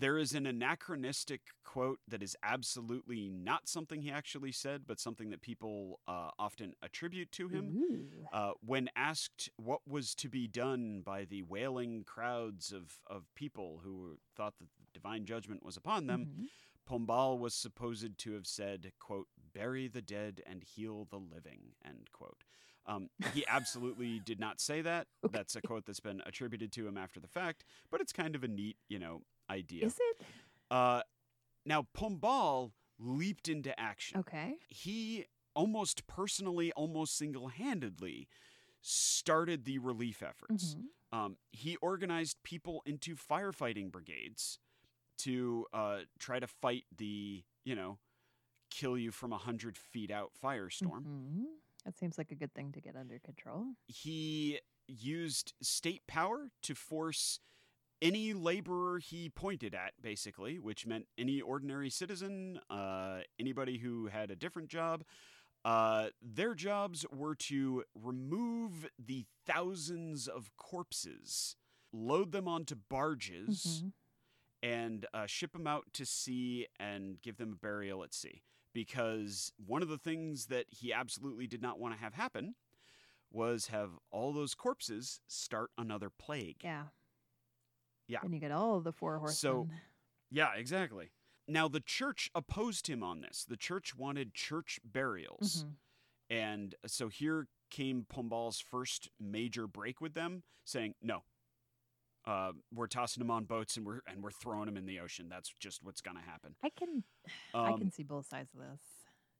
There 0.00 0.16
is 0.18 0.32
an 0.32 0.46
anachronistic 0.46 1.40
quote 1.64 1.98
that 2.06 2.22
is 2.22 2.36
absolutely 2.42 3.28
not 3.28 3.68
something 3.68 4.02
he 4.02 4.10
actually 4.10 4.52
said, 4.52 4.82
but 4.86 5.00
something 5.00 5.30
that 5.30 5.40
people 5.42 5.98
uh, 6.06 6.30
often 6.38 6.74
attribute 6.82 7.32
to 7.32 7.48
him. 7.48 7.72
Uh, 8.32 8.52
when 8.64 8.88
asked 8.94 9.50
what 9.56 9.80
was 9.88 10.14
to 10.16 10.28
be 10.28 10.46
done 10.46 11.02
by 11.04 11.24
the 11.24 11.42
wailing 11.42 12.04
crowds 12.04 12.72
of, 12.72 12.98
of 13.08 13.24
people 13.34 13.80
who 13.82 14.18
thought 14.36 14.54
that 14.58 14.68
divine 14.94 15.24
judgment 15.24 15.64
was 15.64 15.76
upon 15.76 16.06
them, 16.06 16.26
Mhm. 16.26 16.46
Pombal 16.88 17.38
was 17.38 17.54
supposed 17.54 18.16
to 18.18 18.32
have 18.32 18.46
said, 18.46 18.92
quote, 18.98 19.28
bury 19.52 19.88
the 19.88 20.00
dead 20.00 20.42
and 20.46 20.62
heal 20.62 21.06
the 21.10 21.18
living, 21.18 21.74
end 21.84 22.08
quote. 22.12 22.44
Um, 22.86 23.10
he 23.34 23.44
absolutely 23.46 24.18
did 24.24 24.40
not 24.40 24.60
say 24.60 24.80
that. 24.80 25.06
That's 25.30 25.54
a 25.56 25.60
quote 25.60 25.84
that's 25.84 26.00
been 26.00 26.22
attributed 26.24 26.72
to 26.72 26.86
him 26.88 26.96
after 26.96 27.20
the 27.20 27.28
fact, 27.28 27.64
but 27.90 28.00
it's 28.00 28.12
kind 28.12 28.34
of 28.34 28.42
a 28.42 28.48
neat, 28.48 28.78
you 28.88 28.98
know, 28.98 29.22
idea. 29.50 29.86
Is 29.86 29.98
it? 29.98 30.22
Uh, 30.70 31.02
now, 31.64 31.86
Pombal 31.96 32.72
leaped 32.98 33.48
into 33.48 33.78
action 33.78 34.18
Okay. 34.20 34.56
he 34.68 35.26
almost 35.54 36.06
personally, 36.06 36.72
almost 36.72 37.16
single 37.16 37.48
handedly 37.48 38.28
started 38.80 39.64
the 39.64 39.78
relief 39.78 40.22
efforts. 40.22 40.74
Mhm. 40.74 41.16
Um, 41.16 41.36
he 41.52 41.76
organized 41.76 42.42
people 42.42 42.82
into 42.84 43.16
firefighting 43.16 43.90
brigades 43.90 44.58
to 45.18 45.66
uh, 45.72 46.00
try 46.18 46.38
to 46.38 46.46
fight 46.46 46.84
the, 46.96 47.44
you 47.64 47.74
know, 47.74 47.98
kill 48.70 48.96
you 48.98 49.10
from 49.10 49.32
a 49.32 49.38
hundred 49.38 49.76
feet 49.76 50.10
out 50.10 50.32
firestorm. 50.40 51.02
Mm-hmm. 51.04 51.44
That 51.84 51.96
seems 51.96 52.18
like 52.18 52.30
a 52.30 52.34
good 52.34 52.52
thing 52.54 52.70
to 52.72 52.80
get 52.80 52.94
under 52.94 53.18
control. 53.18 53.74
He 53.86 54.60
used 54.86 55.54
state 55.62 56.06
power 56.06 56.50
to 56.62 56.74
force 56.74 57.40
any 58.00 58.32
laborer 58.32 58.98
he 58.98 59.28
pointed 59.28 59.74
at, 59.74 59.92
basically, 60.00 60.58
which 60.58 60.86
meant 60.86 61.06
any 61.16 61.40
ordinary 61.40 61.90
citizen, 61.90 62.60
uh, 62.70 63.20
anybody 63.38 63.78
who 63.78 64.06
had 64.06 64.30
a 64.30 64.36
different 64.36 64.68
job. 64.68 65.04
Uh, 65.64 66.08
their 66.22 66.54
jobs 66.54 67.04
were 67.12 67.34
to 67.34 67.84
remove 67.94 68.88
the 68.98 69.24
thousands 69.46 70.28
of 70.28 70.50
corpses, 70.56 71.56
load 71.92 72.30
them 72.32 72.46
onto 72.46 72.74
barges, 72.76 73.82
Mhm. 73.82 73.92
and 74.62 75.06
uh, 75.12 75.26
ship 75.26 75.52
them 75.52 75.66
out 75.66 75.92
to 75.92 76.06
sea 76.06 76.66
and 76.78 77.20
give 77.22 77.36
them 77.36 77.52
a 77.52 77.56
burial 77.56 78.04
at 78.04 78.14
sea. 78.14 78.42
Because 78.72 79.52
one 79.56 79.82
of 79.82 79.88
the 79.88 79.98
things 79.98 80.46
that 80.46 80.66
he 80.70 80.92
absolutely 80.92 81.46
did 81.48 81.60
not 81.62 81.80
want 81.80 81.94
to 81.94 82.00
have 82.00 82.14
happen 82.14 82.54
was 83.30 83.66
have 83.66 83.98
all 84.10 84.32
those 84.32 84.54
corpses 84.54 85.20
start 85.26 85.70
another 85.76 86.08
plague. 86.10 86.62
Yeah. 86.62 86.88
Yeah. 88.08 88.18
And 88.22 88.34
you 88.34 88.40
get 88.40 88.50
all 88.50 88.76
of 88.76 88.84
the 88.84 88.92
four 88.92 89.18
horsemen. 89.18 89.36
So- 89.36 89.68
Yeah, 90.30 90.54
exactly. 90.54 91.10
Now, 91.46 91.68
the 91.68 91.80
church 91.80 92.30
opposed 92.34 92.86
him 92.88 93.02
on 93.02 93.20
this. 93.20 93.44
The 93.44 93.56
church 93.56 93.94
wanted 93.94 94.34
church 94.34 94.80
burials. 94.84 95.64
Mhm. 95.64 95.76
And 96.30 96.74
so 96.86 97.08
here 97.08 97.48
came 97.70 98.04
Pombal's 98.04 98.60
first 98.60 99.08
major 99.18 99.66
break 99.66 100.00
with 100.00 100.12
them, 100.14 100.42
saying, 100.64 100.94
no. 101.00 101.24
Uh, 102.26 102.52
we're 102.70 102.86
tossing 102.88 103.20
them 103.22 103.30
on 103.30 103.44
boats 103.46 103.78
and 103.78 103.86
we're 103.86 104.00
and 104.06 104.22
we're 104.22 104.30
throwing 104.30 104.66
them 104.66 104.76
in 104.76 104.84
the 104.84 105.00
ocean. 105.00 105.30
That's 105.30 105.48
just 105.58 105.82
what's 105.82 106.02
going 106.02 106.16
to 106.18 106.22
happen. 106.22 106.56
I 106.62 106.68
can 106.68 107.04
I 107.54 107.70
Um, 107.72 107.78
can 107.78 107.90
see 107.90 108.02
both 108.02 108.26
sides 108.26 108.52
of 108.52 108.60
this. 108.60 108.82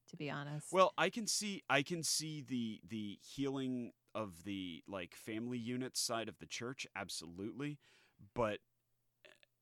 to 0.09 0.17
be 0.17 0.31
honest. 0.31 0.73
Well, 0.73 0.95
I 0.97 1.11
can 1.11 1.27
see 1.27 1.63
I 1.69 1.83
can 1.83 2.03
see 2.03 2.41
the 2.41 2.81
the 2.83 3.19
healing 3.21 3.93
of 4.15 4.45
the 4.45 4.83
like 4.87 5.15
family 5.15 5.59
unit 5.59 5.99
side 5.99 6.31
of 6.31 6.39
the 6.39 6.47
church 6.47 6.87
absolutely, 6.97 7.79
but 8.35 8.59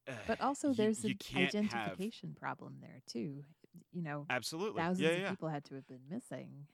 uh, 0.09 0.13
but 0.27 0.41
also 0.41 0.73
there's 0.73 1.03
you 1.05 1.11
an 1.11 1.17
can't 1.19 1.53
have- 1.53 1.65
identification 1.65 2.35
problem 2.39 2.79
there 2.81 3.01
too. 3.07 3.45
You 3.93 4.03
know, 4.03 4.27
absolutely 4.31 4.81
thousands 4.81 5.09
yeah 5.09 5.25
of 5.25 5.31
people 5.31 5.49
had 5.49 5.65
to 5.67 5.75
have 5.75 5.87
been 5.87 6.03
missing, 6.09 6.67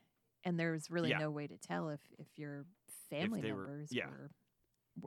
and 0.44 0.58
there's 0.58 0.90
really 0.90 1.10
Yeah. 1.10 1.18
no 1.18 1.30
way 1.30 1.46
to 1.46 1.56
tell 1.56 1.88
if 1.88 2.00
if 2.18 2.26
your 2.36 2.64
family 3.10 3.40
were- 3.52 3.58
members 3.66 3.88
yeah. 3.92 4.06
were 4.06 4.30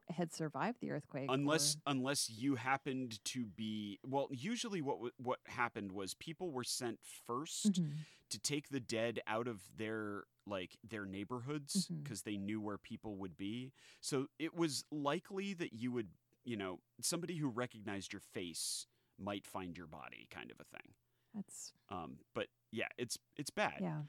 had 0.09 0.33
survived 0.33 0.79
the 0.81 0.89
earthquake. 0.91 1.27
unless 1.29 1.75
or- 1.75 1.91
unless 1.91 2.27
you 2.29 2.55
happened 2.55 3.23
to 3.23 3.45
be 3.45 3.99
well 4.03 4.27
usually 4.31 4.81
what 4.81 4.97
what 5.17 5.39
happened 5.45 5.91
was 5.91 6.15
people 6.15 6.51
were 6.51 6.63
sent 6.63 6.99
1st 7.27 7.73
Mhm. 7.81 7.93
to 8.29 8.39
take 8.39 8.69
the 8.69 8.79
dead 8.79 9.21
out 9.27 9.47
of 9.47 9.61
their 9.77 10.23
like 10.47 10.75
their 10.83 11.05
neighborhoods 11.05 11.87
because 11.87 12.23
they 12.23 12.35
knew 12.35 12.59
where 12.59 12.79
people 12.79 13.15
would 13.17 13.37
be 13.37 13.71
so 14.01 14.27
it 14.39 14.55
was 14.55 14.85
likely 14.91 15.53
that 15.53 15.71
you 15.73 15.91
would 15.91 16.09
you 16.45 16.55
know 16.55 16.79
somebody 17.01 17.35
who 17.37 17.47
recognized 17.47 18.13
your 18.13 18.21
face 18.33 18.87
might 19.19 19.45
find 19.45 19.77
your 19.77 19.87
body 19.87 20.27
kind 20.29 20.51
of 20.51 20.57
a 20.59 20.77
thing 20.77 20.93
that's 21.33 21.73
um 21.89 22.17
but 22.33 22.47
yeah 22.71 22.87
it's 22.97 23.17
it's 23.35 23.49
bad 23.49 23.75
yeah 23.81 24.01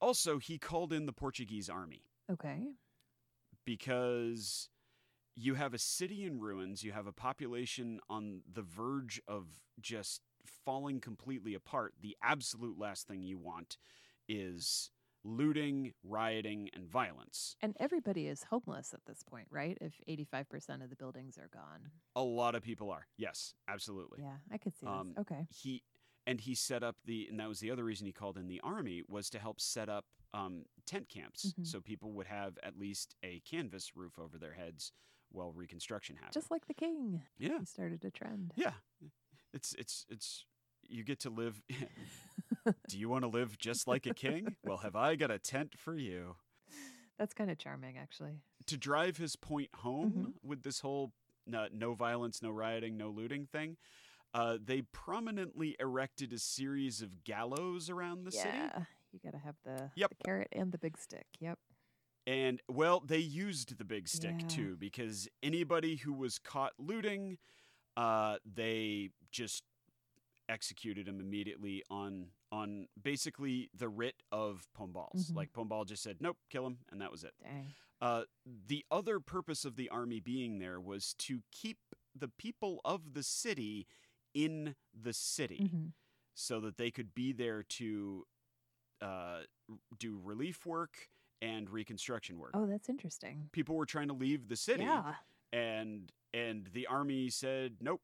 also 0.00 0.38
he 0.38 0.58
called 0.58 0.92
in 0.92 1.06
the 1.06 1.12
portuguese 1.12 1.68
army 1.70 2.02
okay. 2.30 2.68
because 3.64 4.68
you 5.36 5.54
have 5.54 5.74
a 5.74 5.78
city 5.78 6.24
in 6.24 6.40
ruins, 6.40 6.84
you 6.84 6.92
have 6.92 7.06
a 7.06 7.12
population 7.12 8.00
on 8.08 8.42
the 8.52 8.62
verge 8.62 9.20
of 9.26 9.46
just 9.80 10.20
falling 10.64 11.00
completely 11.00 11.54
apart. 11.54 11.94
The 12.00 12.16
absolute 12.22 12.78
last 12.78 13.08
thing 13.08 13.22
you 13.22 13.38
want 13.38 13.76
is 14.28 14.90
looting, 15.24 15.92
rioting, 16.02 16.68
and 16.74 16.86
violence. 16.86 17.56
And 17.62 17.74
everybody 17.80 18.26
is 18.28 18.44
homeless 18.44 18.92
at 18.94 19.00
this 19.06 19.22
point, 19.22 19.48
right? 19.50 19.78
If 19.80 19.94
85% 20.08 20.82
of 20.84 20.90
the 20.90 20.96
buildings 20.96 21.38
are 21.38 21.48
gone. 21.52 21.90
A 22.14 22.22
lot 22.22 22.54
of 22.54 22.62
people 22.62 22.90
are. 22.90 23.06
Yes, 23.16 23.54
absolutely. 23.68 24.20
Yeah, 24.22 24.36
I 24.52 24.58
could 24.58 24.74
see 24.76 24.86
Um, 24.86 25.08
this. 25.08 25.18
Okay. 25.22 25.46
He 25.50 25.82
and 26.26 26.40
he 26.40 26.54
set 26.54 26.82
up 26.82 26.96
the 27.04 27.26
and 27.28 27.38
that 27.40 27.48
was 27.48 27.60
the 27.60 27.70
other 27.70 27.84
reason 27.84 28.06
he 28.06 28.12
called 28.12 28.38
in 28.38 28.48
the 28.48 28.60
army 28.60 29.02
was 29.08 29.28
to 29.30 29.38
help 29.38 29.60
set 29.60 29.88
up 29.90 30.06
um, 30.32 30.64
tent 30.86 31.08
camps 31.08 31.52
Mhm. 31.58 31.66
so 31.66 31.80
people 31.80 32.12
would 32.12 32.26
have 32.26 32.58
at 32.62 32.76
least 32.78 33.14
a 33.22 33.40
canvas 33.40 33.94
roof 33.94 34.18
over 34.18 34.36
their 34.38 34.54
heads 34.54 34.90
while 35.30 35.52
reconstruction 35.52 36.16
happened. 36.16 36.32
Just 36.34 36.50
like 36.50 36.66
the 36.66 36.74
king. 36.74 37.22
yeah. 37.38 37.58
He 37.60 37.64
started 37.66 38.04
a 38.04 38.10
trend. 38.10 38.52
Yeah. 38.56 38.72
It's 39.52 39.74
it's 39.74 40.06
it's 40.08 40.46
you 40.88 41.04
get 41.04 41.20
to 41.20 41.30
live 41.30 41.62
Do 42.88 42.98
you 42.98 43.08
want 43.08 43.22
to 43.24 43.28
live 43.28 43.58
just 43.58 43.86
like 43.86 44.06
a 44.06 44.14
king? 44.14 44.56
Well, 44.64 44.78
have 44.78 44.96
I 44.96 45.16
got 45.16 45.30
a 45.30 45.38
tent 45.38 45.74
for 45.76 45.96
you. 45.96 46.36
That's 47.18 47.34
kind 47.34 47.50
of 47.50 47.58
charming, 47.58 47.96
actually. 47.98 48.40
To 48.66 48.76
drive 48.76 49.16
his 49.18 49.36
point 49.36 49.70
home 49.76 50.10
Mm-hmm. 50.12 50.48
with 50.48 50.62
this 50.62 50.80
whole 50.80 51.12
no, 51.46 51.66
no 51.72 51.94
violence, 51.94 52.42
no 52.42 52.50
rioting, 52.50 52.96
no 52.96 53.10
looting 53.10 53.46
thing, 53.46 53.76
uh, 54.32 54.56
they 54.64 54.82
prominently 54.82 55.76
erected 55.78 56.32
a 56.32 56.38
series 56.38 57.02
of 57.02 57.22
gallows 57.24 57.88
around 57.90 58.24
the 58.24 58.32
yeah. 58.34 58.42
city. 58.42 58.56
Yeah, 58.58 58.82
you 59.12 59.20
got 59.22 59.32
to 59.32 59.44
have 59.44 59.54
the, 59.64 59.90
Yep. 59.94 60.10
the 60.10 60.24
carrot 60.24 60.48
and 60.52 60.72
the 60.72 60.78
big 60.78 60.96
stick. 60.98 61.26
Yep. 61.40 61.58
And 62.26 62.62
well, 62.68 63.00
they 63.06 63.18
used 63.18 63.76
the 63.76 63.84
big 63.84 64.08
stick 64.08 64.36
Yeah. 64.40 64.46
too 64.48 64.76
because 64.78 65.28
anybody 65.42 65.96
who 65.96 66.12
was 66.14 66.38
caught 66.38 66.72
looting, 66.78 67.36
uh, 67.96 68.38
they 68.50 69.10
just 69.30 69.62
executed 70.48 71.06
him 71.06 71.20
immediately 71.20 71.82
on 71.90 72.26
on 72.54 72.88
basically 73.00 73.68
the 73.74 73.88
writ 73.88 74.22
of 74.30 74.66
Pombals. 74.76 75.30
Mhm. 75.30 75.34
Like 75.36 75.52
Pombal 75.52 75.86
just 75.86 76.02
said, 76.02 76.20
"Nope, 76.20 76.38
kill 76.50 76.66
him," 76.66 76.78
and 76.90 77.00
that 77.00 77.10
was 77.10 77.24
it. 77.24 77.34
Uh, 78.00 78.24
the 78.44 78.84
other 78.90 79.18
purpose 79.20 79.64
of 79.64 79.76
the 79.76 79.88
army 79.88 80.20
being 80.20 80.58
there 80.58 80.80
was 80.80 81.14
to 81.14 81.42
keep 81.50 81.78
the 82.14 82.28
people 82.28 82.80
of 82.84 83.14
the 83.14 83.22
city 83.22 83.86
in 84.34 84.76
the 84.92 85.12
city 85.12 85.58
Mhm. 85.72 85.92
so 86.34 86.60
that 86.60 86.76
they 86.76 86.90
could 86.90 87.14
be 87.14 87.32
there 87.32 87.62
to 87.62 88.26
uh, 89.00 89.44
do 89.98 90.18
relief 90.18 90.64
work 90.64 91.10
and 91.42 91.68
reconstruction 91.68 92.38
work. 92.38 92.52
Oh, 92.54 92.66
that's 92.66 92.88
interesting. 92.88 93.48
People 93.52 93.74
were 93.76 93.84
trying 93.86 94.08
to 94.08 94.14
leave 94.14 94.48
the 94.48 94.56
city, 94.56 94.84
Yeah. 94.84 95.16
and 95.52 96.12
and 96.32 96.66
the 96.68 96.86
army 96.86 97.28
said, 97.30 97.82
"Nope, 97.82 98.02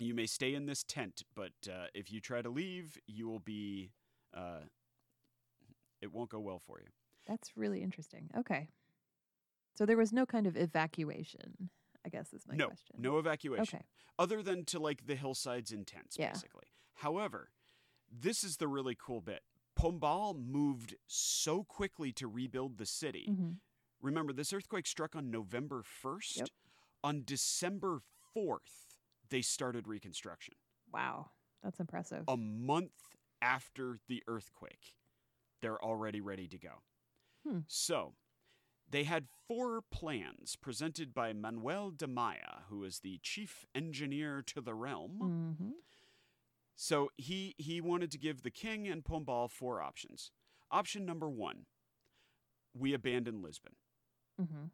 you 0.00 0.14
may 0.14 0.26
stay 0.26 0.54
in 0.54 0.66
this 0.66 0.82
tent, 0.82 1.22
but 1.34 1.52
uh, 1.68 1.86
if 1.94 2.10
you 2.12 2.20
try 2.20 2.42
to 2.42 2.48
leave, 2.50 2.98
you 3.06 3.28
will 3.28 3.38
be, 3.40 3.90
uh, 4.34 4.60
it 6.00 6.12
won't 6.12 6.30
go 6.30 6.40
well 6.40 6.58
for 6.58 6.80
you." 6.80 6.88
That's 7.26 7.56
really 7.56 7.82
interesting. 7.82 8.30
Okay. 8.36 8.68
So 9.76 9.86
there 9.86 9.96
was 9.96 10.12
no 10.12 10.26
kind 10.26 10.46
of 10.46 10.56
evacuation, 10.56 11.70
I 12.04 12.08
guess 12.08 12.32
is 12.32 12.46
my 12.46 12.54
no, 12.56 12.66
question. 12.68 12.96
no 12.98 13.18
evacuation. 13.18 13.78
Okay. 13.78 13.84
other 14.18 14.42
than 14.42 14.64
to 14.66 14.78
like 14.78 15.06
the 15.06 15.14
hillsides 15.14 15.72
in 15.72 15.84
tents, 15.84 16.16
Yeah. 16.18 16.32
basically. 16.32 16.66
However, 16.94 17.50
this 18.10 18.44
is 18.44 18.56
the 18.58 18.68
really 18.68 18.94
cool 18.98 19.20
bit. 19.22 19.42
Pombal 19.78 20.34
moved 20.36 20.96
so 21.06 21.62
quickly 21.64 22.12
to 22.12 22.26
rebuild 22.26 22.76
the 22.78 22.86
city. 22.86 23.26
hmm 23.26 23.52
Remember, 24.02 24.32
this 24.32 24.52
earthquake 24.52 24.86
struck 24.86 25.14
on 25.14 25.30
November 25.30 25.82
1st. 25.82 26.36
Yep. 26.38 26.48
On 27.04 27.22
December 27.24 28.00
4th, 28.34 28.89
they 29.30 29.42
started 29.42 29.86
reconstruction. 29.88 30.54
Wow. 30.92 31.30
That's 31.62 31.80
impressive. 31.80 32.24
A 32.28 32.36
month 32.36 32.92
after 33.42 33.98
the 34.08 34.22
earthquake, 34.26 34.94
they're 35.62 35.82
already 35.82 36.20
ready 36.20 36.48
to 36.48 36.58
go. 36.58 36.82
Hmm. 37.46 37.58
So, 37.66 38.14
they 38.90 39.04
had 39.04 39.28
four 39.46 39.82
plans 39.90 40.56
presented 40.56 41.14
by 41.14 41.32
Manuel 41.32 41.90
de 41.90 42.06
Maya, 42.06 42.64
who 42.68 42.82
is 42.84 43.00
the 43.00 43.18
chief 43.22 43.64
engineer 43.74 44.42
to 44.46 44.60
the 44.60 44.74
realm. 44.74 45.54
hmm 45.58 45.70
So 46.76 47.10
he 47.16 47.54
he 47.58 47.80
wanted 47.80 48.10
to 48.12 48.18
give 48.18 48.42
the 48.42 48.50
king 48.50 48.88
and 48.88 49.04
Pombal 49.04 49.50
four 49.50 49.80
options. 49.80 50.32
Option 50.70 51.04
number 51.04 51.28
one: 51.28 51.66
we 52.74 52.94
abandon 52.94 53.42
Lisbon. 53.42 53.74
hmm 54.38 54.66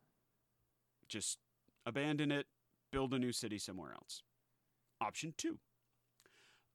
Just 1.08 1.38
abandon 1.84 2.32
it, 2.32 2.46
build 2.90 3.12
a 3.12 3.18
new 3.18 3.32
city 3.32 3.58
somewhere 3.58 3.92
else. 3.92 4.22
Option 5.00 5.34
two: 5.36 5.58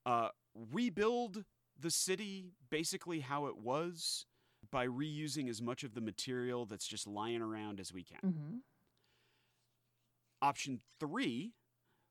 uh, 0.06 0.30
rebuild 0.54 1.46
the 1.80 1.92
city 1.92 2.54
basically 2.70 3.22
how 3.22 3.48
it 3.48 3.58
was 3.58 4.26
by 4.70 4.88
reusing 4.88 5.50
as 5.50 5.62
much 5.62 5.84
of 5.84 5.96
the 5.96 6.02
material 6.02 6.66
that's 6.66 6.88
just 6.88 7.08
lying 7.08 7.42
around 7.42 7.80
as 7.80 7.92
we 7.94 8.04
can. 8.04 8.20
hmm 8.20 8.58
Option 10.44 10.80
three 11.00 11.54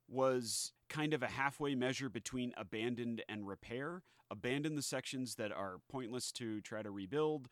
was 0.08 0.72
kind 0.88 1.14
of 1.14 1.22
a 1.22 1.28
halfway 1.28 1.74
measure 1.74 2.08
between 2.08 2.52
abandoned 2.56 3.22
and 3.28 3.46
repair. 3.46 4.02
Abandon 4.30 4.76
the 4.76 4.82
sections 4.82 5.34
that 5.36 5.50
are 5.52 5.78
pointless 5.90 6.30
to 6.32 6.60
try 6.60 6.82
to 6.82 6.90
rebuild 6.90 7.48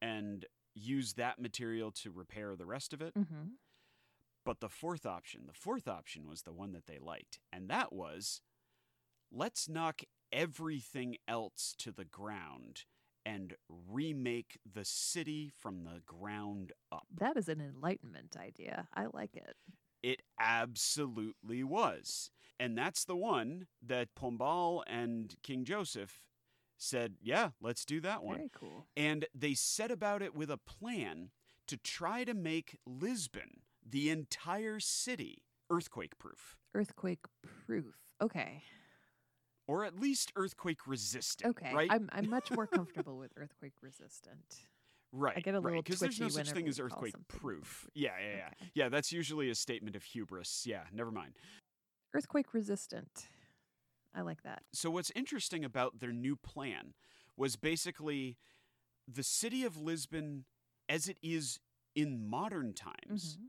and 0.00 0.46
use 0.74 1.14
that 1.14 1.40
material 1.40 1.90
to 1.90 2.10
repair 2.12 2.54
the 2.54 2.66
rest 2.66 2.92
of 2.92 3.00
it. 3.02 3.12
hmm 3.14 3.54
But 4.44 4.60
the 4.60 4.68
fourth 4.68 5.04
option, 5.06 5.42
the 5.46 5.52
fourth 5.52 5.86
option 5.86 6.26
was 6.26 6.42
the 6.42 6.52
one 6.52 6.72
that 6.72 6.86
they 6.86 6.98
liked, 6.98 7.38
and 7.52 7.68
that 7.68 7.92
was 7.92 8.40
let's 9.32 9.68
knock 9.68 10.02
everything 10.32 11.16
else 11.28 11.74
to 11.78 11.92
the 11.92 12.04
ground 12.04 12.84
and 13.24 13.54
remake 13.68 14.58
the 14.70 14.84
city 14.84 15.50
from 15.56 15.84
the 15.84 16.00
ground 16.06 16.72
up. 16.90 17.06
That 17.14 17.36
is 17.36 17.48
an 17.48 17.60
enlightenment 17.60 18.36
idea. 18.38 18.88
I 18.94 19.06
like 19.12 19.36
it. 19.36 19.56
It 20.02 20.22
absolutely 20.38 21.62
was. 21.62 22.30
And 22.58 22.76
that's 22.76 23.04
the 23.04 23.16
one 23.16 23.66
that 23.86 24.14
Pombal 24.18 24.82
and 24.86 25.34
King 25.42 25.64
Joseph 25.64 26.22
said, 26.78 27.14
yeah, 27.20 27.50
let's 27.60 27.84
do 27.84 28.00
that 28.00 28.22
one. 28.22 28.36
Very 28.36 28.50
cool. 28.54 28.86
And 28.96 29.26
they 29.34 29.54
set 29.54 29.90
about 29.90 30.22
it 30.22 30.34
with 30.34 30.50
a 30.50 30.56
plan 30.56 31.30
to 31.68 31.76
try 31.76 32.24
to 32.24 32.34
make 32.34 32.78
Lisbon, 32.86 33.60
the 33.88 34.10
entire 34.10 34.80
city, 34.80 35.42
earthquake 35.70 36.18
proof, 36.18 36.56
Earthquake 36.74 37.20
proof. 37.66 37.96
Okay. 38.22 38.62
or 39.66 39.84
at 39.84 39.98
least 39.98 40.32
earthquake 40.36 40.86
resistant. 40.86 41.50
Okay. 41.50 41.72
Right? 41.74 41.88
I'm 41.90 42.08
I'm 42.12 42.28
much 42.28 42.50
more 42.50 42.66
comfortable 42.78 43.16
with 43.18 43.32
earthquake 43.36 43.74
resistant. 43.82 44.44
right. 45.12 45.36
I 45.36 45.40
get 45.40 45.54
a 45.54 45.60
little 45.60 45.82
Because 45.82 46.00
there's 46.00 46.20
no 46.20 46.28
such 46.28 46.50
thing 46.50 46.68
as 46.68 46.78
earthquake 46.80 47.14
proof. 47.28 47.88
Yeah, 47.94 48.10
yeah, 48.20 48.36
yeah. 48.36 48.46
Okay. 48.46 48.70
Yeah, 48.74 48.88
that's 48.88 49.12
usually 49.12 49.50
a 49.50 49.54
statement 49.54 49.96
of 49.96 50.02
hubris. 50.04 50.64
Yeah, 50.66 50.82
never 50.92 51.10
mind. 51.10 51.34
Earthquake 52.14 52.52
resistant. 52.52 53.28
I 54.14 54.22
like 54.22 54.42
that. 54.42 54.62
So, 54.72 54.90
what's 54.90 55.12
interesting 55.14 55.64
about 55.64 56.00
their 56.00 56.12
new 56.12 56.34
plan 56.36 56.94
was 57.36 57.54
basically 57.56 58.36
the 59.06 59.22
city 59.22 59.64
of 59.64 59.76
Lisbon, 59.76 60.44
as 60.88 61.08
it 61.08 61.16
is 61.22 61.60
in 61.94 62.28
modern 62.28 62.72
times, 62.74 63.36
Mhm. 63.36 63.48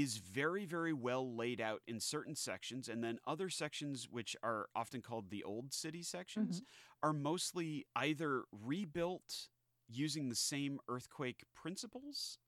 Is 0.00 0.18
very, 0.18 0.64
very 0.64 0.92
well 0.92 1.34
laid 1.34 1.60
out 1.60 1.82
in 1.86 1.98
certain 2.00 2.34
sections, 2.36 2.88
and 2.88 3.02
then 3.02 3.18
other 3.26 3.48
sections, 3.50 4.08
which 4.10 4.36
are 4.42 4.68
often 4.76 5.00
called 5.02 5.30
the 5.30 5.42
old 5.42 5.72
city 5.72 6.02
sections, 6.02 6.62
are 7.02 7.12
mostly 7.12 7.86
either 7.96 8.44
rebuilt 8.52 9.48
using 9.88 10.28
the 10.28 10.34
same 10.34 10.78
earthquake 10.88 11.44
principles 11.54 12.38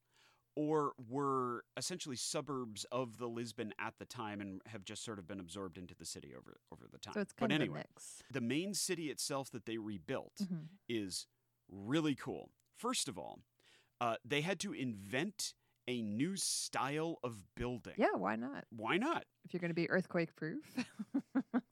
or 0.57 0.93
were 1.09 1.65
essentially 1.77 2.17
suburbs 2.17 2.85
of 2.93 3.19
the 3.19 3.27
Lisbon 3.29 3.73
at 3.79 3.95
the 3.99 4.05
time 4.05 4.41
and 4.41 4.61
have 4.67 4.85
just 4.85 5.05
sort 5.05 5.19
of 5.19 5.27
been 5.27 5.41
absorbed 5.41 5.79
into 5.79 5.95
the 5.95 6.05
city 6.05 6.35
over 6.37 6.59
over 6.73 6.87
the 6.91 6.99
time. 6.99 7.15
So 7.15 7.21
it's 7.21 7.33
but 7.33 7.49
kind 7.49 7.53
of 7.53 7.61
anyway, 7.63 7.81
a 7.81 7.85
mix. 7.95 8.23
the 8.31 8.41
main 8.41 8.75
city 8.75 9.11
itself 9.11 9.51
that 9.53 9.65
they 9.65 9.79
rebuilt 9.79 10.37
Mhm. 10.43 10.69
is 10.89 11.27
really 11.69 12.15
cool. 12.17 12.51
First 12.77 13.09
of 13.09 13.17
all, 13.19 13.41
uh, 14.01 14.17
they 14.25 14.41
had 14.43 14.59
to 14.61 14.73
invent 14.73 15.55
a 15.91 16.01
new 16.03 16.37
style 16.37 17.19
of 17.25 17.43
building. 17.57 17.95
Yeah, 17.97 18.15
why 18.17 18.37
not? 18.37 18.65
Why 18.71 18.97
not? 18.97 19.25
If 19.45 19.53
you're 19.53 19.61
going 19.61 19.71
to 19.71 19.75
be 19.75 19.91
earthquake 19.91 20.35
proof. 20.37 20.65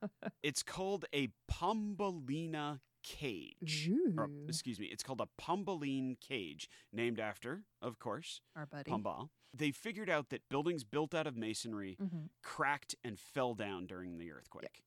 It's 0.43 0.63
called 0.63 1.05
a 1.13 1.29
Pombalina 1.51 2.81
cage. 3.03 3.91
Or, 4.17 4.29
excuse 4.49 4.79
me, 4.79 4.87
it's 4.87 5.03
called 5.03 5.21
a 5.21 5.29
Pombaline 5.41 6.17
cage, 6.21 6.69
named 6.93 7.19
after, 7.19 7.65
of 7.83 7.99
course, 7.99 8.41
our 8.57 8.65
buddy. 8.67 8.91
Pombal. 8.91 9.29
They 9.53 9.73
figured 9.73 10.09
out 10.09 10.29
that 10.31 10.49
buildings 10.49 10.85
built 10.85 11.13
out 11.15 11.27
of 11.27 11.37
masonry 11.37 11.97
Mhm. 12.01 12.29
cracked 12.43 12.95
and 13.03 13.19
fell 13.19 13.55
down 13.55 13.87
during 13.87 14.19
the 14.19 14.31
earthquake. 14.31 14.85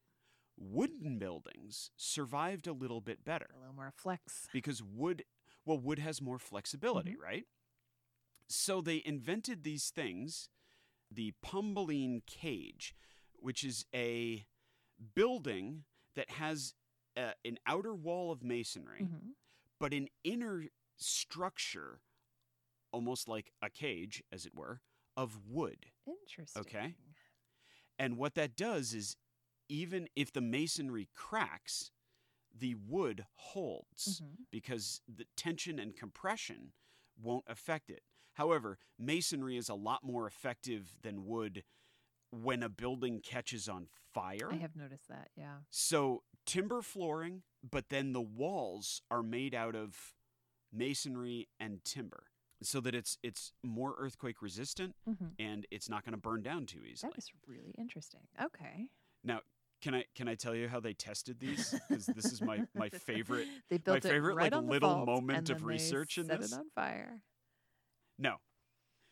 Wooden 0.57 1.17
buildings 1.19 1.91
survived 1.97 2.65
a 2.67 2.73
little 2.73 3.01
bit 3.01 3.23
better 3.25 3.47
A 3.53 3.59
little 3.59 3.73
more 3.75 3.91
flex. 3.91 4.47
because 4.53 4.81
wood, 4.81 5.23
well, 5.65 5.77
wood 5.79 5.99
has 5.99 6.21
more 6.21 6.39
flexibility, 6.39 7.11
Mm-hmm. 7.11 7.21
right? 7.21 7.45
So 8.51 8.81
they 8.81 9.01
invented 9.05 9.63
these 9.63 9.89
things, 9.89 10.49
the 11.09 11.33
Pombaline 11.41 12.21
cage, 12.25 12.95
which 13.33 13.63
is 13.63 13.85
a 13.93 14.45
building 15.15 15.85
that 16.15 16.29
has 16.31 16.73
uh, 17.17 17.31
an 17.43 17.57
outer 17.65 17.93
wall 17.93 18.31
of 18.31 18.43
masonry, 18.43 19.01
Mhm. 19.01 19.35
but 19.79 19.93
an 19.93 20.07
inner 20.23 20.67
structure, 20.97 22.01
almost 22.91 23.27
like 23.27 23.51
a 23.61 23.69
cage, 23.69 24.23
as 24.31 24.45
it 24.45 24.53
were, 24.55 24.81
of 25.17 25.47
wood. 25.47 25.91
Interesting. 26.05 26.61
Okay. 26.61 26.95
And 27.97 28.17
what 28.17 28.35
that 28.35 28.55
does 28.55 28.93
is, 28.93 29.15
even 29.69 30.09
if 30.15 30.31
the 30.31 30.41
masonry 30.41 31.09
cracks, 31.13 31.91
the 32.53 32.75
wood 32.75 33.25
holds 33.35 34.21
Mhm. 34.21 34.47
because 34.51 35.01
the 35.07 35.25
tension 35.35 35.79
and 35.79 35.95
compression 35.95 36.73
won't 37.17 37.45
affect 37.47 37.89
it. 37.89 38.03
However, 38.33 38.77
masonry 38.97 39.57
is 39.57 39.69
a 39.69 39.73
lot 39.75 40.03
more 40.03 40.25
effective 40.27 40.97
than 41.01 41.25
wood 41.25 41.63
when 42.31 42.63
a 42.63 42.69
building 42.69 43.19
catches 43.21 43.67
on 43.67 43.87
fire. 44.13 44.49
I 44.51 44.55
have 44.55 44.75
noticed 44.75 45.09
that. 45.09 45.29
Yeah. 45.35 45.57
So, 45.69 46.23
timber 46.45 46.81
flooring, 46.81 47.43
but 47.69 47.89
then 47.89 48.13
the 48.13 48.21
walls 48.21 49.01
are 49.11 49.21
made 49.23 49.53
out 49.53 49.75
of 49.75 50.13
masonry 50.71 51.49
and 51.59 51.83
timber 51.83 52.23
so 52.63 52.79
that 52.79 52.95
it's 52.95 53.17
it's 53.23 53.53
more 53.63 53.95
earthquake 53.97 54.41
resistant 54.41 54.95
Mhm. 55.07 55.33
and 55.39 55.65
it's 55.71 55.89
not 55.89 56.05
going 56.05 56.13
to 56.13 56.17
burn 56.21 56.41
down 56.41 56.65
too 56.65 56.83
easily. 56.85 57.11
That 57.11 57.17
is 57.17 57.31
really 57.47 57.71
interesting. 57.77 58.27
Okay. 58.41 58.87
Now, 59.23 59.41
can 59.81 59.95
I 59.95 60.05
can 60.15 60.27
I 60.27 60.35
tell 60.35 60.55
you 60.55 60.67
how 60.69 60.79
they 60.79 60.93
tested 60.93 61.39
these? 61.39 61.71
Because 61.89 62.05
this 62.05 62.25
is 62.31 62.41
my 62.41 62.65
my 62.75 62.89
favorite. 62.89 63.47
They 63.69 63.77
built 63.79 63.97
it 63.97 64.03
favorite, 64.03 64.35
right 64.35 64.51
like, 64.53 64.63
little 64.63 65.05
moment 65.05 65.49
of 65.49 65.65
research 65.65 66.17
in 66.17 66.27
set 66.27 66.39
this. 66.39 66.53
it 66.53 66.57
on 66.59 66.69
fire. 66.69 67.21
No, 68.21 68.35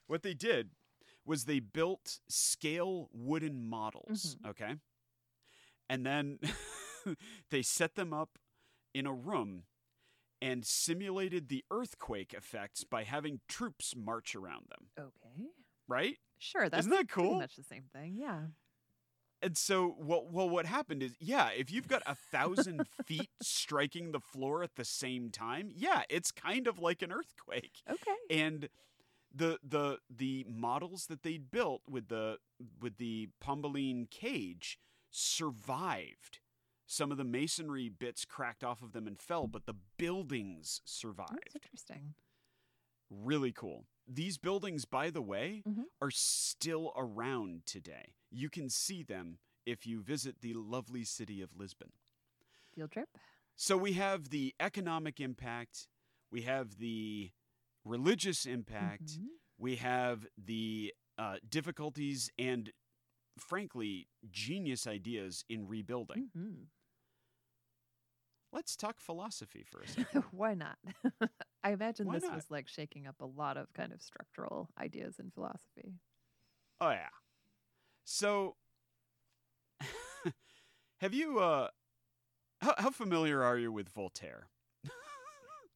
what 0.08 0.22
they 0.22 0.34
did 0.34 0.70
was 1.26 1.46
they 1.46 1.60
built 1.60 2.20
scale 2.30 3.10
wooden 3.12 3.68
models. 3.68 4.38
Mm-hmm. 4.40 4.50
Okay, 4.52 4.76
and 5.90 6.06
then 6.06 6.40
they 7.52 7.62
set 7.62 7.96
them 7.96 8.14
up 8.14 8.38
in 8.94 9.06
a 9.06 9.14
room 9.14 9.64
and 10.42 10.66
simulated 10.66 11.50
the 11.50 11.66
earthquake 11.72 12.34
effects 12.34 12.84
by 12.84 13.04
having 13.04 13.42
troops 13.50 13.94
march 13.96 14.36
around 14.36 14.66
them. 14.70 14.88
Okay. 14.98 15.50
Right. 15.88 16.18
Sure. 16.38 16.70
That's 16.70 16.82
Isn't 16.82 16.92
that 16.92 17.08
pretty 17.10 17.30
cool? 17.30 17.40
much 17.40 17.56
the 17.56 17.64
same 17.64 17.84
thing. 17.94 18.16
Yeah. 18.16 18.44
And 19.42 19.58
so, 19.58 19.96
what? 19.98 20.32
Well, 20.32 20.50
what 20.50 20.66
happened 20.66 21.02
is, 21.02 21.14
yeah, 21.20 21.50
if 21.56 21.72
you've 21.72 21.88
got 21.88 22.04
a 22.06 22.16
thousand 22.16 22.82
feet 23.06 23.30
striking 23.42 24.12
the 24.12 24.20
floor 24.20 24.64
at 24.64 24.76
the 24.76 24.84
same 24.84 25.30
time, 25.30 25.70
yeah, 25.74 26.04
it's 26.10 26.32
kind 26.32 26.68
of 26.68 26.78
like 26.78 27.02
an 27.02 27.12
earthquake. 27.12 27.82
Okay. 27.90 28.16
And 28.30 28.68
the 29.34 29.60
the 29.64 30.00
the 30.10 30.46
models 30.48 31.06
that 31.08 31.24
they'd 31.24 31.52
built 31.52 31.82
with 31.90 32.08
the 32.08 32.38
with 32.82 32.98
the 32.98 33.30
Pombaline 33.40 34.08
cage 34.10 34.80
survived. 35.12 36.40
Some 36.86 37.12
of 37.12 37.18
the 37.18 37.24
masonry 37.24 37.88
bits 37.90 38.26
cracked 38.26 38.64
off 38.64 38.82
of 38.82 38.94
them 38.94 39.06
and 39.08 39.20
fell, 39.20 39.46
but 39.48 39.66
the 39.68 39.76
buildings 39.98 40.82
That's 40.84 40.92
survived. 40.92 41.50
interesting. 41.54 42.16
Really 43.12 43.52
cool. 43.52 43.86
These 44.08 44.38
buildings, 44.40 44.86
by 44.86 45.10
the 45.12 45.22
way, 45.22 45.62
Mhm. 45.68 45.86
are 46.02 46.10
still 46.12 46.92
around 46.96 47.66
today. 47.68 48.16
You 48.32 48.50
can 48.50 48.70
see 48.70 49.04
them 49.04 49.40
if 49.66 49.86
you 49.86 50.02
visit 50.02 50.42
the 50.42 50.54
lovely 50.54 51.04
city 51.04 51.42
of 51.42 51.56
Lisbon. 51.56 51.92
Field 52.74 52.92
trip. 52.92 53.10
So 53.56 53.78
we 53.78 53.94
have 53.94 54.30
the 54.30 54.56
economic 54.60 55.20
impact, 55.20 55.88
we 56.32 56.42
have 56.44 56.78
the 56.78 57.32
religious 57.86 58.46
impact, 58.46 59.18
Mhm. 59.20 59.28
we 59.58 59.76
have 59.78 60.28
the 60.38 60.94
uh, 61.18 61.38
difficulties 61.50 62.30
and, 62.38 62.72
frankly, 63.38 64.08
genius 64.32 64.88
ideas 64.88 65.44
in 65.50 65.68
rebuilding. 65.68 66.30
Mhm. 66.36 66.68
Let's 68.52 68.76
talk 68.76 69.00
philosophy 69.00 69.64
for 69.64 69.82
a 69.82 69.88
second. 69.88 70.24
Why 70.32 70.54
not? 70.54 70.78
I 71.64 71.72
imagine 71.72 72.08
Why 72.08 72.16
this 72.16 72.24
not? 72.24 72.36
was 72.36 72.50
like 72.50 72.68
shaking 72.68 73.06
up 73.06 73.16
a 73.20 73.26
lot 73.26 73.58
of 73.58 73.72
kind 73.74 73.92
of 73.94 74.02
structural 74.02 74.70
ideas 74.80 75.20
in 75.20 75.30
philosophy. 75.32 75.94
oh 76.82 76.90
yeah. 76.90 77.10
So, 78.06 78.56
have 81.02 81.14
you? 81.14 81.40
Uh, 81.40 81.70
how, 82.62 82.76
how 82.78 82.90
familiar 82.92 83.44
are 83.44 83.58
you 83.58 83.72
with 83.72 83.90
Voltaire? 83.90 84.48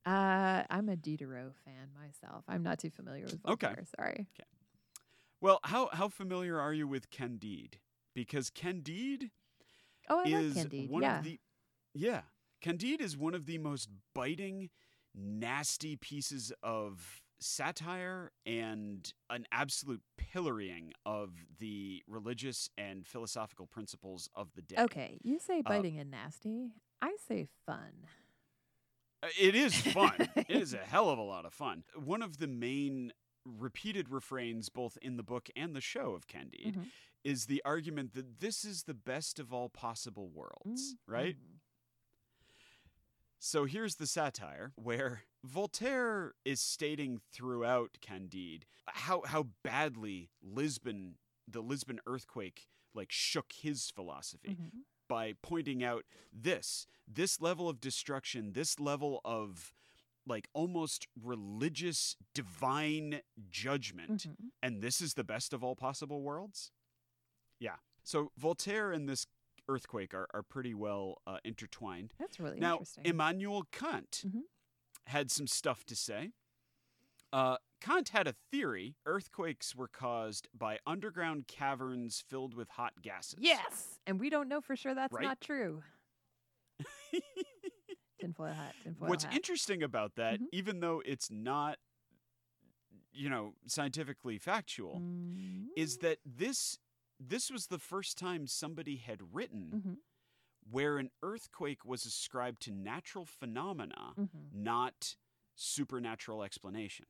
Uh, 0.05 0.63
I'm 0.69 0.89
a 0.89 0.95
Diderot 0.95 1.53
fan 1.65 1.89
myself. 1.97 2.43
I'm 2.47 2.63
not 2.63 2.79
too 2.79 2.89
familiar 2.89 3.25
with 3.25 3.39
Okay. 3.47 3.67
Voltaire. 3.67 3.85
Sorry. 3.97 4.27
Well, 5.41 5.59
how 5.63 5.89
how 5.93 6.09
familiar 6.09 6.59
are 6.59 6.73
you 6.73 6.87
with 6.87 7.09
Candide? 7.09 7.79
Because 8.13 8.49
Candide 8.49 9.31
Oh, 10.09 10.19
I 10.19 10.23
is 10.27 10.55
like 10.55 10.63
Candide. 10.71 10.89
one 10.89 11.03
yeah. 11.03 11.17
of 11.19 11.23
the 11.23 11.39
yeah 11.93 12.21
candide 12.61 13.01
is 13.01 13.17
one 13.17 13.33
of 13.33 13.45
the 13.45 13.57
most 13.57 13.89
biting 14.13 14.69
nasty 15.15 15.95
pieces 15.95 16.51
of 16.63 17.21
satire 17.39 18.31
and 18.45 19.13
an 19.29 19.45
absolute 19.51 20.01
pillorying 20.17 20.91
of 21.05 21.31
the 21.59 22.01
religious 22.07 22.69
and 22.77 23.05
philosophical 23.05 23.65
principles 23.67 24.29
of 24.35 24.53
the 24.55 24.61
day 24.61 24.75
Okay, 24.79 25.19
you 25.23 25.39
say 25.39 25.59
Uh, 25.59 25.69
biting 25.69 25.99
and 25.99 26.09
nasty. 26.11 26.71
I 27.01 27.15
say 27.27 27.47
fun. 27.65 27.91
Uh, 29.23 29.27
it 29.39 29.55
is 29.55 29.73
fun 29.75 30.15
it 30.35 30.49
is 30.49 30.73
a 30.73 30.77
hell 30.79 31.09
of 31.09 31.17
a 31.17 31.21
lot 31.23 31.45
of 31.45 31.53
fun 31.53 31.83
one 31.95 32.21
of 32.21 32.37
the 32.37 32.47
main 32.47 33.13
repeated 33.45 34.09
refrains 34.09 34.69
both 34.69 34.97
in 35.01 35.15
the 35.17 35.23
book 35.23 35.49
and 35.55 35.73
the 35.75 35.81
show 35.81 36.13
of 36.13 36.27
candide 36.27 36.75
Mhm. 36.75 36.85
is 37.23 37.45
the 37.45 37.61
argument 37.65 38.13
that 38.13 38.39
this 38.41 38.65
is 38.65 38.83
the 38.83 38.93
best 38.93 39.39
of 39.39 39.53
all 39.53 39.69
possible 39.69 40.29
worlds 40.29 40.95
right 41.07 41.35
Mhm. 41.37 41.59
So 43.39 43.65
here's 43.65 43.95
the 43.95 44.07
satire 44.07 44.71
where 44.75 45.23
Voltaire 45.43 46.33
is 46.45 46.61
stating 46.61 47.19
throughout 47.33 47.97
Candide 48.01 48.65
how 48.87 49.23
how 49.25 49.47
badly 49.63 50.29
Lisbon 50.41 51.17
the 51.45 51.61
Lisbon 51.61 51.99
earthquake 52.07 52.67
like 52.93 53.11
shook 53.11 53.51
his 53.53 53.89
philosophy 53.91 54.55
Mhm. 54.55 54.83
By 55.13 55.33
pointing 55.43 55.83
out 55.83 56.03
this 56.33 56.87
this 57.07 57.39
level 57.39 57.69
of 57.69 57.79
destruction 57.79 58.53
this 58.53 58.79
level 58.79 59.21
of 59.23 59.71
like 60.25 60.47
almost 60.55 61.05
religious 61.21 62.15
divine 62.33 63.21
judgment 63.51 64.27
Mhm. 64.27 64.49
and 64.63 64.81
this 64.81 65.01
is 65.01 65.13
the 65.13 65.23
best 65.23 65.53
of 65.53 65.63
all 65.63 65.75
possible 65.75 66.21
worlds 66.23 66.71
yeah 67.59 67.75
so 68.03 68.31
voltaire 68.37 68.91
and 68.91 69.07
this 69.07 69.27
earthquake 69.69 70.13
are, 70.15 70.27
are 70.33 70.41
pretty 70.43 70.73
well 70.73 71.21
uh, 71.27 71.37
intertwined 71.45 72.13
That's 72.17 72.39
really 72.39 72.59
now, 72.59 72.73
interesting. 72.73 73.05
Immanuel 73.05 73.63
Kant 73.71 74.23
Mhm. 74.25 74.41
had 75.07 75.29
some 75.31 75.47
stuff 75.47 75.85
to 75.85 75.95
say. 75.95 76.31
Uh, 77.31 77.57
Kant 77.83 78.09
had 78.09 78.27
a 78.27 78.33
theory 78.49 78.95
earthquakes 79.05 79.75
were 79.75 79.89
caused 79.89 80.47
by 80.53 80.79
underground 80.87 81.47
caverns 81.47 82.21
filled 82.25 82.53
with 82.55 82.69
hot 82.69 82.93
gases. 83.01 83.39
yes, 83.41 83.99
and 84.07 84.19
we 84.19 84.29
don't 84.29 84.47
know 84.47 84.61
for 84.61 84.75
sure 84.75 84.95
that's 84.95 85.13
Right? 85.13 85.23
not 85.23 85.41
true. 85.41 85.83
Tinfoil 88.19 88.53
hat. 88.53 88.73
Tinfoil 88.83 89.09
What's 89.09 89.25
hat. 89.25 89.33
interesting 89.33 89.83
about 89.83 90.15
that, 90.15 90.39
Mhm. 90.39 90.47
even 90.53 90.79
though 90.79 91.01
it's 91.05 91.29
not 91.29 91.77
you 93.15 93.29
know, 93.29 93.53
scientifically 93.67 94.39
factual, 94.39 94.99
Mm, 94.99 95.67
is 95.75 95.97
that 95.99 96.17
this 96.25 96.79
this 97.19 97.51
was 97.51 97.67
the 97.67 97.77
first 97.77 98.17
time 98.17 98.47
somebody 98.47 98.97
had 98.97 99.35
written 99.35 99.69
mhm, 99.71 99.97
where 100.69 100.97
an 100.97 101.11
earthquake 101.21 101.85
was 101.85 102.05
ascribed 102.07 102.59
to 102.63 102.71
natural 102.71 103.23
phenomena, 103.25 104.13
mhm. 104.17 104.51
not 104.51 105.15
supernatural 105.55 106.41
explanation, 106.43 107.05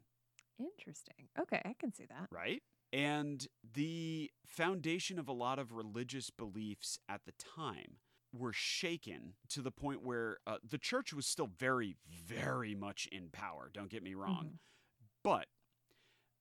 Interesting. 0.60 1.28
Okay, 1.40 1.62
I 1.66 1.74
can 1.80 1.94
see 1.94 2.06
that. 2.06 2.28
right? 2.32 2.62
And 2.92 3.48
the 3.74 4.30
foundation 4.46 5.18
of 5.18 5.28
a 5.28 5.32
lot 5.34 5.58
of 5.60 5.72
religious 5.74 6.30
beliefs 6.30 7.00
at 7.10 7.22
the 7.26 7.32
time 7.34 7.98
were 8.32 8.54
shaken 8.54 9.34
to 9.50 9.62
the 9.62 9.72
point 9.72 10.04
where 10.04 10.38
uh, 10.48 10.58
the 10.68 10.78
church 10.78 11.14
was 11.14 11.26
still 11.26 11.48
very, 11.48 11.96
very 12.08 12.76
much 12.76 13.08
in 13.12 13.30
power. 13.32 13.70
Don't 13.74 13.90
get 13.90 14.04
me 14.04 14.14
wrong. 14.14 14.52
Mhm. 14.54 14.58
But 15.24 15.48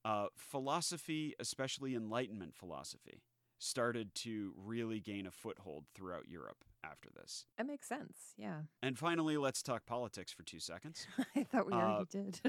uh, 0.04 0.26
philosophy, 0.36 1.34
especially 1.38 1.94
Enlightenment 1.94 2.54
philosophy, 2.54 3.22
started 3.62 4.12
to 4.16 4.52
really 4.56 4.98
gain 5.00 5.26
a 5.26 5.30
foothold 5.30 5.84
throughout 5.94 6.28
Europe 6.28 6.64
after 6.84 7.08
this. 7.14 7.46
That 7.56 7.66
makes 7.66 7.86
sense. 7.88 8.34
Yeah. 8.36 8.62
And 8.82 8.98
finally, 8.98 9.36
let's 9.36 9.62
talk 9.62 9.86
politics 9.86 10.32
for 10.32 10.42
two 10.42 10.58
seconds. 10.58 11.06
I 11.36 11.44
thought 11.44 11.66
we 11.66 11.72
Uh, 11.72 11.76
already 11.76 12.06
did. 12.10 12.40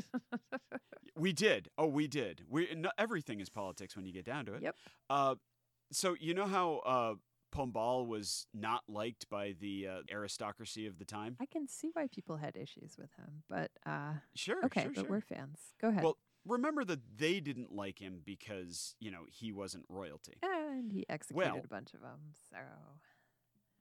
we 1.16 1.32
did. 1.34 1.70
Oh, 1.78 1.88
we 1.88 2.08
did. 2.08 2.42
We 2.50 2.74
no, 2.76 2.90
everything 2.98 3.40
is 3.40 3.50
politics 3.50 3.96
when 3.96 4.06
you 4.06 4.12
get 4.14 4.26
down 4.26 4.46
to 4.48 4.54
it. 4.56 4.64
Yep. 4.64 4.76
Uh, 5.10 5.36
so 5.92 6.16
you 6.20 6.34
know 6.34 6.48
how 6.48 6.78
uh, 6.86 7.14
Pombal 7.56 8.08
was 8.08 8.48
not 8.54 8.82
liked 8.88 9.30
by 9.30 9.54
the 9.60 9.88
uh, 9.88 10.00
aristocracy 10.12 10.88
of 10.88 10.98
the 10.98 11.06
time. 11.06 11.38
I 11.40 11.46
can 11.46 11.68
see 11.68 11.92
why 11.94 12.08
people 12.08 12.38
had 12.38 12.56
issues 12.58 12.96
with 12.98 13.12
him, 13.18 13.44
but 13.48 13.70
uh, 13.86 14.14
Sure. 14.36 14.66
okay, 14.66 14.84
sure, 14.84 14.92
but 14.96 15.02
sure. 15.02 15.10
we're 15.10 15.22
fans. 15.22 15.60
Go 15.80 15.90
ahead. 15.90 16.04
Well, 16.04 16.18
remember 16.46 16.84
that 16.86 17.00
they 17.18 17.40
didn't 17.40 17.72
like 17.72 18.00
him 18.00 18.22
because 18.26 18.96
you 19.00 19.12
know 19.12 19.24
he 19.30 19.52
wasn't 19.52 19.86
royalty. 19.90 20.38
and 20.42 20.92
he 20.92 21.06
executed 21.10 21.52
well- 21.54 21.62
a 21.64 21.68
bunch 21.68 21.94
of 21.94 22.02
them. 22.02 22.20
So 22.50 22.58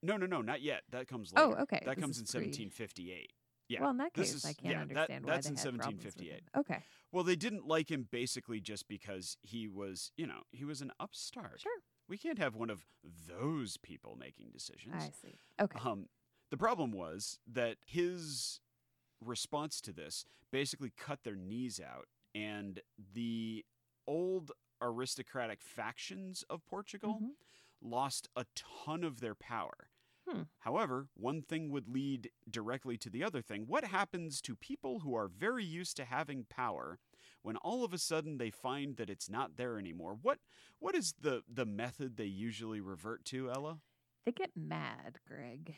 No, 0.02 0.16
no, 0.16 0.26
no, 0.26 0.40
not 0.42 0.62
yet. 0.62 0.82
That 0.90 1.06
comes 1.08 1.32
later. 1.32 1.56
Oh, 1.58 1.62
okay, 1.62 1.80
That 1.84 1.94
this 1.96 2.02
comes 2.02 2.18
in 2.18 2.24
pre. 2.26 2.40
1758. 2.46 3.32
Yeah. 3.68 3.80
well, 3.80 3.90
in 3.90 3.96
that 3.98 4.12
case, 4.12 4.34
is- 4.34 4.44
I 4.44 4.52
can't 4.52 4.64
yeah, 4.66 4.72
that- 4.72 4.80
understand 5.10 5.24
why 5.24 5.32
that's 5.32 5.46
they 5.46 5.50
in 5.52 5.56
had 5.56 5.80
problems 5.80 6.04
with 6.04 6.14
1758. 6.16 6.42
him. 6.42 6.60
Okay, 6.60 6.84
Well, 7.12 7.24
they 7.24 7.36
didn't 7.36 7.66
like 7.66 7.90
him 7.90 8.08
basically 8.10 8.60
just 8.60 8.86
because 8.88 9.36
he 9.42 9.68
was, 9.68 10.12
you 10.16 10.26
know, 10.26 10.42
he 10.50 10.64
was 10.64 10.82
an 10.82 10.92
upstart. 11.00 11.60
sure. 11.60 11.82
We 12.08 12.18
can't 12.18 12.38
have 12.38 12.54
one 12.56 12.68
of 12.68 12.84
those 13.28 13.76
people 13.78 14.16
making 14.16 14.50
decisions. 14.52 14.94
I 14.98 15.10
see. 15.10 15.38
Okay. 15.60 15.78
Um, 15.78 16.08
the 16.50 16.56
problem 16.58 16.90
was 16.92 17.38
that 17.46 17.78
his 17.86 18.60
response 19.20 19.80
to 19.82 19.92
this 19.92 20.26
basically 20.50 20.90
cut 20.90 21.22
their 21.22 21.36
knees 21.36 21.80
out, 21.80 22.08
and 22.34 22.80
the 23.14 23.64
old 24.06 24.52
aristocratic 24.80 25.62
factions 25.62 26.42
of 26.50 26.64
Portugal 26.66 27.20
Mhm. 27.20 27.36
lost 27.80 28.28
a 28.36 28.46
ton 28.54 29.04
of 29.04 29.20
their 29.20 29.34
power. 29.34 29.90
Hmm. 30.28 30.42
However, 30.60 31.08
one 31.14 31.42
thing 31.42 31.68
would 31.70 31.88
lead 31.88 32.30
directly 32.48 32.96
to 32.98 33.10
the 33.10 33.24
other 33.24 33.42
thing. 33.42 33.66
What 33.66 33.84
happens 33.84 34.40
to 34.42 34.54
people 34.54 35.00
who 35.00 35.14
are 35.14 35.26
very 35.28 35.64
used 35.64 35.96
to 35.96 36.04
having 36.04 36.44
power 36.44 37.00
when 37.42 37.56
all 37.56 37.84
of 37.84 37.92
a 37.92 37.98
sudden 37.98 38.38
they 38.38 38.50
find 38.50 38.96
that 38.96 39.10
it's 39.10 39.28
not 39.28 39.56
there 39.56 39.78
anymore? 39.78 40.14
What 40.14 40.40
what 40.78 40.94
is 40.94 41.14
the 41.14 41.44
the 41.48 41.66
method 41.66 42.16
they 42.16 42.26
usually 42.26 42.80
revert 42.80 43.24
to, 43.26 43.50
Ella? 43.50 43.82
They 44.24 44.32
get 44.32 44.56
mad, 44.56 45.18
Greg, 45.26 45.74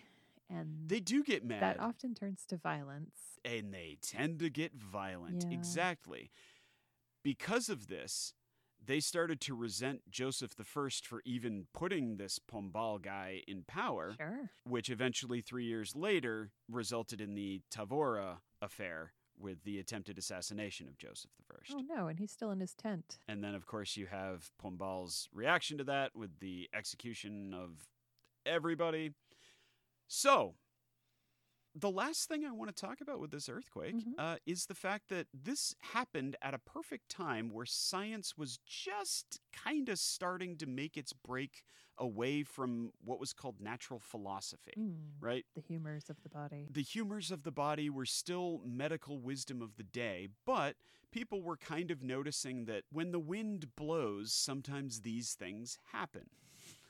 and 0.51 0.89
They 0.89 1.01
do 1.01 1.23
get 1.25 1.45
mad. 1.45 1.63
that 1.63 1.81
often 1.81 2.15
turns 2.15 2.45
to 2.47 2.57
violence. 2.57 3.39
and 3.45 3.73
they 3.75 3.99
tend 4.01 4.39
to 4.41 4.49
get 4.51 4.75
violent. 4.75 5.45
Yeah. 5.49 5.57
Exactly. 5.59 6.31
Because 7.23 7.69
of 7.69 7.89
this, 7.89 8.35
they 8.87 9.01
started 9.01 9.41
to 9.43 9.55
resent 9.55 10.03
Joseph 10.11 10.55
I 10.59 10.89
for 11.03 11.23
even 11.25 11.67
putting 11.73 12.17
this 12.17 12.39
Pombal 12.39 13.01
guy 13.01 13.43
in 13.49 13.65
power, 13.65 14.15
Sure. 14.19 14.51
which 14.65 14.91
eventually, 14.91 15.41
three 15.41 15.65
years 15.65 15.97
later, 15.97 16.51
resulted 16.69 17.21
in 17.21 17.35
the 17.35 17.63
Távora 17.71 18.39
affair 18.61 19.13
with 19.39 19.65
the 19.65 19.79
attempted 19.79 20.17
assassination 20.19 20.87
of 20.87 20.97
Joseph 20.99 21.31
I. 21.51 21.55
Oh 21.75 21.81
no, 21.81 22.07
and 22.09 22.19
he's 22.19 22.31
still 22.31 22.51
in 22.51 22.61
his 22.61 22.75
tent. 22.75 23.19
And 23.27 23.43
then, 23.43 23.55
of 23.55 23.67
course, 23.67 23.97
you 23.97 24.07
have 24.07 24.51
Pombal's 24.63 25.29
reaction 25.33 25.79
to 25.79 25.85
that 25.85 26.15
with 26.15 26.39
the 26.41 26.69
execution 26.75 27.53
of 27.55 27.89
everybody. 28.47 29.13
So, 30.09 30.55
the 31.75 31.91
last 31.91 32.29
thing 32.29 32.45
I 32.45 32.53
want 32.53 32.75
to 32.75 32.81
talk 32.87 33.01
about 33.01 33.19
with 33.21 33.31
this 33.33 33.49
earthquake 33.49 33.95
Mhm. 33.97 34.15
uh, 34.17 34.37
is 34.47 34.67
the 34.67 34.75
fact 34.75 35.09
that 35.09 35.27
this 35.35 35.75
happened 35.81 36.37
at 36.41 36.55
a 36.55 36.59
perfect 36.59 37.09
time 37.09 37.51
where 37.51 37.67
science 37.67 38.37
was 38.37 38.59
just 38.65 39.41
kind 39.53 39.89
of 39.89 39.99
starting 39.99 40.57
to 40.59 40.67
make 40.67 40.97
its 40.97 41.13
break 41.13 41.65
away 41.99 42.45
from 42.45 42.93
what 43.05 43.19
was 43.19 43.33
called 43.33 43.61
natural 43.61 43.99
philosophy, 43.99 44.75
Mm, 44.77 45.21
right? 45.21 45.45
The 45.55 45.61
humors 45.61 46.11
of 46.11 46.23
the 46.23 46.29
body. 46.29 46.69
The 46.69 46.83
humors 46.83 47.31
of 47.31 47.43
the 47.43 47.53
body 47.53 47.89
were 47.91 48.07
still 48.07 48.61
medical 48.65 49.19
wisdom 49.19 49.61
of 49.63 49.77
the 49.77 49.83
day, 49.83 50.29
but 50.45 50.77
people 51.11 51.43
were 51.43 51.57
kind 51.57 51.91
of 51.91 52.03
noticing 52.03 52.65
that 52.67 52.85
when 52.91 53.11
the 53.13 53.19
wind 53.21 53.75
blows, 53.77 54.33
sometimes 54.33 55.01
these 55.03 55.35
things 55.35 55.79
happen. 55.93 56.31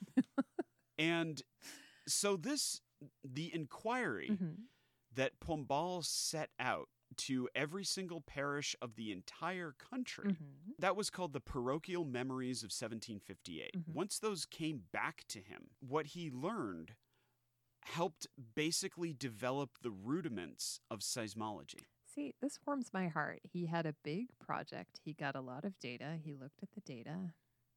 and 0.99 1.43
so, 2.07 2.37
this, 2.37 2.81
the 3.23 3.53
inquiry 3.55 4.31
Mhm. 4.31 4.69
that 5.13 5.39
Pombal 5.41 6.05
set 6.05 6.51
out 6.59 6.89
to 7.17 7.49
every 7.55 7.85
single 7.85 8.21
parish 8.21 8.75
of 8.83 8.97
the 8.97 9.13
entire 9.13 9.73
country. 9.73 10.33
Mhm. 10.33 10.77
That 10.79 10.97
was 10.97 11.11
called 11.11 11.33
the 11.33 11.41
Parochial 11.41 12.05
Memories 12.05 12.65
of 12.65 12.73
1758. 12.73 13.75
Mhm. 13.75 13.95
Once 13.95 14.19
those 14.19 14.45
came 14.47 14.89
back 14.91 15.25
to 15.29 15.41
him, 15.41 15.71
what 15.81 16.07
he 16.09 16.31
learned 16.31 16.97
helped 17.83 18.27
basically 18.55 19.13
develop 19.13 19.79
the 19.81 19.91
rudiments 19.91 20.81
of 20.91 21.01
seismology. 21.01 21.87
See, 22.07 22.33
this 22.41 22.59
warms 22.67 22.93
my 22.93 23.09
heart. 23.09 23.41
He 23.45 23.67
had 23.67 23.87
a 23.87 23.93
big 23.93 24.37
project. 24.39 24.99
He 25.05 25.13
got 25.13 25.37
a 25.37 25.41
lot 25.41 25.65
of 25.65 25.79
data. 25.79 26.17
He 26.17 26.35
looked 26.35 26.63
at 26.63 26.73
the 26.73 26.81
data, 26.81 27.35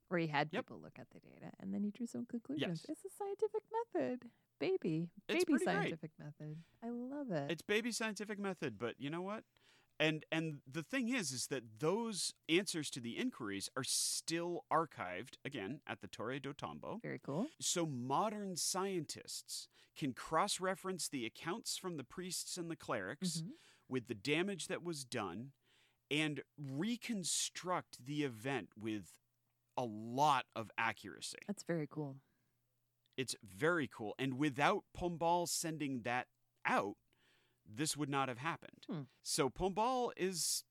or 0.10 0.18
he 0.18 0.28
had 0.28 0.52
Yep. 0.54 0.66
people 0.66 0.80
look 0.80 0.98
at 0.98 1.10
the 1.10 1.20
data, 1.20 1.52
and 1.60 1.74
then 1.74 1.84
he 1.84 1.92
drew 1.92 2.08
some 2.08 2.26
conclusions. 2.26 2.86
Yes. 2.88 2.98
It's 2.98 3.06
a 3.06 3.10
scientific 3.16 3.64
method. 3.72 4.32
Baby. 4.60 5.10
It's 5.28 5.44
Baby 5.46 5.52
pretty 5.52 5.66
great. 5.66 5.76
scientific 5.76 6.12
method. 6.20 6.58
I 6.84 6.90
love 6.90 7.32
it. 7.32 7.52
It's 7.52 7.62
baby 7.62 7.92
scientific 7.92 8.40
method, 8.40 8.78
but 8.80 8.96
you 9.00 9.10
know 9.10 9.22
what? 9.22 9.44
And 10.00 10.26
and 10.32 10.60
the 10.72 10.84
thing 10.84 11.10
is 11.10 11.32
is 11.32 11.48
that 11.48 11.80
those 11.80 12.34
answers 12.48 12.90
to 12.92 13.00
the 13.00 13.18
inquiries 13.18 13.70
are 13.76 13.84
still 13.84 14.64
archived 14.72 15.36
again 15.44 15.82
at 15.88 16.02
the 16.02 16.08
Torre 16.08 16.40
do 16.40 16.54
Tombo. 16.54 17.00
Very 17.02 17.20
cool. 17.24 17.48
So 17.60 17.86
modern 17.86 18.56
scientists 18.58 19.68
can 19.96 20.14
cross-reference 20.14 21.10
the 21.10 21.26
accounts 21.26 21.78
from 21.78 21.98
the 21.98 22.04
priests 22.04 22.58
and 22.58 22.70
the 22.70 22.76
clerics 22.76 23.42
Mhm. 23.42 23.54
with 23.90 24.08
the 24.08 24.14
damage 24.14 24.68
that 24.68 24.84
was 24.84 25.04
done 25.04 25.54
and 26.12 26.44
reconstruct 26.58 28.06
the 28.06 28.24
event 28.24 28.70
with 28.78 29.14
a 29.76 29.84
lot 29.84 30.46
of 30.56 30.70
accuracy. 30.78 31.40
That's 31.48 31.64
very 31.64 31.88
cool. 31.88 32.18
It's 33.18 33.36
very 33.44 33.90
cool. 33.92 34.14
And 34.20 34.38
without 34.38 34.84
Pombal 34.96 35.48
sending 35.48 36.02
that 36.04 36.28
out, 36.66 36.96
this 37.68 37.98
would 37.98 38.10
not 38.10 38.30
have 38.30 38.38
happened. 38.38 38.86
Hmm. 38.90 39.02
So 39.24 39.50
Pombal 39.50 40.12
is 40.16 40.64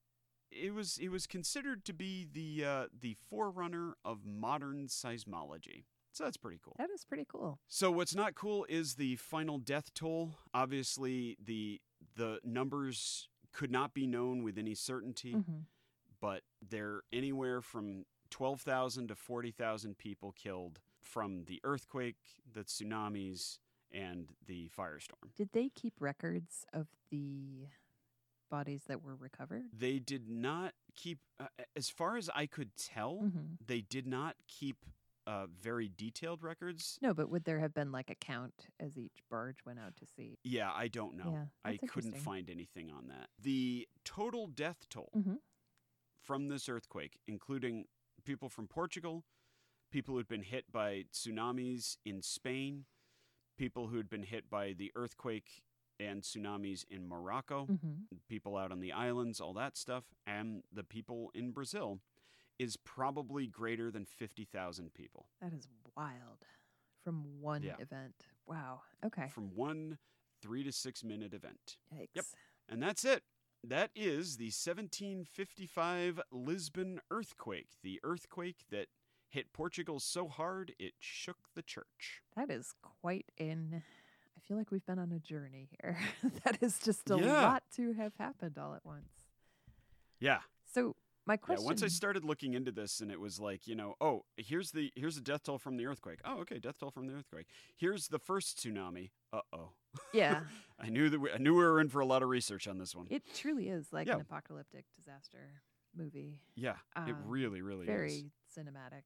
it 0.51 0.73
was 0.73 0.99
it 0.99 1.09
was 1.09 1.27
considered 1.27 1.85
to 1.85 1.93
be 1.93 2.27
the 2.31 2.65
uh, 2.65 2.87
the 2.99 3.17
forerunner 3.29 3.97
of 4.05 4.25
modern 4.25 4.87
seismology. 4.87 5.85
So 6.13 6.25
that's 6.25 6.39
pretty 6.39 6.59
cool. 6.65 6.77
That 6.79 6.89
is 6.91 7.05
pretty 7.05 7.27
cool. 7.31 7.59
So 7.69 7.91
what's 7.91 8.15
not 8.15 8.35
cool 8.35 8.65
is 8.71 8.95
the 8.95 9.17
final 9.17 9.59
death 9.59 9.93
toll. 9.93 10.37
Obviously, 10.55 11.37
the 11.45 11.81
the 12.15 12.39
numbers 12.43 13.29
could 13.53 13.71
not 13.71 13.93
be 13.93 14.07
known 14.07 14.43
with 14.43 14.57
any 14.57 14.75
certainty, 14.75 15.33
hmm 15.33 15.61
but 16.19 16.43
they're 16.67 17.03
anywhere 17.13 17.61
from 17.61 18.07
12,000 18.31 19.09
to 19.09 19.15
40,000 19.15 19.99
people 19.99 20.33
killed 20.33 20.81
from 21.07 21.45
the 21.45 21.61
earthquake, 21.65 22.17
the 22.53 22.65
tsunamis, 22.65 23.59
and 23.93 24.29
the 24.47 24.69
firestorm. 24.77 25.31
Did 25.37 25.51
they 25.53 25.69
keep 25.75 25.95
records 26.01 26.67
of 26.73 26.89
the 27.11 27.67
bodies 28.51 28.83
that 28.89 29.03
were 29.03 29.15
recovered? 29.15 29.65
They 29.73 29.99
did 29.99 30.29
not 30.29 30.75
keep, 30.95 31.19
uh, 31.41 31.47
as 31.77 31.89
far 31.89 32.17
as 32.17 32.29
I 32.35 32.47
could 32.47 32.77
tell, 32.77 33.19
hmm 33.21 33.55
they 33.65 33.81
did 33.81 34.07
not 34.07 34.37
keep 34.47 34.77
uh, 35.27 35.47
very 35.61 35.89
detailed 35.97 36.43
records. 36.45 36.99
No, 37.03 37.13
but 37.13 37.29
would 37.31 37.45
there 37.45 37.59
have 37.59 37.75
been 37.75 37.91
like 37.91 38.11
a 38.11 38.15
count 38.15 38.69
as 38.79 38.97
each 38.97 39.23
barge 39.29 39.57
went 39.65 39.79
out 39.81 39.97
to 39.97 40.07
sea? 40.07 40.39
Yeah, 40.45 40.71
I 40.73 40.87
don't 40.87 41.17
know. 41.17 41.31
Yeah, 41.33 41.45
I 41.65 41.79
couldn't 41.79 42.17
find 42.19 42.49
anything 42.49 42.91
on 42.93 43.09
that. 43.09 43.29
The 43.43 43.89
total 44.05 44.47
death 44.47 44.87
toll 44.89 45.11
Mhm. 45.17 45.39
from 46.23 46.47
this 46.49 46.69
earthquake, 46.69 47.19
including 47.27 47.87
people 48.25 48.49
from 48.49 48.69
Portugal, 48.69 49.25
people 49.91 50.15
who'd 50.15 50.29
been 50.29 50.43
hit 50.43 50.71
by 50.73 51.05
tsunamis 51.13 51.97
in 52.05 52.23
Spain, 52.23 52.85
people 53.57 53.89
who'd 53.89 54.09
been 54.09 54.23
hit 54.25 54.49
by 54.51 54.73
the 54.77 54.91
earthquake 54.95 55.63
and 55.99 56.23
tsunamis 56.23 56.85
in 56.91 57.09
Morocco, 57.09 57.67
hmm 57.67 57.93
people 58.29 58.57
out 58.57 58.73
on 58.73 58.81
the 58.81 58.93
islands, 58.93 59.41
all 59.41 59.53
that 59.55 59.77
stuff, 59.77 60.05
and 60.27 60.63
the 60.73 60.83
people 60.83 61.31
in 61.35 61.53
Brazil 61.53 62.01
is 62.59 62.77
probably 62.77 63.47
greater 63.47 63.91
than 63.91 64.05
50,000 64.05 64.93
people 64.95 65.27
That 65.41 65.53
is 65.53 65.69
wild. 65.97 66.45
From 67.05 67.41
one 67.41 67.63
Yeah. 67.63 67.77
event. 67.79 68.27
Wow. 68.47 68.83
Okay. 69.05 69.29
from 69.29 69.55
one 69.55 69.99
three 70.43 70.63
to 70.65 70.73
six 70.73 71.03
minute 71.05 71.33
event. 71.35 71.79
Yikes. 71.95 72.35
And 72.69 72.83
that's 72.83 73.05
it. 73.05 73.23
That 73.63 73.91
is 73.95 74.37
the 74.37 74.51
1755 74.51 76.21
Lisbon 76.31 77.01
earthquake, 77.11 77.69
the 77.83 78.01
earthquake 78.03 78.65
that 78.71 78.89
hit 79.37 79.53
Portugal 79.53 80.01
so 80.01 80.29
hard 80.29 80.73
it 80.79 80.95
shook 80.99 81.37
the 81.55 81.63
church. 81.63 82.23
That 82.37 82.51
is 82.51 82.73
quite 83.03 83.27
in. 83.37 83.83
I 84.37 84.41
feel 84.49 84.57
like 84.57 84.71
we've 84.71 84.85
been 84.87 84.99
on 84.99 85.13
a 85.13 85.19
journey 85.19 85.69
here. 85.79 85.99
that 86.45 86.57
is 86.63 86.79
just 86.79 87.11
a 87.11 87.19
Yeah. 87.19 87.43
lot 87.43 87.63
to 87.77 87.93
have 87.95 88.13
happened 88.19 88.57
all 88.59 88.75
at 88.75 88.85
once. 88.85 89.11
Yeah. 90.21 90.39
So 90.73 90.97
my 91.27 91.37
question. 91.37 91.63
Yeah, 91.65 91.67
once 91.67 91.83
I 91.83 91.89
started 91.89 92.25
looking 92.25 92.55
into 92.55 92.73
this 92.73 93.01
and 93.01 93.11
it 93.11 93.21
was 93.21 93.39
like, 93.39 93.67
you 93.67 93.75
know, 93.75 93.95
oh, 94.01 94.25
here's 94.39 94.71
the 94.71 94.91
here's 94.95 95.17
the 95.17 95.21
death 95.21 95.43
toll 95.43 95.59
from 95.59 95.77
the 95.77 95.85
earthquake. 95.87 96.21
Oh, 96.25 96.39
okay, 96.41 96.59
death 96.59 96.79
toll 96.81 96.91
from 96.91 97.07
the 97.07 97.13
earthquake. 97.15 97.47
Here's 97.77 98.09
the 98.09 98.19
first 98.19 98.59
tsunami. 98.59 99.11
Uh-oh. 99.35 99.73
yeah, 100.15 100.41
I 100.81 100.89
knew 100.89 101.11
that 101.11 101.19
we, 101.21 101.31
I 101.31 101.37
knew 101.39 101.55
we 101.55 101.63
were 101.65 101.81
in 101.81 101.89
for 101.91 102.01
a 102.01 102.07
lot 102.07 102.23
of 102.23 102.29
research 102.31 102.67
on 102.69 102.79
this 102.79 102.95
one. 102.97 103.07
it 103.11 103.23
truly 103.35 103.69
is 103.69 103.93
like 103.93 104.07
Yeah. 104.07 104.15
an 104.15 104.21
apocalyptic 104.23 104.85
disaster 104.97 105.61
movie. 105.95 106.41
yeah, 106.55 106.77
it 106.97 107.11
um, 107.11 107.17
really 107.27 107.61
really 107.61 107.87
Very 107.87 108.13
is. 108.13 108.25
cinematic. 108.57 109.03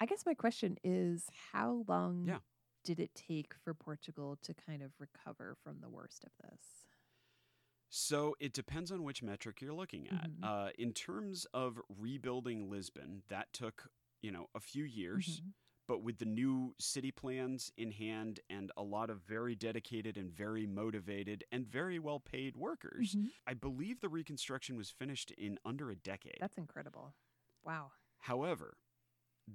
I 0.00 0.06
guess 0.06 0.24
my 0.26 0.34
question 0.34 0.76
is 0.82 1.28
how 1.52 1.84
long 1.86 2.24
Yeah. 2.24 2.40
did 2.84 2.98
it 3.00 3.14
take 3.14 3.54
for 3.54 3.74
Portugal 3.74 4.36
to 4.42 4.54
kind 4.54 4.82
of 4.82 4.92
recover 4.98 5.56
from 5.62 5.80
the 5.80 5.90
worst 5.90 6.24
of 6.24 6.32
this? 6.42 6.86
So 7.88 8.36
it 8.38 8.52
depends 8.52 8.92
on 8.92 9.02
which 9.02 9.22
metric 9.22 9.60
you're 9.60 9.74
looking 9.74 10.08
at. 10.08 10.30
Mhm. 10.30 10.42
Uh, 10.42 10.70
in 10.78 10.92
terms 10.92 11.44
of 11.52 11.80
rebuilding 11.88 12.70
Lisbon, 12.70 13.22
that 13.28 13.52
took 13.52 13.90
you 14.22 14.30
know 14.30 14.48
a 14.54 14.60
few 14.60 14.84
years, 14.84 15.42
Mhm. 15.42 15.52
but 15.88 16.02
with 16.02 16.18
the 16.18 16.24
new 16.26 16.74
city 16.78 17.10
plans 17.10 17.72
in 17.76 17.90
hand 17.90 18.40
and 18.48 18.70
a 18.76 18.82
lot 18.82 19.10
of 19.10 19.22
very 19.22 19.54
dedicated 19.56 20.16
and 20.16 20.30
very 20.30 20.66
motivated 20.66 21.42
and 21.50 21.66
very 21.66 21.98
well 21.98 22.20
paid 22.20 22.56
workers, 22.56 23.16
Mhm. 23.16 23.30
I 23.46 23.54
believe 23.54 24.00
the 24.00 24.08
reconstruction 24.08 24.76
was 24.76 24.90
finished 24.90 25.30
in 25.32 25.58
under 25.64 25.90
a 25.90 25.96
decade. 25.96 26.38
That's 26.40 26.58
incredible. 26.58 27.14
Wow. 27.62 27.92
However, 28.18 28.76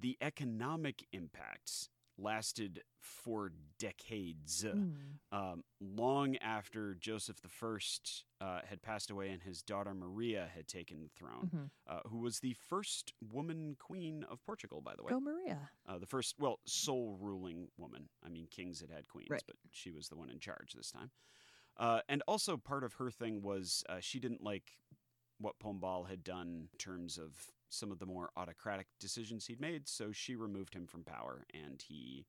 the 0.02 0.18
economic 0.22 1.06
impacts 1.12 1.90
lasted 2.18 2.82
for 3.00 3.52
decades. 3.78 4.64
Mm. 4.64 4.94
um, 5.34 5.64
long 5.82 6.38
after 6.38 6.96
Joseph 6.96 7.38
I 7.62 7.78
uh, 8.46 8.62
had 8.66 8.82
passed 8.82 9.12
away 9.12 9.30
and 9.32 9.42
his 9.44 9.62
daughter 9.62 9.94
Maria 9.94 10.50
had 10.56 10.68
taken 10.68 11.02
the 11.02 11.10
throne, 11.10 11.50
Mhm. 11.54 11.70
uh, 11.88 12.08
who 12.08 12.20
was 12.20 12.40
the 12.40 12.54
first 12.54 13.14
woman 13.22 13.76
queen 13.78 14.24
of 14.24 14.42
Portugal, 14.46 14.82
by 14.82 14.96
the 14.96 15.04
way. 15.04 15.10
Go 15.10 15.20
Maria. 15.20 15.70
Uh, 15.86 15.98
the 15.98 16.06
first, 16.06 16.36
well, 16.40 16.60
sole 16.66 17.18
ruling 17.20 17.70
woman. 17.78 18.08
I 18.24 18.30
mean, 18.30 18.48
kings 18.48 18.80
had 18.80 18.90
had 18.90 19.10
queens, 19.10 19.30
Right. 19.30 19.44
but 19.46 19.58
she 19.72 19.92
was 19.92 20.08
the 20.08 20.16
one 20.16 20.30
in 20.30 20.40
charge 20.40 20.72
this 20.74 20.92
time. 20.92 21.12
Uh, 21.78 22.02
and 22.08 22.24
also, 22.30 22.56
part 22.56 22.86
of 22.86 22.94
her 22.94 23.12
thing 23.12 23.42
was 23.42 23.84
uh, 23.90 24.00
she 24.00 24.20
didn't 24.22 24.42
like 24.42 24.80
what 25.38 25.60
Pombal 25.60 26.08
had 26.08 26.24
done 26.24 26.70
in 26.72 26.78
terms 26.78 27.18
of 27.18 27.52
some 27.70 27.92
of 27.92 28.00
the 28.00 28.06
more 28.06 28.30
autocratic 28.36 28.88
decisions 29.00 29.48
he'd 29.48 29.60
made, 29.62 29.88
so 29.88 30.12
she 30.12 30.36
removed 30.36 30.74
him 30.74 30.88
from 30.88 31.04
power, 31.04 31.46
and 31.54 31.82
he 31.82 32.26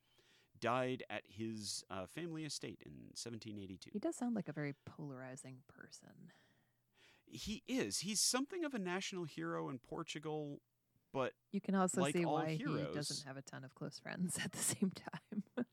died 0.60 1.02
at 1.10 1.22
his 1.28 1.84
uh, 1.90 2.06
family 2.06 2.44
estate 2.44 2.78
in 2.84 2.92
1782. 3.14 3.90
He 3.92 3.98
does 3.98 4.16
sound 4.16 4.34
like 4.34 4.48
a 4.48 4.52
very 4.52 4.74
polarizing 4.86 5.58
person. 5.68 6.32
He 7.26 7.62
is. 7.66 8.00
He's 8.00 8.20
something 8.20 8.64
of 8.64 8.74
a 8.74 8.78
national 8.78 9.24
hero 9.24 9.68
in 9.68 9.78
Portugal, 9.78 10.60
but 11.12 11.32
You 11.52 11.60
can 11.60 11.74
also 11.74 12.00
Like 12.00 12.16
see 12.16 12.24
why 12.24 12.54
he 12.54 12.64
doesn't 12.94 13.26
have 13.26 13.36
a 13.36 13.42
ton 13.42 13.64
of 13.64 13.74
close 13.74 13.98
friends 13.98 14.38
at 14.44 14.52
the 14.52 14.58
same 14.58 14.92
time. 14.94 15.64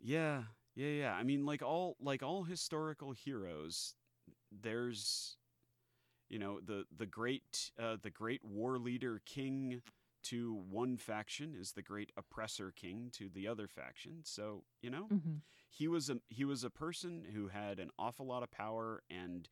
Yeah, 0.00 0.42
yeah, 0.74 0.88
yeah. 0.88 1.14
I 1.14 1.22
mean, 1.22 1.46
like 1.46 1.62
all 1.62 1.96
like 2.00 2.22
all 2.22 2.42
historical 2.44 3.12
heroes, 3.12 3.94
there's, 4.50 5.36
you 6.32 6.40
know, 6.40 6.60
the 6.60 6.86
the 6.96 7.06
great 7.06 7.70
uh, 7.80 7.98
the 8.02 8.10
great 8.10 8.44
war 8.44 8.78
leader 8.78 9.20
king 9.26 9.82
to 10.24 10.64
one 10.70 10.96
faction 10.96 11.54
is 11.58 11.72
the 11.72 11.82
great 11.82 12.10
oppressor 12.16 12.72
king 12.74 13.10
to 13.12 13.28
the 13.28 13.46
other 13.46 13.68
faction. 13.68 14.22
So 14.24 14.64
you 14.82 14.90
know, 14.90 15.10
hmm 15.10 15.36
he 15.68 15.86
was 15.88 16.08
a 16.10 16.16
he 16.28 16.44
was 16.44 16.64
a 16.64 16.70
person 16.70 17.24
who 17.34 17.48
had 17.48 17.78
an 17.78 17.90
awful 17.98 18.26
lot 18.26 18.42
of 18.42 18.50
power 18.50 19.02
and 19.10 19.48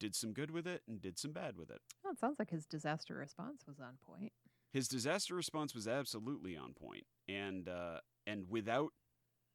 did 0.00 0.14
some 0.16 0.32
good 0.32 0.50
with 0.50 0.66
it 0.66 0.82
and 0.88 1.00
did 1.00 1.18
some 1.18 1.32
bad 1.32 1.56
with 1.56 1.70
it. 1.70 1.80
Well, 2.02 2.12
it 2.12 2.18
sounds 2.18 2.38
like 2.38 2.50
his 2.50 2.66
disaster 2.66 3.14
response 3.14 3.64
was 3.66 3.80
on 3.80 3.98
point. 4.06 4.32
His 4.72 4.88
disaster 4.88 5.34
response 5.36 5.74
was 5.74 5.86
absolutely 5.86 6.56
on 6.56 6.74
point, 6.74 7.06
and 7.28 7.68
uh, 7.68 8.00
and 8.26 8.50
without 8.50 8.92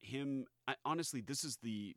him, 0.01 0.45
I, 0.67 0.75
honestly, 0.85 1.21
this 1.21 1.43
is 1.43 1.57
the 1.61 1.95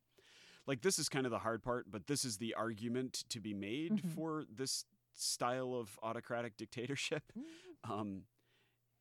like 0.67 0.83
this 0.83 0.99
is 0.99 1.09
kind 1.09 1.27
of 1.27 1.33
the 1.33 1.39
hard 1.41 1.63
part, 1.63 1.91
but 1.91 2.07
this 2.07 2.25
is 2.25 2.39
the 2.39 2.55
argument 2.55 3.25
to 3.31 3.41
be 3.41 3.53
made 3.55 3.93
Mhm. 4.03 4.15
for 4.15 4.45
this 4.49 4.85
style 5.13 5.75
of 5.75 5.99
autocratic 6.03 6.57
dictatorship. 6.57 7.33
Mm, 7.37 7.43
Um, 7.91 8.25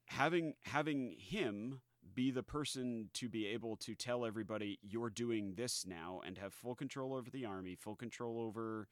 having 0.07 0.55
having 0.63 1.11
him 1.17 1.81
be 2.13 2.31
the 2.31 2.43
person 2.43 3.09
to 3.13 3.29
be 3.29 3.45
able 3.45 3.77
to 3.77 3.93
tell 3.95 4.25
everybody 4.25 4.79
you're 4.81 5.09
doing 5.11 5.53
this 5.55 5.85
now 5.85 6.19
and 6.25 6.37
have 6.39 6.53
full 6.53 6.73
control 6.75 7.13
over 7.13 7.29
the 7.29 7.45
army, 7.45 7.75
full 7.75 7.95
control 7.95 8.41
over 8.41 8.87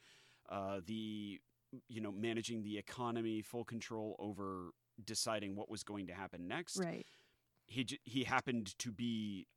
uh, 0.47 0.79
the 0.85 1.39
you 1.87 2.01
know 2.01 2.11
managing 2.11 2.61
the 2.63 2.77
economy, 2.77 3.41
full 3.41 3.65
control 3.65 4.15
over 4.19 4.69
deciding 5.03 5.55
what 5.55 5.69
was 5.69 5.83
going 5.83 6.05
to 6.07 6.13
happen 6.13 6.47
next. 6.47 6.77
Right. 6.77 7.07
He 7.65 7.83
j- 7.83 7.99
he 8.03 8.23
happened 8.25 8.77
to 8.79 8.91
be 8.91 9.47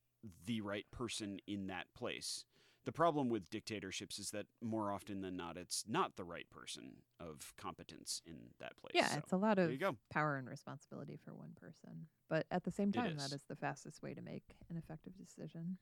the 0.46 0.60
right 0.62 0.86
person 0.90 1.38
in 1.46 1.66
that 1.66 1.86
place. 1.94 2.44
The 2.84 2.92
problem 2.92 3.28
with 3.28 3.48
dictatorships 3.48 4.18
is 4.18 4.30
that 4.32 4.46
more 4.60 4.90
often 4.90 5.20
than 5.20 5.36
not, 5.36 5.56
it's 5.56 5.84
not 5.86 6.16
the 6.16 6.24
right 6.24 6.48
person 6.50 6.94
of 7.20 7.52
competence 7.56 8.20
in 8.26 8.34
that 8.58 8.76
place. 8.76 8.92
Yeah, 8.94 9.08
So, 9.08 9.18
it's 9.18 9.32
a 9.32 9.36
lot 9.36 9.58
of 9.58 9.70
power 10.10 10.36
and 10.36 10.48
responsibility 10.48 11.16
for 11.24 11.32
one 11.32 11.52
person. 11.60 12.06
But 12.28 12.46
at 12.50 12.64
the 12.64 12.72
same 12.72 12.90
time, 12.90 13.12
is. 13.16 13.22
that 13.22 13.34
is 13.34 13.44
the 13.48 13.54
fastest 13.54 14.02
way 14.02 14.14
to 14.14 14.20
make 14.20 14.56
an 14.68 14.76
effective 14.76 15.12
decision. 15.16 15.78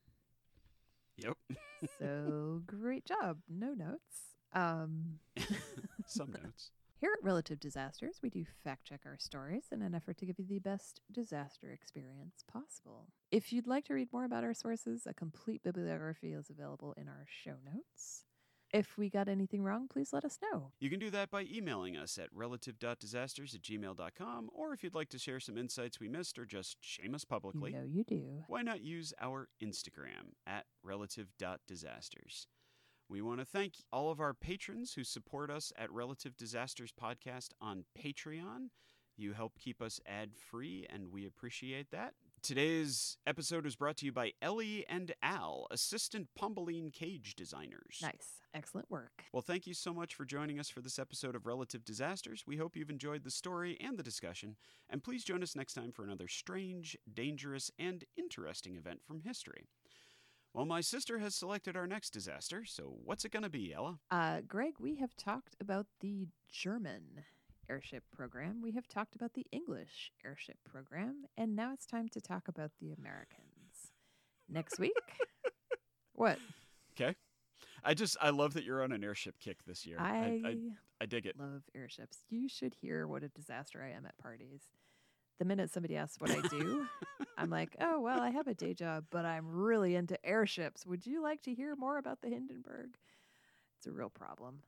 Yep. 1.17 1.37
So 1.99 2.63
great 2.67 3.07
job. 3.07 3.39
No 3.49 3.73
notes. 3.73 4.37
Um, 4.53 5.21
Some 6.07 6.33
notes. 6.33 6.71
Here 7.01 7.13
at 7.17 7.25
Relative 7.25 7.59
Disasters, 7.59 8.19
we 8.23 8.29
do 8.29 8.45
fact 8.63 8.85
check 8.85 9.01
our 9.07 9.17
stories 9.19 9.65
in 9.73 9.81
an 9.81 9.95
effort 9.95 10.19
to 10.19 10.27
give 10.27 10.39
you 10.39 10.45
the 10.47 10.59
best 10.59 11.01
disaster 11.11 11.71
experience 11.71 12.45
possible. 12.47 13.07
If 13.31 13.55
you'd 13.55 13.67
like 13.67 13.87
to 13.87 13.95
read 13.95 14.13
more 14.13 14.27
about 14.27 14.45
our 14.45 14.53
sources, 14.53 15.07
a 15.07 15.15
complete 15.15 15.63
bibliography 15.63 16.35
is 16.35 16.51
available 16.51 16.93
in 16.99 17.09
our 17.09 17.25
show 17.27 17.55
notes. 17.65 18.25
If 18.75 18.99
we 18.99 19.09
got 19.09 19.29
anything 19.29 19.63
wrong, 19.63 19.89
please 19.89 20.13
let 20.13 20.27
us 20.27 20.39
know. 20.53 20.73
You 20.79 20.91
can 20.91 21.01
do 21.01 21.09
that 21.11 21.31
by 21.31 21.47
emailing 21.51 21.97
us 21.97 22.19
at 22.19 22.29
relative.disasters 22.35 23.55
at 23.55 23.63
gmail.com, 23.63 24.51
or 24.55 24.75
if 24.75 24.85
you'd 24.85 24.95
like 24.95 25.09
to 25.09 25.19
share 25.19 25.41
some 25.41 25.57
insights 25.57 25.99
we 26.01 26.07
missed 26.09 26.39
or 26.39 26.45
just 26.45 26.77
shame 26.81 27.15
us 27.15 27.25
publicly, 27.25 27.73
You 27.73 27.79
know 27.79 27.85
you 27.85 28.05
do. 28.05 28.45
why 28.47 28.61
not 28.61 28.83
use 28.83 29.15
our 29.23 29.49
Instagram 29.65 30.35
at 30.47 30.67
relative.disasters? 30.85 32.47
We 33.11 33.23
want 33.23 33.41
to 33.41 33.45
thank 33.45 33.75
all 33.93 34.13
of 34.13 34.21
our 34.21 34.33
patrons 34.33 34.95
who 34.95 35.03
support 35.03 35.51
us 35.51 35.73
at 35.77 35.91
Relative 35.91 36.37
Disasters 36.37 36.93
Podcast 36.93 37.49
on 37.61 37.83
Patreon. 37.99 38.69
You 39.17 39.33
help 39.33 39.59
keep 39.59 39.83
us 39.83 39.99
ad 40.07 40.37
free, 40.37 40.87
and 40.89 41.11
we 41.11 41.27
appreciate 41.27 41.91
that. 41.91 42.15
Today's 42.41 43.19
episode 43.27 43.67
is 43.67 43.75
brought 43.75 43.97
to 43.97 44.07
you 44.07 44.13
by 44.13 44.31
Ellie 44.41 44.87
and 44.89 45.13
Al, 45.25 45.67
assistant 45.73 46.29
Pombaline 46.39 46.93
cage 46.93 47.35
designers. 47.35 47.99
Nice. 48.01 48.39
Excellent 48.55 48.89
work. 48.89 49.25
Well, 49.33 49.43
thank 49.43 49.67
you 49.67 49.75
so 49.75 49.93
much 49.93 50.15
for 50.15 50.25
joining 50.25 50.61
us 50.61 50.71
for 50.71 50.81
this 50.81 50.99
episode 50.99 51.35
of 51.35 51.47
Relative 51.47 51.85
Disasters. 51.85 52.45
We 52.47 52.59
hope 52.59 52.77
you've 52.77 52.91
enjoyed 52.91 53.25
the 53.25 53.31
story 53.33 53.77
and 53.81 53.99
the 53.99 54.05
discussion, 54.05 54.55
and 54.89 55.03
please 55.03 55.25
join 55.25 55.43
us 55.43 55.57
next 55.57 55.75
time 55.75 55.91
for 55.91 56.05
another 56.05 56.29
strange, 56.29 56.97
dangerous, 57.13 57.73
and 57.77 58.05
interesting 58.17 58.77
event 58.77 59.01
from 59.05 59.23
history. 59.23 59.67
Well, 60.53 60.67
my 60.67 60.81
sister 60.81 61.19
has 61.21 61.37
selected 61.37 61.77
our 61.77 61.87
next 61.87 62.11
disaster, 62.11 62.65
so 62.65 62.97
what's 63.05 63.25
it 63.25 63.31
going 63.31 63.45
to 63.45 63.49
be, 63.49 63.73
Ella? 63.73 64.01
Uh, 64.11 64.41
Greg, 64.47 64.75
we 64.81 64.97
have 64.97 65.17
talked 65.17 65.55
about 65.61 65.87
the 66.01 66.27
German 66.51 67.25
airship 67.69 68.03
program. 68.15 68.61
We 68.61 68.73
have 68.73 68.89
talked 68.89 69.15
about 69.15 69.35
the 69.35 69.47
English 69.53 70.11
airship 70.25 70.57
program. 70.69 71.27
And 71.37 71.55
now 71.55 71.73
it's 71.73 71.87
time 71.87 72.09
to 72.09 72.21
talk 72.21 72.49
about 72.49 72.73
the 72.81 72.93
Americans. 72.93 73.93
Next 74.49 74.81
week? 74.81 74.93
what? 76.15 76.39
Okay. 77.01 77.15
I 77.85 77.95
just, 77.95 78.17
I 78.21 78.31
love 78.31 78.55
that 78.55 78.65
you're 78.65 78.83
on 78.83 78.91
an 78.91 79.05
airship 79.05 79.37
kick 79.39 79.59
this 79.67 79.87
year. 79.87 79.99
I, 80.01 80.43
I, 80.45 80.57
I 81.01 81.07
dig 81.07 81.27
it. 81.27 81.39
love 81.39 81.63
airships. 81.77 82.19
You 82.29 82.49
should 82.49 82.75
hear 82.75 83.07
what 83.07 83.23
a 83.23 83.29
disaster 83.29 83.83
I 83.83 83.97
am 83.97 84.05
at 84.05 84.19
parties. 84.19 84.63
The 85.41 85.45
minute 85.47 85.71
somebody 85.73 85.97
asks 85.97 86.21
what 86.21 86.31
I 86.31 86.43
do, 86.49 86.87
I'm 87.37 87.51
like, 87.51 87.75
oh, 87.81 87.99
well, 87.99 88.21
I 88.21 88.31
have 88.31 88.47
a 88.47 88.55
day 88.55 88.75
job, 88.75 89.07
but 89.11 89.25
I'm 89.25 89.49
really 89.51 89.97
into 89.97 90.17
airships. 90.25 90.87
Would 90.87 91.07
you 91.07 91.23
like 91.23 91.43
to 91.43 91.55
hear 91.55 91.75
more 91.75 91.99
about 91.99 92.21
the 92.21 92.29
Hindenburg? 92.29 92.91
It's 93.79 93.87
a 93.87 93.91
real 93.93 94.11
problem. 94.11 94.61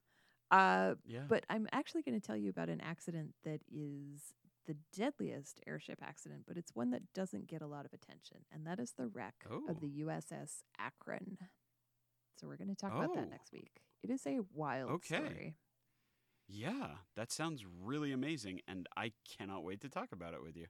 Uh, 0.51 0.95
Yeah. 1.07 1.25
but 1.29 1.45
I'm 1.51 1.69
actually 1.73 2.03
going 2.03 2.19
to 2.19 2.27
tell 2.27 2.37
you 2.37 2.49
about 2.51 2.71
an 2.71 2.81
accident 2.81 3.35
that 3.45 3.61
is 3.71 4.33
the 4.67 4.77
deadliest 4.97 5.61
airship 5.67 5.99
accident, 6.03 6.45
but 6.49 6.57
it's 6.57 6.75
one 6.75 6.91
that 6.93 7.03
doesn't 7.13 7.47
get 7.49 7.61
a 7.63 7.67
lot 7.67 7.85
of 7.85 7.93
attention, 7.93 8.39
and 8.51 8.67
that 8.67 8.81
is 8.81 8.93
the 8.97 9.07
wreck 9.09 9.35
Oh. 9.51 9.67
of 9.69 9.81
the 9.81 9.89
USS 9.89 10.63
Akron. 10.79 11.37
So 12.41 12.47
we're 12.47 12.57
going 12.57 12.69
to 12.69 12.75
talk 12.77 12.93
about 12.93 13.11
Oh. 13.11 13.15
that 13.15 13.29
next 13.31 13.53
week. 13.53 13.83
It 14.03 14.09
is 14.11 14.27
a 14.27 14.41
wild 14.55 14.91
Okay. 14.93 15.17
story. 15.17 15.57
Yeah, 16.53 16.89
that 17.17 17.33
sounds 17.33 17.65
really 17.83 18.13
amazing, 18.13 18.61
and 18.69 18.87
I 18.97 19.13
cannot 19.39 19.65
wait 19.65 19.81
to 19.81 19.89
talk 19.89 20.13
about 20.13 20.35
it 20.35 20.43
with 20.43 20.57
you. 20.57 20.67